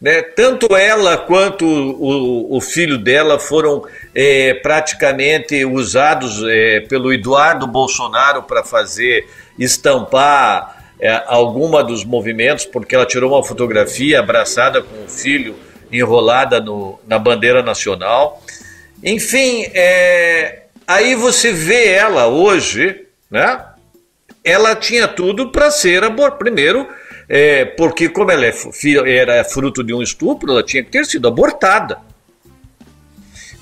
né? 0.00 0.22
Tanto 0.22 0.74
ela 0.74 1.18
quanto 1.18 1.66
o, 1.66 2.56
o 2.56 2.60
filho 2.60 2.96
dela 2.96 3.38
foram 3.38 3.84
é, 4.14 4.54
praticamente 4.54 5.64
usados 5.64 6.42
é, 6.48 6.80
pelo 6.80 7.12
Eduardo 7.12 7.66
Bolsonaro 7.66 8.42
para 8.44 8.64
fazer 8.64 9.28
estampar 9.58 10.94
é, 10.98 11.22
alguma 11.26 11.84
dos 11.84 12.04
movimentos, 12.04 12.64
porque 12.64 12.94
ela 12.94 13.04
tirou 13.04 13.32
uma 13.34 13.44
fotografia 13.44 14.20
abraçada 14.20 14.82
com 14.82 15.04
o 15.04 15.08
filho 15.08 15.54
enrolada 15.92 16.60
no, 16.60 16.98
na 17.06 17.18
bandeira 17.18 17.62
nacional. 17.62 18.42
Enfim, 19.02 19.64
é, 19.74 20.62
aí 20.86 21.14
você 21.14 21.52
vê 21.52 21.88
ela 21.88 22.26
hoje, 22.26 23.06
né? 23.30 23.64
Ela 24.42 24.74
tinha 24.74 25.06
tudo 25.06 25.50
para 25.50 25.70
ser 25.70 26.02
abortada. 26.04 26.38
Primeiro, 26.38 26.88
é, 27.32 27.64
porque 27.64 28.08
como 28.08 28.32
ela 28.32 28.44
é 28.44 28.52
era 29.06 29.44
fruto 29.44 29.84
de 29.84 29.94
um 29.94 30.02
estupro, 30.02 30.50
ela 30.50 30.64
tinha 30.64 30.82
que 30.82 30.90
ter 30.90 31.06
sido 31.06 31.28
abortada. 31.28 32.00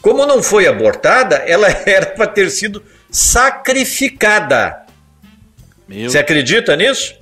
Como 0.00 0.24
não 0.24 0.42
foi 0.42 0.66
abortada, 0.66 1.36
ela 1.36 1.68
era 1.84 2.06
para 2.06 2.26
ter 2.26 2.48
sido 2.48 2.82
sacrificada. 3.10 4.86
Meu. 5.86 6.08
Você 6.08 6.18
acredita 6.18 6.74
nisso? 6.76 7.16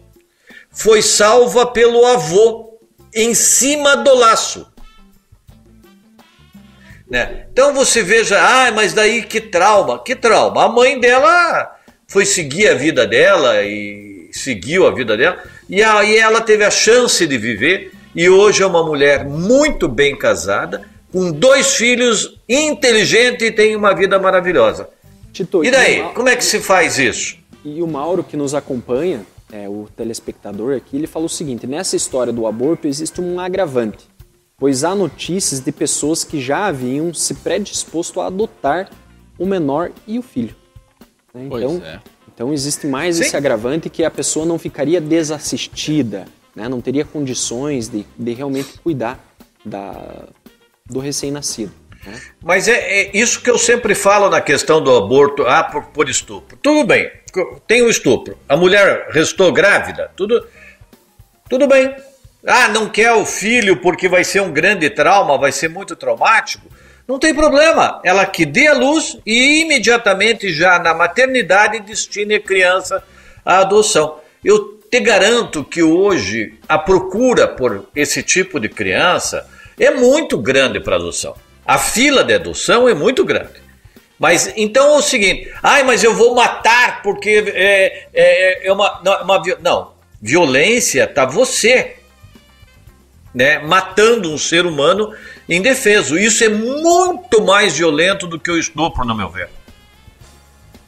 Foi 0.70 1.02
salva 1.02 1.66
pelo 1.66 2.06
avô 2.06 2.78
em 3.12 3.34
cima 3.34 3.96
do 3.96 4.14
laço. 4.14 4.72
Né? 7.10 7.48
Então 7.50 7.74
você 7.74 8.04
veja, 8.04 8.38
ah, 8.40 8.70
mas 8.70 8.92
daí 8.92 9.24
que 9.24 9.40
trauma, 9.40 10.00
que 10.00 10.14
trauma. 10.14 10.64
A 10.64 10.68
mãe 10.68 11.00
dela 11.00 11.76
foi 12.06 12.24
seguir 12.24 12.68
a 12.68 12.74
vida 12.74 13.04
dela 13.04 13.64
e 13.64 14.15
seguiu 14.36 14.86
a 14.86 14.90
vida 14.90 15.16
dela, 15.16 15.42
e 15.68 15.82
aí 15.82 16.16
ela 16.16 16.40
teve 16.40 16.64
a 16.64 16.70
chance 16.70 17.26
de 17.26 17.38
viver, 17.38 17.92
e 18.14 18.28
hoje 18.28 18.62
é 18.62 18.66
uma 18.66 18.84
mulher 18.84 19.24
muito 19.24 19.88
bem 19.88 20.16
casada, 20.16 20.82
com 21.12 21.30
dois 21.30 21.74
filhos, 21.74 22.38
inteligente 22.48 23.44
e 23.44 23.52
tem 23.52 23.74
uma 23.74 23.94
vida 23.94 24.18
maravilhosa. 24.18 24.88
Tito, 25.32 25.64
e 25.64 25.70
daí, 25.70 26.00
e 26.00 26.14
como 26.14 26.28
é 26.28 26.36
que 26.36 26.44
se 26.44 26.60
faz 26.60 26.98
isso? 26.98 27.36
E 27.64 27.82
o 27.82 27.86
Mauro 27.86 28.22
que 28.22 28.36
nos 28.36 28.54
acompanha, 28.54 29.22
é, 29.52 29.68
o 29.68 29.88
telespectador 29.96 30.76
aqui, 30.76 30.96
ele 30.96 31.06
falou 31.06 31.26
o 31.26 31.30
seguinte: 31.30 31.66
nessa 31.66 31.96
história 31.96 32.32
do 32.32 32.46
aborto 32.46 32.86
existe 32.86 33.20
um 33.20 33.38
agravante 33.40 34.06
pois 34.58 34.84
há 34.84 34.94
notícias 34.94 35.60
de 35.60 35.70
pessoas 35.70 36.24
que 36.24 36.40
já 36.40 36.66
haviam 36.66 37.12
se 37.12 37.34
predisposto 37.34 38.20
a 38.20 38.26
adotar 38.26 38.90
o 39.38 39.44
menor 39.44 39.92
e 40.06 40.18
o 40.18 40.22
filho. 40.22 40.56
Né? 41.34 41.46
Então, 41.46 41.82
é. 41.84 42.00
Então 42.36 42.52
existe 42.52 42.86
mais 42.86 43.16
Sim. 43.16 43.22
esse 43.22 43.34
agravante 43.34 43.88
que 43.88 44.04
a 44.04 44.10
pessoa 44.10 44.44
não 44.44 44.58
ficaria 44.58 45.00
desassistida, 45.00 46.26
né? 46.54 46.68
não 46.68 46.82
teria 46.82 47.02
condições 47.02 47.88
de, 47.88 48.06
de 48.14 48.34
realmente 48.34 48.78
cuidar 48.84 49.18
da, 49.64 50.26
do 50.84 51.00
recém-nascido. 51.00 51.72
Né? 52.04 52.20
Mas 52.44 52.68
é, 52.68 52.74
é, 52.74 53.16
isso 53.16 53.40
que 53.40 53.48
eu 53.48 53.56
sempre 53.56 53.94
falo 53.94 54.28
na 54.28 54.42
questão 54.42 54.84
do 54.84 54.94
aborto, 54.94 55.46
ah, 55.46 55.64
por, 55.64 55.84
por 55.86 56.10
estupro. 56.10 56.58
Tudo 56.58 56.86
bem, 56.86 57.10
tem 57.66 57.80
o 57.80 57.88
estupro. 57.88 58.36
A 58.46 58.54
mulher 58.54 59.08
restou 59.12 59.50
grávida, 59.50 60.10
tudo, 60.14 60.46
tudo 61.48 61.66
bem 61.66 61.96
ah, 62.46 62.68
não 62.68 62.88
quer 62.88 63.12
o 63.12 63.26
filho 63.26 63.76
porque 63.78 64.08
vai 64.08 64.22
ser 64.22 64.40
um 64.40 64.52
grande 64.52 64.88
trauma, 64.88 65.36
vai 65.36 65.50
ser 65.50 65.68
muito 65.68 65.96
traumático. 65.96 66.68
Não 67.06 67.18
tem 67.18 67.34
problema. 67.34 68.00
Ela 68.04 68.26
que 68.26 68.44
dê 68.44 68.66
a 68.66 68.74
luz 68.74 69.16
e 69.24 69.60
imediatamente 69.60 70.52
já 70.52 70.78
na 70.78 70.92
maternidade 70.92 71.80
destine 71.80 72.34
a 72.34 72.40
criança 72.40 73.02
à 73.44 73.58
adoção. 73.58 74.18
Eu 74.44 74.80
te 74.90 75.00
garanto 75.00 75.64
que 75.64 75.82
hoje 75.82 76.54
a 76.68 76.78
procura 76.78 77.46
por 77.46 77.88
esse 77.94 78.22
tipo 78.22 78.58
de 78.58 78.68
criança 78.68 79.48
é 79.78 79.90
muito 79.90 80.38
grande 80.38 80.80
para 80.80 80.96
adoção. 80.96 81.36
A 81.64 81.78
fila 81.78 82.24
de 82.24 82.34
adoção 82.34 82.88
é 82.88 82.94
muito 82.94 83.24
grande. 83.24 83.66
Mas 84.18 84.52
então 84.56 84.94
é 84.94 84.98
o 84.98 85.02
seguinte, 85.02 85.52
ai, 85.62 85.82
mas 85.82 86.02
eu 86.02 86.14
vou 86.14 86.34
matar 86.34 87.02
porque 87.02 87.52
é, 87.54 88.08
é, 88.14 88.66
é 88.66 88.72
uma, 88.72 89.00
não, 89.04 89.22
uma. 89.22 89.42
Não, 89.60 89.92
violência 90.22 91.06
tá 91.06 91.26
você 91.26 91.96
né, 93.34 93.58
matando 93.58 94.32
um 94.32 94.38
ser 94.38 94.64
humano 94.64 95.12
indefeso. 95.48 96.18
Isso 96.18 96.42
é 96.44 96.48
muito 96.48 97.42
mais 97.42 97.76
violento 97.76 98.26
do 98.26 98.38
que 98.38 98.50
o 98.50 98.58
estupro, 98.58 99.04
no 99.04 99.14
meu 99.14 99.28
ver. 99.30 99.48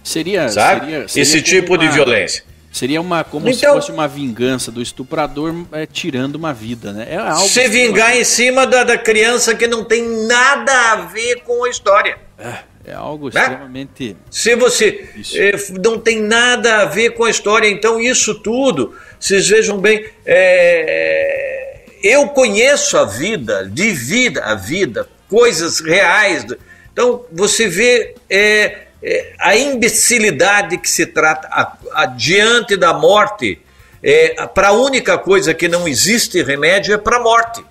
Seria, 0.03 0.49
seria, 0.49 1.09
seria 1.09 1.23
Esse 1.23 1.43
tipo 1.43 1.75
uma, 1.75 1.79
de 1.79 1.89
violência. 1.89 2.45
Seria 2.73 3.01
uma 3.01 3.25
como 3.25 3.49
Então- 3.49 3.59
se 3.59 3.67
fosse 3.81 3.91
uma 3.93 4.07
vingança 4.09 4.71
do 4.71 4.81
estuprador 4.81 5.55
é, 5.73 5.85
tirando 5.87 6.37
uma 6.37 6.53
vida, 6.53 6.93
né? 6.93 7.07
É 7.11 7.17
algo 7.17 7.49
Se 7.49 7.67
vingar 7.69 8.17
em 8.17 8.25
cima 8.25 8.67
da, 8.67 8.85
da 8.85 8.97
criança 8.97 9.55
que 9.55 9.67
não 9.67 9.85
tem 9.85 10.27
nada 10.27 10.93
a 10.93 10.97
ver 10.97 11.43
com 11.43 11.65
a 11.65 11.69
história. 11.69 12.19
é 12.87 12.95
algo 12.95 13.31
Né? 13.35 13.41
extremamente 13.41 14.17
Se 14.31 14.55
você 14.55 15.11
eh, 15.35 15.57
não 15.83 15.99
tem 15.99 16.21
nada 16.23 16.83
a 16.83 16.85
ver 16.87 17.11
com 17.11 17.25
a 17.25 17.31
história, 17.31 17.69
então 17.69 18.01
isso 18.01 18.35
tudo, 18.37 18.95
vocês 19.19 19.47
vejam 19.49 19.79
bem, 19.79 20.07
é, 20.25 21.18
eu 22.03 22.29
conheço 22.29 22.97
a 22.99 23.05
vida, 23.05 23.65
de 23.69 23.93
vida 23.93 24.43
a 24.45 24.55
vida, 24.55 25.09
coisas 25.29 25.81
reais. 25.81 26.45
Então 26.93 27.25
você 27.33 27.69
vê 27.69 28.15
é, 28.29 28.87
é, 29.03 29.33
a 29.41 29.57
imbecilidade 29.57 30.79
que 30.79 30.89
se 30.91 31.07
trata 31.07 31.49
a, 31.51 31.77
a- 32.03 32.07
diante 32.07 32.77
da 32.77 32.93
morte. 32.93 33.61
para 34.55 34.69
a 34.69 34.73
única 34.73 35.19
coisa 35.19 35.53
que 35.55 35.69
não 35.69 35.87
existe 35.89 36.43
remédio 36.43 36.95
é 36.95 36.99
para 36.99 37.17
a 37.17 37.21
morte. 37.23 37.65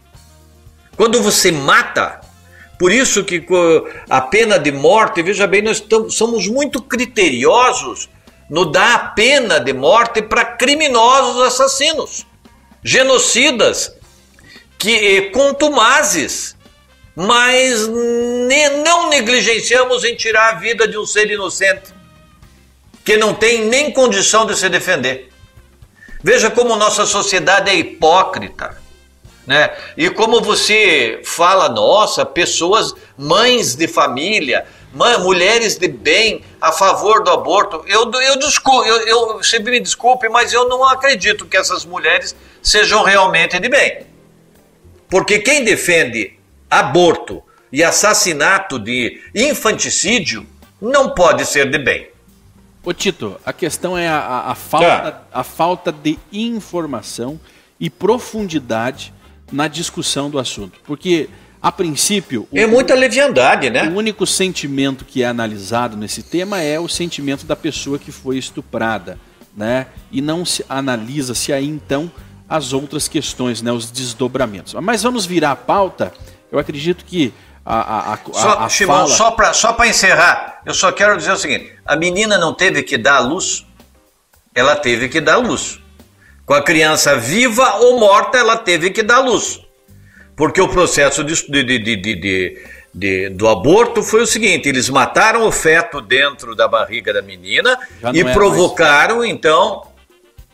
Quando 0.96 1.22
você 1.22 1.52
mata, 1.52 2.20
por 2.80 2.92
isso 2.92 3.24
que 3.24 3.46
a 4.10 4.22
pena 4.22 4.58
de 4.60 4.72
morte, 4.72 5.22
veja 5.24 5.48
bem, 5.48 5.62
nós 5.62 5.80
tam- 5.80 6.10
somos 6.10 6.48
muito 6.48 6.82
criteriosos 6.82 8.10
no 8.50 8.66
dar 8.66 8.96
a 8.96 9.00
pena 9.10 9.60
de 9.60 9.74
morte 9.74 10.22
para 10.22 10.44
criminosos 10.46 11.42
assassinos, 11.44 12.26
genocidas, 12.84 13.94
que 14.78 15.30
contumazes, 15.32 16.56
mas 17.16 17.88
ne- 17.88 18.70
não 18.84 19.10
negligenciamos 19.10 20.04
em 20.04 20.16
tirar 20.16 20.50
a 20.50 20.60
vida 20.60 20.88
de 20.88 20.98
um 20.98 21.06
ser 21.06 21.30
inocente 21.32 21.96
que 23.04 23.18
não 23.18 23.34
tem 23.34 23.66
nem 23.66 23.92
condição 23.92 24.46
de 24.46 24.56
se 24.56 24.68
defender. 24.70 25.30
Veja 26.24 26.50
como 26.52 26.76
nossa 26.76 27.06
sociedade 27.06 27.70
é 27.70 27.76
hipócrita 27.76 28.78
né? 29.48 29.74
E 29.96 30.10
como 30.10 30.42
você 30.42 31.22
fala, 31.24 31.70
nossa, 31.70 32.26
pessoas, 32.26 32.94
mães 33.18 33.76
de 33.76 33.88
família, 33.88 34.66
mãe, 34.94 35.18
mulheres 35.20 35.78
de 35.78 35.88
bem 35.88 36.44
a 36.60 36.74
favor 36.74 37.24
do 37.24 37.32
aborto. 37.32 37.82
Eu, 37.88 38.12
eu, 38.12 38.38
desculpe, 38.38 38.90
eu, 38.90 39.08
eu 39.08 39.38
você 39.38 39.58
me 39.60 39.80
desculpe, 39.80 40.28
mas 40.28 40.52
eu 40.52 40.68
não 40.68 40.84
acredito 40.84 41.46
que 41.46 41.56
essas 41.56 41.86
mulheres 41.86 42.36
sejam 42.62 43.04
realmente 43.04 43.58
de 43.58 43.70
bem. 43.70 44.06
Porque 45.10 45.40
quem 45.40 45.64
defende 45.64 46.34
aborto 46.70 47.42
e 47.72 47.84
assassinato 47.84 48.78
de 48.80 49.22
infanticídio 49.34 50.46
não 50.82 51.12
pode 51.14 51.46
ser 51.46 51.70
de 51.70 51.78
bem. 51.78 52.08
Ô 52.84 52.94
Tito, 52.94 53.38
a 53.46 53.52
questão 53.52 53.98
é 53.98 54.08
a, 54.08 54.18
a- 54.20 54.52
a 54.52 54.56
falta, 54.56 55.22
a 55.34 55.44
falta 55.44 55.92
de 55.92 56.18
informação 56.32 57.40
e 57.80 57.90
profundidade 57.90 59.14
na 59.52 59.68
discussão 59.68 60.30
do 60.30 60.40
assunto. 60.40 60.80
Porque, 60.86 61.30
a 61.62 61.72
princípio, 61.72 62.48
o, 62.52 62.58
É 62.58 62.66
muita 62.66 62.94
leviandade, 62.96 63.70
né? 63.70 63.84
o 63.90 63.94
único 63.96 64.26
sentimento 64.26 65.04
que 65.06 65.24
é 65.24 65.26
analisado 65.28 65.98
nesse 65.98 66.24
tema 66.24 66.62
é 66.62 66.80
o 66.80 66.88
sentimento 66.88 67.46
da 67.46 67.56
pessoa 67.56 67.98
que 68.00 68.12
foi 68.12 68.38
estuprada, 68.38 69.18
né? 69.56 69.88
E 70.12 70.22
não 70.22 70.46
se 70.46 70.64
analisa 70.70 71.34
se 71.36 71.52
aí 71.52 71.66
então 71.68 72.10
as 72.50 72.74
outras 72.74 73.08
questões, 73.08 73.62
né? 73.62 73.72
Os 73.72 73.92
desdobramentos. 73.92 74.74
Mas 74.76 75.04
vamos 75.04 75.26
virar 75.26 75.52
a 75.52 75.56
pauta. 75.56 76.14
Eu 76.52 76.60
acredito 76.60 77.04
que 77.06 77.34
a, 77.66 77.76
a, 77.76 78.14
a, 78.14 78.20
Só, 78.32 78.60
a, 78.60 78.70
Shimon, 78.70 78.94
fala... 78.94 79.08
só 79.10 79.32
para 79.32 79.54
só 79.54 79.74
pra 79.74 79.88
encerrar, 79.88 80.62
eu 80.66 80.74
só 80.74 80.92
quero 80.92 81.18
dizer 81.18 81.32
o 81.32 81.38
seguinte: 81.38 81.74
a 81.86 81.96
menina 81.96 82.38
não 82.38 82.54
teve 82.54 82.82
que 82.84 82.98
dar 82.98 83.20
luz, 83.20 83.66
ela 84.56 84.76
teve 84.76 85.10
que 85.10 85.20
dar 85.20 85.38
luz. 85.38 85.80
Com 86.46 86.54
a 86.54 86.62
criança 86.64 87.18
viva 87.18 87.76
ou 87.80 88.00
morta, 88.00 88.38
ela 88.38 88.56
teve 88.56 88.90
que 88.92 89.04
dar 89.04 89.20
luz. 89.20 89.60
Porque 90.34 90.62
o 90.62 90.70
processo 90.70 91.22
de, 91.24 91.34
de- 91.64 91.80
de- 91.80 92.58
de- 92.94 93.30
do 93.32 93.48
aborto 93.50 94.02
foi 94.02 94.22
o 94.22 94.28
seguinte: 94.28 94.70
eles 94.70 94.90
mataram 94.90 95.46
o 95.46 95.52
feto 95.52 96.00
dentro 96.00 96.56
da 96.56 96.68
barriga 96.70 97.12
da 97.12 97.22
menina 97.22 97.78
Já 98.02 98.12
e 98.14 98.22
era 98.22 98.32
provocaram, 98.32 99.26
então. 99.26 99.88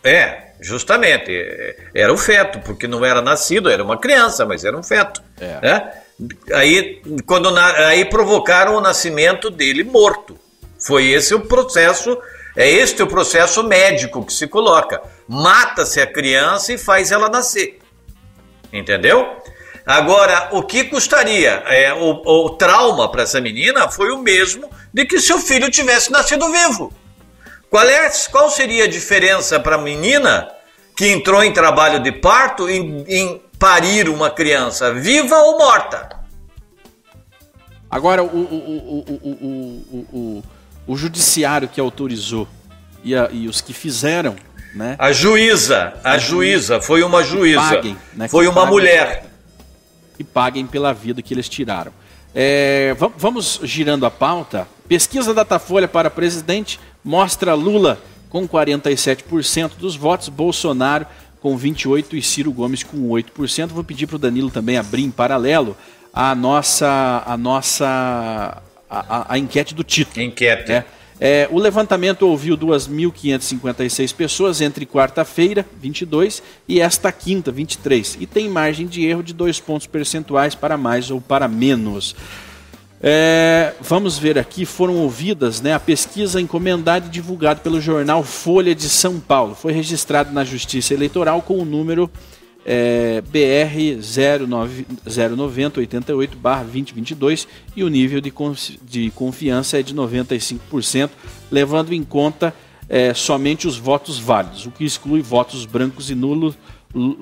É, 0.03 0.42
justamente. 0.63 1.31
é, 1.31 1.75
Era 1.93 2.11
o 2.11 2.17
feto, 2.17 2.59
porque 2.61 2.87
não 2.87 3.03
era 3.05 3.21
nascido, 3.21 3.69
era 3.69 3.83
uma 3.83 3.97
criança, 3.99 4.45
mas 4.45 4.63
era 4.65 4.75
um 4.77 4.81
feto. 4.83 5.21
É. 5.39 5.59
né? 5.61 5.91
Aí, 6.53 7.01
quando 7.25 7.51
na- 7.51 7.87
aí 7.87 8.05
provocaram 8.05 8.75
o 8.75 8.81
nascimento 8.81 9.49
dele 9.49 9.83
morto. 9.83 10.39
Foi 10.79 11.07
esse 11.09 11.33
o 11.33 11.39
processo, 11.41 12.17
é 12.55 12.69
este 12.69 13.01
o 13.03 13.07
processo 13.07 13.63
médico 13.63 14.25
que 14.25 14.33
se 14.33 14.47
coloca. 14.47 15.01
Mata-se 15.27 15.99
a 16.01 16.07
criança 16.07 16.73
e 16.73 16.77
faz 16.77 17.11
ela 17.11 17.29
nascer. 17.29 17.79
Entendeu? 18.71 19.37
Agora, 19.85 20.49
o 20.51 20.63
que 20.63 20.85
custaria? 20.85 21.61
É, 21.67 21.93
o, 21.93 22.21
o 22.45 22.49
trauma 22.51 23.09
para 23.11 23.23
essa 23.23 23.41
menina 23.41 23.89
foi 23.89 24.11
o 24.11 24.17
mesmo 24.17 24.69
de 24.93 25.05
que 25.05 25.19
se 25.19 25.33
o 25.33 25.39
filho 25.39 25.69
tivesse 25.69 26.11
nascido 26.11 26.49
vivo. 26.51 26.93
Qual, 27.73 27.89
é, 27.89 28.07
qual 28.31 28.51
seria 28.51 28.83
a 28.83 28.87
diferença 28.87 29.59
para 29.59 29.77
a 29.77 29.79
menina 29.79 30.47
que 30.95 31.07
entrou 31.07 31.43
em 31.43 31.51
trabalho 31.51 31.99
de 32.03 32.11
parto 32.11 32.69
em, 32.69 33.03
em 33.07 33.41
parir 33.57 34.07
uma 34.09 34.29
criança, 34.29 34.93
viva 34.93 35.35
ou 35.39 35.57
morta? 35.57 36.07
Agora, 37.89 38.21
o, 38.21 38.27
o, 38.27 39.03
o, 40.13 40.43
o 40.85 40.95
judiciário 40.95 41.67
que 41.67 41.81
autorizou 41.81 42.47
e, 43.03 43.15
a, 43.15 43.29
e 43.31 43.47
os 43.47 43.59
que 43.59 43.73
fizeram 43.73 44.35
né? 44.75 44.95
A 44.99 45.11
juíza, 45.11 45.95
a 46.03 46.13
né? 46.13 46.19
juíza, 46.19 46.79
foi 46.79 47.01
uma 47.01 47.23
juíza. 47.23 47.59
Paguem, 47.59 47.97
né? 48.13 48.27
Foi 48.27 48.45
uma 48.45 48.61
paguem, 48.61 48.71
mulher. 48.71 49.25
E 50.19 50.23
paguem 50.23 50.67
pela 50.67 50.93
vida 50.93 51.23
que 51.23 51.33
eles 51.33 51.49
tiraram. 51.49 51.91
É, 52.35 52.95
vamos 53.17 53.61
girando 53.63 54.05
a 54.05 54.11
pauta. 54.11 54.67
Pesquisa 54.87 55.33
Datafolha 55.33 55.87
para 55.87 56.09
presidente 56.11 56.79
mostra 57.03 57.53
Lula 57.53 57.99
com 58.29 58.47
47% 58.47 59.71
dos 59.77 59.95
votos, 59.95 60.29
Bolsonaro 60.29 61.05
com 61.41 61.57
28% 61.57 62.13
e 62.13 62.21
Ciro 62.21 62.51
Gomes 62.51 62.83
com 62.83 63.09
8%. 63.09 63.67
Vou 63.67 63.83
pedir 63.83 64.07
para 64.07 64.15
o 64.15 64.19
Danilo 64.19 64.49
também 64.49 64.77
abrir 64.77 65.03
em 65.03 65.11
paralelo 65.11 65.75
a 66.13 66.33
nossa, 66.33 67.21
a 67.25 67.35
nossa 67.35 67.85
a, 68.89 68.99
a- 69.17 69.25
a 69.33 69.37
enquete 69.37 69.73
do 69.75 69.83
Tito. 69.83 70.19
Enquete. 70.21 70.71
É. 70.71 70.85
É, 71.19 71.47
o 71.51 71.59
levantamento 71.59 72.23
ouviu 72.27 72.57
2.556 72.57 74.13
pessoas 74.13 74.61
entre 74.61 74.85
quarta-feira, 74.85 75.65
22, 75.79 76.41
e 76.67 76.79
esta 76.81 77.11
quinta, 77.11 77.51
23. 77.51 78.17
E 78.19 78.25
tem 78.25 78.49
margem 78.49 78.87
de 78.87 79.05
erro 79.05 79.23
de 79.23 79.33
dois 79.33 79.59
pontos 79.59 79.87
percentuais 79.87 80.55
para 80.55 80.75
mais 80.77 81.11
ou 81.11 81.21
para 81.21 81.47
menos. 81.47 82.15
É, 83.05 83.73
vamos 83.81 84.17
ver 84.17 84.39
aqui, 84.39 84.65
foram 84.65 84.95
ouvidas 84.95 85.59
né, 85.59 85.73
a 85.73 85.79
pesquisa 85.79 86.39
encomendada 86.39 87.05
e 87.05 87.09
divulgada 87.09 87.59
pelo 87.59 87.81
jornal 87.81 88.23
Folha 88.23 88.73
de 88.73 88.87
São 88.87 89.19
Paulo. 89.19 89.55
Foi 89.55 89.73
registrado 89.73 90.31
na 90.31 90.45
Justiça 90.45 90.93
Eleitoral 90.93 91.41
com 91.41 91.59
o 91.59 91.65
número 91.65 92.09
é, 92.65 93.21
BR 93.21 93.99
09088-2022 95.05 97.45
e 97.75 97.83
o 97.83 97.89
nível 97.89 98.21
de, 98.21 98.33
de 98.81 99.11
confiança 99.11 99.77
é 99.77 99.83
de 99.83 99.93
95%, 99.93 101.09
levando 101.51 101.91
em 101.91 102.05
conta 102.05 102.55
é, 102.87 103.13
somente 103.13 103.67
os 103.67 103.77
votos 103.77 104.17
válidos, 104.17 104.65
o 104.65 104.71
que 104.71 104.85
exclui 104.85 105.21
votos 105.21 105.65
brancos 105.65 106.09
e 106.09 106.15
nulos. 106.15 106.55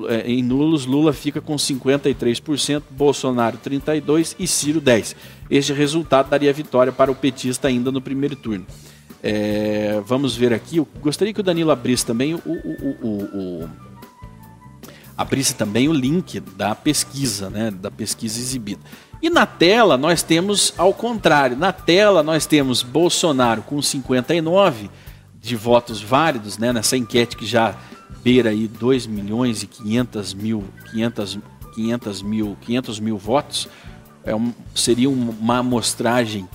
É, 0.09 0.30
Em 0.30 0.43
nulos, 0.43 0.86
Lula 0.86 1.13
fica 1.13 1.39
com 1.39 1.55
53%, 1.55 2.84
Bolsonaro 2.91 3.57
32% 3.57 4.36
e 4.38 4.47
Ciro 4.47 4.82
10%. 4.82 5.15
Este 5.49 5.72
resultado 5.74 6.30
daria 6.30 6.51
vitória 6.51 6.91
para 6.91 7.11
o 7.11 7.15
petista 7.15 7.67
ainda 7.67 7.91
no 7.91 8.01
primeiro 8.01 8.36
turno. 8.36 8.65
É, 9.24 10.01
vamos 10.05 10.36
ver 10.36 10.51
aqui. 10.53 10.78
Eu 10.78 10.88
gostaria 11.01 11.34
que 11.34 11.39
o 11.39 11.43
Danilo 11.43 11.72
abrisse 11.72 12.05
também 12.05 12.34
o, 12.34 12.39
o- 12.45 12.51
o- 12.51 13.07
o- 13.07 13.63
o- 13.63 13.69
abrisse 15.17 15.53
também 15.55 15.88
o 15.88 15.93
link 15.93 16.39
da 16.39 16.74
pesquisa, 16.74 17.49
né, 17.49 17.69
da 17.72 17.91
pesquisa 17.91 18.39
exibida. 18.39 18.82
E 19.22 19.30
na 19.30 19.45
tela 19.45 19.97
nós 19.97 20.24
temos 20.24 20.74
ao 20.78 20.93
contrário. 20.93 21.55
Na 21.55 21.72
tela 21.72 22.24
nós 22.24 22.45
temos 22.47 22.82
Bolsonaro 22.82 23.61
com 23.61 23.80
59 23.82 24.89
de 25.39 25.55
votos 25.55 26.01
válidos, 26.01 26.57
né, 26.57 26.74
nessa 26.74 26.97
enquete 26.97 27.38
que 27.38 27.45
já 27.45 27.76
beira 28.24 28.49
aí 28.49 28.67
2 28.67 29.07
milhões 29.07 29.63
e 29.63 29.67
500 29.67 30.34
mil, 30.34 30.63
500, 30.91 31.39
500 31.76 32.22
mil, 32.22 32.57
500 32.61 32.99
mil 32.99 33.17
votos. 33.17 33.67
É 34.24 34.36
um, 34.36 34.53
seria 34.76 35.09
uma 35.09 35.57
amostragem 35.57 36.47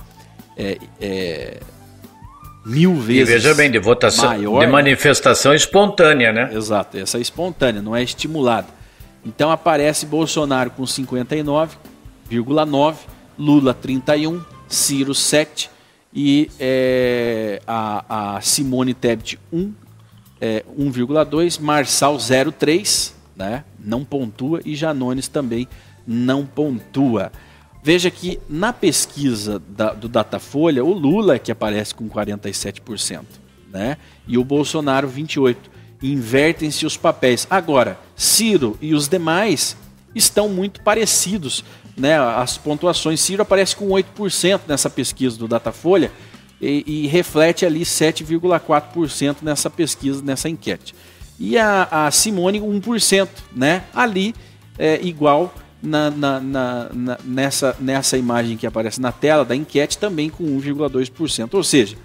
é, 0.55 0.77
é, 0.99 1.59
mil 2.65 2.95
vezes. 2.95 3.29
E 3.29 3.33
veja 3.33 3.53
bem, 3.53 3.69
de 3.69 3.77
votação, 3.79 4.29
maior, 4.29 4.59
de 4.59 4.67
manifestação 4.71 5.53
espontânea, 5.53 6.33
né? 6.33 6.49
Exato, 6.53 6.97
essa 6.97 7.17
é 7.17 7.21
espontânea, 7.21 7.81
não 7.81 7.95
é 7.95 8.03
estimulada. 8.03 8.67
Então 9.25 9.49
aparece 9.51 10.05
Bolsonaro 10.05 10.69
com 10.71 10.83
59,9, 10.83 12.95
Lula 13.37 13.73
31, 13.73 14.41
Ciro 14.67 15.13
7 15.13 15.69
e 16.13 16.49
é, 16.59 17.61
a, 17.67 18.37
a, 18.37 18.41
Simone 18.41 18.93
Tebet 18.93 19.37
1, 19.51 19.73
é, 20.39 20.63
1,2, 20.77 21.59
Marçal 21.59 22.17
0,3, 22.17 23.13
né? 23.35 23.63
não 23.79 24.03
pontua, 24.03 24.61
e 24.65 24.75
Janones 24.75 25.27
também 25.27 25.67
não 26.05 26.45
pontua. 26.45 27.31
Veja 27.83 28.11
que 28.11 28.39
na 28.49 28.73
pesquisa 28.73 29.61
da, 29.69 29.93
do 29.93 30.07
Datafolha, 30.07 30.83
o 30.83 30.91
Lula 30.91 31.35
é 31.35 31.39
que 31.39 31.51
aparece 31.51 31.95
com 31.95 32.09
47%, 32.09 33.23
né? 33.71 33.97
E 34.27 34.37
o 34.37 34.43
Bolsonaro 34.43 35.09
28%. 35.09 35.55
Invertem-se 35.99 36.85
os 36.85 36.95
papéis. 36.95 37.47
Agora, 37.49 37.97
Ciro 38.15 38.77
e 38.79 38.93
os 38.93 39.07
demais 39.07 39.75
estão 40.13 40.47
muito 40.47 40.81
parecidos, 40.81 41.63
né? 41.95 42.19
As 42.19 42.57
pontuações. 42.57 43.19
Ciro 43.19 43.41
aparece 43.41 43.75
com 43.75 43.87
8% 43.87 44.61
nessa 44.67 44.89
pesquisa 44.89 45.37
do 45.37 45.47
Datafolha 45.47 46.11
e, 46.61 46.83
e 46.85 47.07
reflete 47.07 47.65
ali 47.65 47.81
7,4% 47.81 49.37
nessa 49.41 49.69
pesquisa, 49.69 50.21
nessa 50.21 50.49
enquete. 50.49 50.95
E 51.39 51.57
a, 51.57 51.87
a 51.91 52.11
Simone 52.11 52.59
1%, 52.59 53.27
né? 53.55 53.83
Ali 53.93 54.33
é 54.77 54.99
igual 55.01 55.53
na, 55.81 56.09
na, 56.09 56.39
na, 56.39 56.89
nessa, 57.23 57.75
nessa 57.79 58.17
imagem 58.17 58.57
que 58.57 58.65
aparece 58.65 58.99
na 58.99 59.11
tela 59.11 59.45
da 59.45 59.55
enquete, 59.55 59.97
também 59.97 60.29
com 60.29 60.43
1,2%. 60.43 61.53
Ou 61.53 61.63
seja, 61.63 61.95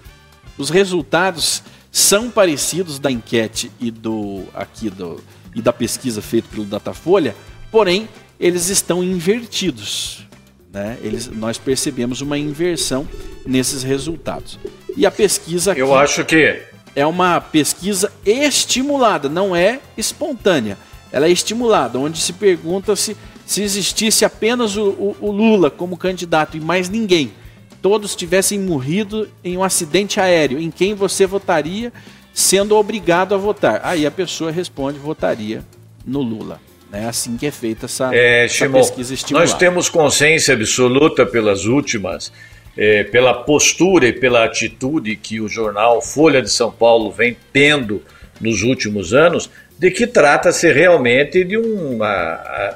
os 0.57 0.69
resultados 0.69 1.63
são 1.91 2.29
parecidos 2.29 2.99
da 2.99 3.11
enquete 3.11 3.71
e 3.79 3.91
do 3.91 4.43
aqui 4.53 4.89
do 4.89 5.23
e 5.55 5.61
da 5.61 5.71
pesquisa 5.71 6.19
feita 6.19 6.47
pelo 6.49 6.65
Datafolha, 6.65 7.35
porém 7.71 8.09
eles 8.39 8.69
estão 8.69 9.03
invertidos. 9.03 10.25
Né? 10.73 10.97
Eles, 11.01 11.27
nós 11.27 11.57
percebemos 11.57 12.19
uma 12.19 12.37
inversão 12.37 13.07
nesses 13.45 13.83
resultados. 13.83 14.59
E 14.97 15.05
a 15.05 15.11
pesquisa 15.11 15.71
aqui 15.71 15.81
Eu 15.81 15.95
acho 15.95 16.25
que 16.25 16.61
é 16.95 17.05
uma 17.05 17.39
pesquisa 17.39 18.11
estimulada, 18.25 19.29
não 19.29 19.55
é 19.55 19.79
espontânea. 19.95 20.77
Ela 21.11 21.27
é 21.27 21.31
estimulada, 21.31 21.99
onde 21.99 22.19
se 22.19 22.33
pergunta 22.33 22.95
se 22.95 23.15
se 23.45 23.61
existisse 23.61 24.23
apenas 24.23 24.77
o, 24.77 24.89
o, 24.89 25.15
o 25.19 25.31
Lula 25.31 25.69
como 25.69 25.97
candidato 25.97 26.57
e 26.57 26.61
mais 26.61 26.89
ninguém, 26.89 27.33
todos 27.81 28.15
tivessem 28.15 28.59
morrido 28.59 29.29
em 29.43 29.57
um 29.57 29.63
acidente 29.63 30.19
aéreo, 30.19 30.59
em 30.59 30.71
quem 30.71 30.93
você 30.93 31.25
votaria 31.25 31.91
sendo 32.33 32.75
obrigado 32.75 33.35
a 33.35 33.37
votar? 33.37 33.81
Aí 33.83 34.05
a 34.05 34.11
pessoa 34.11 34.51
responde: 34.51 34.97
votaria 34.97 35.63
no 36.05 36.21
Lula. 36.21 36.59
É 36.93 37.05
assim 37.05 37.35
que 37.37 37.47
é 37.47 37.51
feita 37.51 37.87
essa, 37.87 38.13
é, 38.13 38.45
essa 38.45 38.69
pesquisa 38.69 39.15
estimulada. 39.15 39.49
Nós 39.49 39.57
temos 39.57 39.89
consciência 39.89 40.53
absoluta 40.53 41.25
pelas 41.25 41.65
últimas, 41.65 42.31
é, 42.77 43.03
pela 43.03 43.33
postura 43.33 44.07
e 44.07 44.13
pela 44.13 44.45
atitude 44.45 45.15
que 45.15 45.41
o 45.41 45.47
jornal 45.47 46.03
Folha 46.03 46.39
de 46.39 46.51
São 46.51 46.71
Paulo 46.71 47.11
vem 47.11 47.35
tendo 47.51 48.03
nos 48.39 48.61
últimos 48.61 49.11
anos 49.11 49.49
de 49.77 49.89
que 49.89 50.05
trata-se 50.05 50.71
realmente 50.71 51.43
de 51.43 51.57
um, 51.57 51.97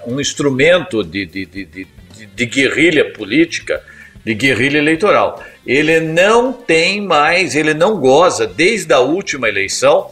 um 0.07 0.19
instrumento 0.19 1.03
de, 1.03 1.25
de, 1.25 1.45
de, 1.45 1.65
de, 1.65 1.87
de 2.25 2.45
guerrilha 2.47 3.13
política, 3.13 3.83
de 4.25 4.33
guerrilha 4.33 4.79
eleitoral. 4.79 5.43
Ele 5.65 5.99
não 5.99 6.51
tem 6.51 7.01
mais, 7.01 7.55
ele 7.55 7.75
não 7.75 7.99
goza, 7.99 8.47
desde 8.47 8.91
a 8.93 8.99
última 8.99 9.47
eleição, 9.47 10.09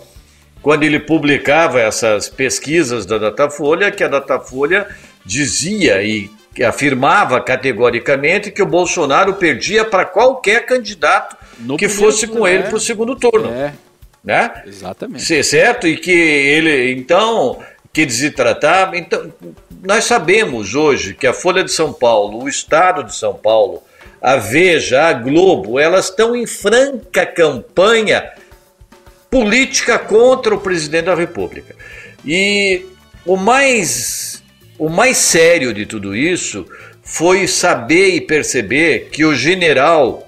quando 0.65 0.81
ele 0.81 0.99
publicava 0.99 1.79
essas 1.79 2.27
pesquisas 2.27 3.05
da 3.05 3.19
Datafolha, 3.19 3.91
que 3.91 4.03
a 4.03 4.07
Datafolha 4.07 4.87
dizia 5.23 6.01
e 6.01 6.27
afirmava 6.67 7.39
categoricamente 7.39 8.49
que 8.49 8.63
o 8.63 8.65
Bolsonaro 8.65 9.35
perdia 9.35 9.85
para 9.85 10.05
qualquer 10.05 10.65
candidato 10.65 11.37
no 11.59 11.77
que 11.77 11.87
fosse 11.87 12.25
com 12.25 12.47
ele 12.47 12.63
para 12.63 12.77
o 12.77 12.79
segundo 12.79 13.15
turno. 13.15 13.47
É 13.47 13.73
né? 14.23 14.63
Exatamente. 14.65 15.43
Certo? 15.43 15.87
E 15.87 15.97
que 15.97 16.09
ele, 16.09 16.93
então, 16.93 17.59
que 17.93 18.03
desidratava. 18.03 18.97
Então, 18.97 19.31
nós 19.83 20.05
sabemos 20.05 20.73
hoje 20.73 21.13
que 21.13 21.27
a 21.27 21.33
Folha 21.33 21.63
de 21.63 21.71
São 21.71 21.93
Paulo, 21.93 22.43
o 22.43 22.49
Estado 22.49 23.03
de 23.03 23.13
São 23.13 23.35
Paulo, 23.35 23.83
a 24.19 24.35
Veja, 24.35 25.09
a 25.09 25.13
Globo, 25.13 25.77
elas 25.77 26.05
estão 26.05 26.35
em 26.35 26.47
franca 26.47 27.23
campanha 27.23 28.27
política 29.29 29.99
contra 29.99 30.55
o 30.55 30.59
presidente 30.59 31.05
da 31.05 31.15
República. 31.15 31.75
E 32.25 32.85
o 33.25 33.35
mais, 33.35 34.43
o 34.77 34.89
mais 34.89 35.17
sério 35.17 35.73
de 35.73 35.85
tudo 35.85 36.15
isso 36.15 36.65
foi 37.03 37.47
saber 37.47 38.15
e 38.15 38.21
perceber 38.21 39.09
que 39.11 39.25
o 39.25 39.35
general 39.35 40.25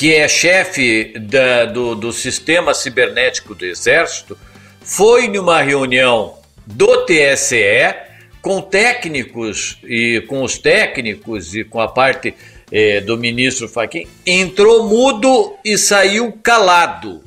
que 0.00 0.14
é 0.14 0.26
chefe 0.26 1.12
da, 1.18 1.66
do, 1.66 1.94
do 1.94 2.10
sistema 2.10 2.72
cibernético 2.72 3.54
do 3.54 3.66
Exército, 3.66 4.34
foi 4.80 5.28
numa 5.28 5.60
reunião 5.60 6.38
do 6.64 7.04
TSE 7.04 7.94
com 8.40 8.62
técnicos 8.62 9.78
e 9.84 10.22
com 10.26 10.42
os 10.42 10.56
técnicos 10.56 11.54
e 11.54 11.64
com 11.64 11.82
a 11.82 11.86
parte 11.86 12.34
eh, 12.72 13.02
do 13.02 13.18
ministro 13.18 13.68
Fachin, 13.68 14.06
entrou 14.24 14.88
mudo 14.88 15.54
e 15.62 15.76
saiu 15.76 16.32
calado. 16.42 17.22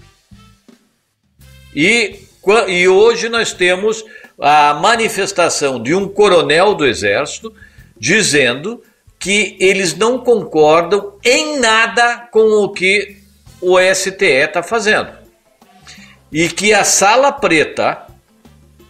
E, 1.75 2.19
e 2.67 2.87
hoje 2.87 3.29
nós 3.29 3.53
temos 3.53 4.03
a 4.39 4.73
manifestação 4.75 5.81
de 5.81 5.93
um 5.93 6.07
coronel 6.07 6.75
do 6.75 6.85
Exército 6.85 7.53
dizendo 7.97 8.81
que 9.19 9.55
eles 9.59 9.95
não 9.95 10.19
concordam 10.19 11.13
em 11.23 11.59
nada 11.59 12.27
com 12.31 12.63
o 12.63 12.69
que 12.69 13.17
o 13.61 13.77
STE 13.93 14.25
está 14.25 14.61
fazendo. 14.61 15.11
E 16.31 16.49
que 16.49 16.73
a 16.73 16.83
sala 16.83 17.31
preta 17.31 18.05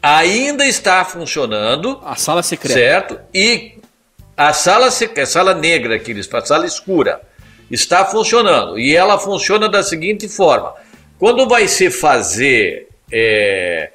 ainda 0.01 0.65
está 0.65 1.05
funcionando. 1.05 2.01
A 2.03 2.15
sala 2.15 2.41
secreta. 2.41 2.79
Certo? 2.79 3.19
E 3.33 3.73
a 4.35 4.51
sala, 4.51 4.87
a 4.87 5.25
sala 5.25 5.53
negra 5.53 5.99
que 5.99 6.11
eles 6.11 6.27
a 6.33 6.43
sala 6.43 6.65
escura, 6.65 7.21
está 7.69 8.03
funcionando. 8.03 8.79
E 8.79 8.95
ela 8.95 9.19
funciona 9.19 9.69
da 9.69 9.83
seguinte 9.83 10.27
forma: 10.27 10.73
quando 11.23 11.47
vai 11.47 11.69
se 11.69 11.89
fazer 11.89 12.89
é, 13.09 13.91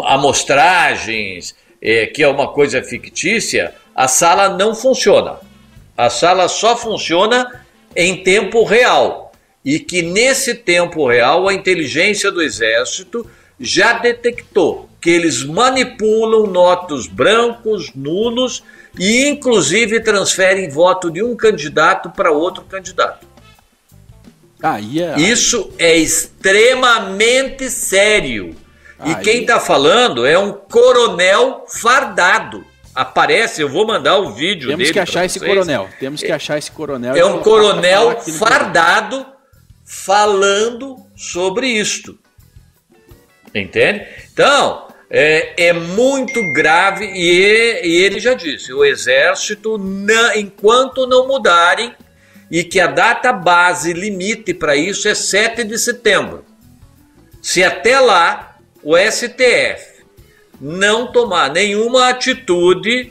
amostragens, 0.00 1.54
é, 1.80 2.06
que 2.06 2.24
é 2.24 2.26
uma 2.26 2.48
coisa 2.48 2.82
fictícia, 2.82 3.72
a 3.94 4.08
sala 4.08 4.56
não 4.56 4.74
funciona. 4.74 5.36
A 5.96 6.10
sala 6.10 6.48
só 6.48 6.76
funciona 6.76 7.64
em 7.94 8.24
tempo 8.24 8.64
real 8.64 9.30
e 9.64 9.78
que 9.78 10.02
nesse 10.02 10.56
tempo 10.56 11.06
real 11.06 11.46
a 11.46 11.54
inteligência 11.54 12.32
do 12.32 12.42
exército 12.42 13.30
já 13.60 13.92
detectou 13.92 14.88
que 15.00 15.08
eles 15.08 15.44
manipulam 15.44 16.48
notos 16.48 17.06
brancos, 17.06 17.92
nulos 17.94 18.64
e 18.98 19.28
inclusive 19.28 20.00
transferem 20.00 20.68
voto 20.68 21.12
de 21.12 21.22
um 21.22 21.36
candidato 21.36 22.10
para 22.10 22.32
outro 22.32 22.64
candidato. 22.64 23.31
Aí 24.62 25.02
é... 25.02 25.18
Isso 25.18 25.72
é 25.78 25.96
extremamente 25.96 27.68
sério. 27.68 28.54
Aí... 28.98 29.12
E 29.12 29.16
quem 29.16 29.40
está 29.40 29.58
falando 29.58 30.24
é 30.24 30.38
um 30.38 30.52
coronel 30.52 31.64
fardado. 31.68 32.64
Aparece, 32.94 33.62
eu 33.62 33.68
vou 33.68 33.86
mandar 33.86 34.18
o 34.18 34.32
vídeo 34.32 34.68
Temos 34.68 34.84
dele. 34.84 34.92
que 34.92 35.00
achar 35.00 35.24
esse 35.24 35.40
coronel. 35.40 35.88
Temos 35.98 36.22
que 36.22 36.30
achar 36.30 36.58
esse 36.58 36.70
coronel. 36.70 37.16
É 37.16 37.24
um 37.24 37.40
coronel 37.40 38.20
fardado 38.20 39.26
falando 39.84 40.96
sobre 41.16 41.66
isto. 41.68 42.18
Entende? 43.54 44.06
Então, 44.32 44.88
é, 45.10 45.68
é 45.68 45.72
muito 45.74 46.40
grave 46.52 47.04
e, 47.04 47.80
e, 47.82 48.02
ele 48.02 48.18
já 48.18 48.34
disse: 48.34 48.72
o 48.72 48.84
exército, 48.84 49.76
não, 49.76 50.34
enquanto 50.34 51.06
não 51.06 51.26
mudarem, 51.26 51.94
e 52.52 52.62
que 52.62 52.78
a 52.78 52.86
data 52.86 53.32
base 53.32 53.94
limite 53.94 54.52
para 54.52 54.76
isso 54.76 55.08
é 55.08 55.14
7 55.14 55.64
de 55.64 55.78
setembro. 55.78 56.44
Se 57.40 57.64
até 57.64 57.98
lá 57.98 58.58
o 58.82 58.94
STF 58.94 60.04
não 60.60 61.10
tomar 61.10 61.50
nenhuma 61.50 62.10
atitude 62.10 63.10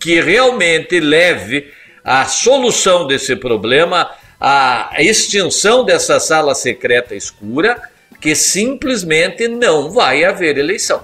que 0.00 0.22
realmente 0.22 0.98
leve 0.98 1.70
à 2.02 2.24
solução 2.24 3.06
desse 3.06 3.36
problema, 3.36 4.10
à 4.40 4.90
extinção 4.98 5.84
dessa 5.84 6.18
sala 6.18 6.54
secreta 6.54 7.14
escura, 7.14 7.80
que 8.22 8.34
simplesmente 8.34 9.48
não 9.48 9.90
vai 9.90 10.24
haver 10.24 10.56
eleição. 10.56 11.02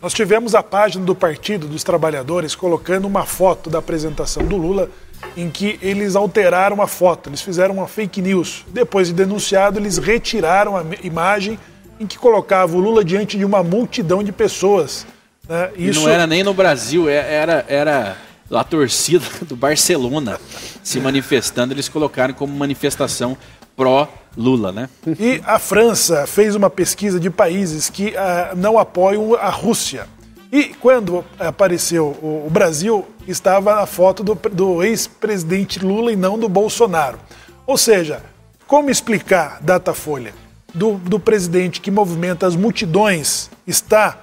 Nós 0.00 0.14
tivemos 0.14 0.54
a 0.54 0.62
página 0.62 1.04
do 1.04 1.16
Partido 1.16 1.66
dos 1.66 1.82
Trabalhadores 1.82 2.54
colocando 2.54 3.06
uma 3.06 3.26
foto 3.26 3.68
da 3.68 3.80
apresentação 3.80 4.46
do 4.46 4.56
Lula 4.56 4.88
em 5.36 5.50
que 5.50 5.78
eles 5.82 6.16
alteraram 6.16 6.82
a 6.82 6.86
foto, 6.86 7.28
eles 7.28 7.40
fizeram 7.40 7.74
uma 7.74 7.86
fake 7.86 8.20
news. 8.20 8.64
Depois 8.68 9.08
de 9.08 9.14
denunciado, 9.14 9.78
eles 9.78 9.98
retiraram 9.98 10.76
a 10.76 10.84
imagem 11.02 11.58
em 12.00 12.06
que 12.06 12.18
colocava 12.18 12.76
o 12.76 12.80
Lula 12.80 13.04
diante 13.04 13.36
de 13.36 13.44
uma 13.44 13.62
multidão 13.62 14.22
de 14.22 14.32
pessoas. 14.32 15.06
Né? 15.48 15.70
Isso... 15.76 16.00
E 16.00 16.02
não 16.02 16.08
era 16.08 16.26
nem 16.26 16.42
no 16.42 16.54
Brasil, 16.54 17.08
é, 17.08 17.34
era, 17.34 17.64
era 17.68 18.16
a 18.50 18.64
torcida 18.64 19.24
do 19.46 19.56
Barcelona 19.56 20.40
se 20.82 20.98
manifestando, 21.00 21.74
eles 21.74 21.88
colocaram 21.88 22.32
como 22.32 22.52
manifestação 22.56 23.36
pró-Lula, 23.76 24.72
né? 24.72 24.88
E 25.20 25.40
a 25.44 25.58
França 25.58 26.26
fez 26.26 26.54
uma 26.54 26.68
pesquisa 26.68 27.20
de 27.20 27.30
países 27.30 27.88
que 27.88 28.08
uh, 28.08 28.56
não 28.56 28.78
apoiam 28.78 29.34
a 29.34 29.50
Rússia. 29.50 30.06
E 30.50 30.64
quando 30.64 31.24
apareceu 31.38 32.06
o, 32.06 32.48
Brasil, 32.50 33.06
estava 33.26 33.82
a 33.82 33.86
foto 33.86 34.24
do, 34.24 34.34
do 34.34 34.82
ex-presidente 34.82 35.84
Lula 35.84 36.10
e 36.10 36.16
não 36.16 36.38
do 36.38 36.48
Bolsonaro. 36.48 37.18
Ou 37.66 37.76
seja, 37.76 38.22
como 38.66 38.90
explicar, 38.90 39.58
Datafolha, 39.60 40.32
do, 40.74 40.94
do 40.94 41.20
presidente 41.20 41.80
que 41.80 41.90
movimenta 41.90 42.46
as 42.46 42.56
multidões 42.56 43.50
está 43.66 44.18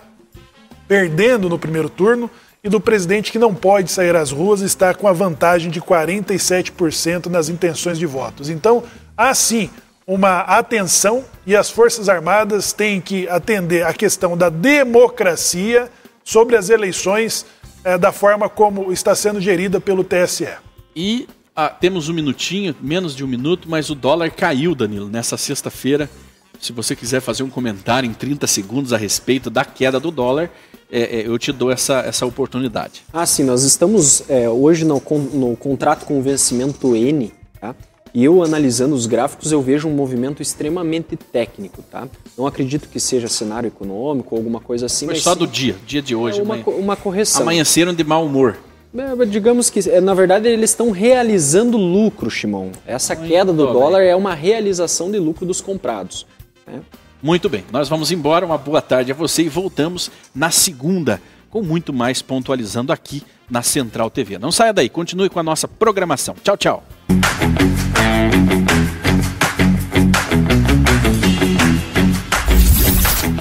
perdendo 0.88 1.48
no 1.48 1.60
primeiro 1.60 1.90
turno 1.90 2.30
e 2.64 2.70
do 2.70 2.82
presidente 2.82 3.32
que 3.32 3.38
não 3.38 3.54
pode 3.54 3.92
sair 3.92 4.16
às 4.16 4.32
ruas 4.32 4.62
está 4.62 4.96
com 4.96 5.08
a 5.08 5.14
vantagem 5.14 5.70
de 5.70 5.80
47% 5.80 7.28
nas 7.28 7.50
intenções 7.50 8.00
de 8.00 8.06
votos. 8.08 8.50
Então, 8.50 8.84
há 9.16 9.34
sim 9.36 9.70
uma 10.08 10.40
atenção 10.42 11.24
e 11.46 11.56
as 11.56 11.70
Forças 11.70 12.10
Armadas 12.10 12.74
têm 12.74 13.00
que 13.00 13.30
atender 13.30 13.86
a 13.86 13.94
questão 13.94 14.36
da 14.36 14.50
democracia 14.50 15.92
sobre 16.26 16.58
as 16.58 16.72
eleições 16.72 17.46
é, 17.84 17.98
da 17.98 18.12
forma 18.12 18.50
como 18.50 18.92
está 18.92 19.14
sendo 19.14 19.40
gerida 19.40 19.80
pelo 19.80 20.04
TSE. 20.04 20.50
E 20.96 21.30
ah, 21.56 21.70
temos 21.70 22.10
um 22.10 22.14
minutinho, 22.14 22.76
menos 22.82 23.16
de 23.16 23.24
um 23.24 23.28
minuto, 23.28 23.70
mas 23.70 23.90
o 23.92 23.96
dólar 23.96 24.32
caiu, 24.32 24.74
Danilo, 24.74 25.08
nessa 25.08 25.38
sexta-feira. 25.38 26.10
Se 26.60 26.74
você 26.74 26.96
quiser 26.96 27.22
fazer 27.22 27.44
um 27.44 27.50
comentário 27.50 28.10
em 28.10 28.14
30 28.14 28.48
segundos 28.48 28.92
a 28.92 28.98
respeito 28.98 29.50
da 29.50 29.64
queda 29.64 30.00
do 30.00 30.10
dólar, 30.10 30.50
é, 30.92 31.20
é, 31.20 31.28
eu 31.28 31.38
te 31.38 31.52
dou 31.52 31.72
essa, 31.72 32.00
essa 32.00 32.26
oportunidade. 32.26 33.04
Ah, 33.14 33.26
sim, 33.26 33.44
nós 33.44 33.64
estamos 33.64 34.28
é, 34.30 34.50
hoje 34.50 34.84
no, 34.84 35.02
no 35.34 35.56
contrato 35.56 36.06
com 36.06 36.22
vencimento 36.22 36.96
N, 36.96 37.32
tá? 37.60 37.76
E 38.14 38.24
eu 38.24 38.42
analisando 38.42 38.96
os 38.96 39.06
gráficos, 39.06 39.52
eu 39.52 39.62
vejo 39.62 39.90
um 39.90 39.94
movimento 39.94 40.42
extremamente 40.42 41.18
técnico, 41.18 41.84
tá? 41.84 42.08
Não 42.38 42.46
acredito 42.46 42.90
que 42.90 43.00
seja 43.00 43.28
cenário 43.28 43.68
econômico 43.68 44.36
ou 44.36 44.40
alguma 44.40 44.60
coisa 44.60 44.88
assim. 44.88 45.06
Foi 45.06 45.16
só 45.16 45.34
do 45.34 45.48
dia, 45.48 45.76
dia 45.86 46.02
de 46.02 46.16
hoje. 46.16 46.40
É 46.40 46.44
uma, 46.44 46.56
uma 46.56 46.96
correção. 46.96 47.44
Amanheceram 47.44 47.94
de 47.94 48.04
mau 48.04 48.26
humor. 48.26 48.58
É, 48.98 49.26
digamos 49.26 49.70
que, 49.70 49.90
é, 49.90 50.00
na 50.00 50.14
verdade, 50.14 50.48
eles 50.48 50.70
estão 50.70 50.92
realizando 50.92 51.78
lucro, 51.78 52.30
Shimon. 52.30 52.72
Essa 52.86 53.16
Muito 53.16 53.30
queda 53.30 53.54
do 53.54 53.68
dólar 53.68 54.00
bem. 54.00 54.10
é 54.10 54.16
uma 54.16 54.34
realização 54.34 55.12
de 55.12 55.20
lucro 55.20 55.46
dos 55.46 55.60
comprados. 55.60 56.26
Né? 56.66 56.82
Muito 57.22 57.50
bem, 57.50 57.64
nós 57.72 57.90
vamos 57.90 58.12
embora. 58.12 58.46
Uma 58.46 58.58
boa 58.58 58.82
tarde 58.82 59.12
a 59.12 59.16
você 59.16 59.44
e 59.44 59.50
voltamos 59.50 60.12
na 60.34 60.52
segunda 60.52 61.22
com 61.50 61.62
muito 61.62 61.94
mais 61.94 62.22
pontualizando 62.22 62.92
aqui 62.92 63.24
na 63.50 63.62
Central 63.62 64.10
TV. 64.10 64.38
Não 64.38 64.52
saia 64.52 64.74
daí, 64.74 64.90
continue 64.90 65.30
com 65.30 65.40
a 65.40 65.44
nossa 65.44 65.68
programação. 65.68 66.36
Tchau, 66.44 66.58
tchau. 66.58 66.84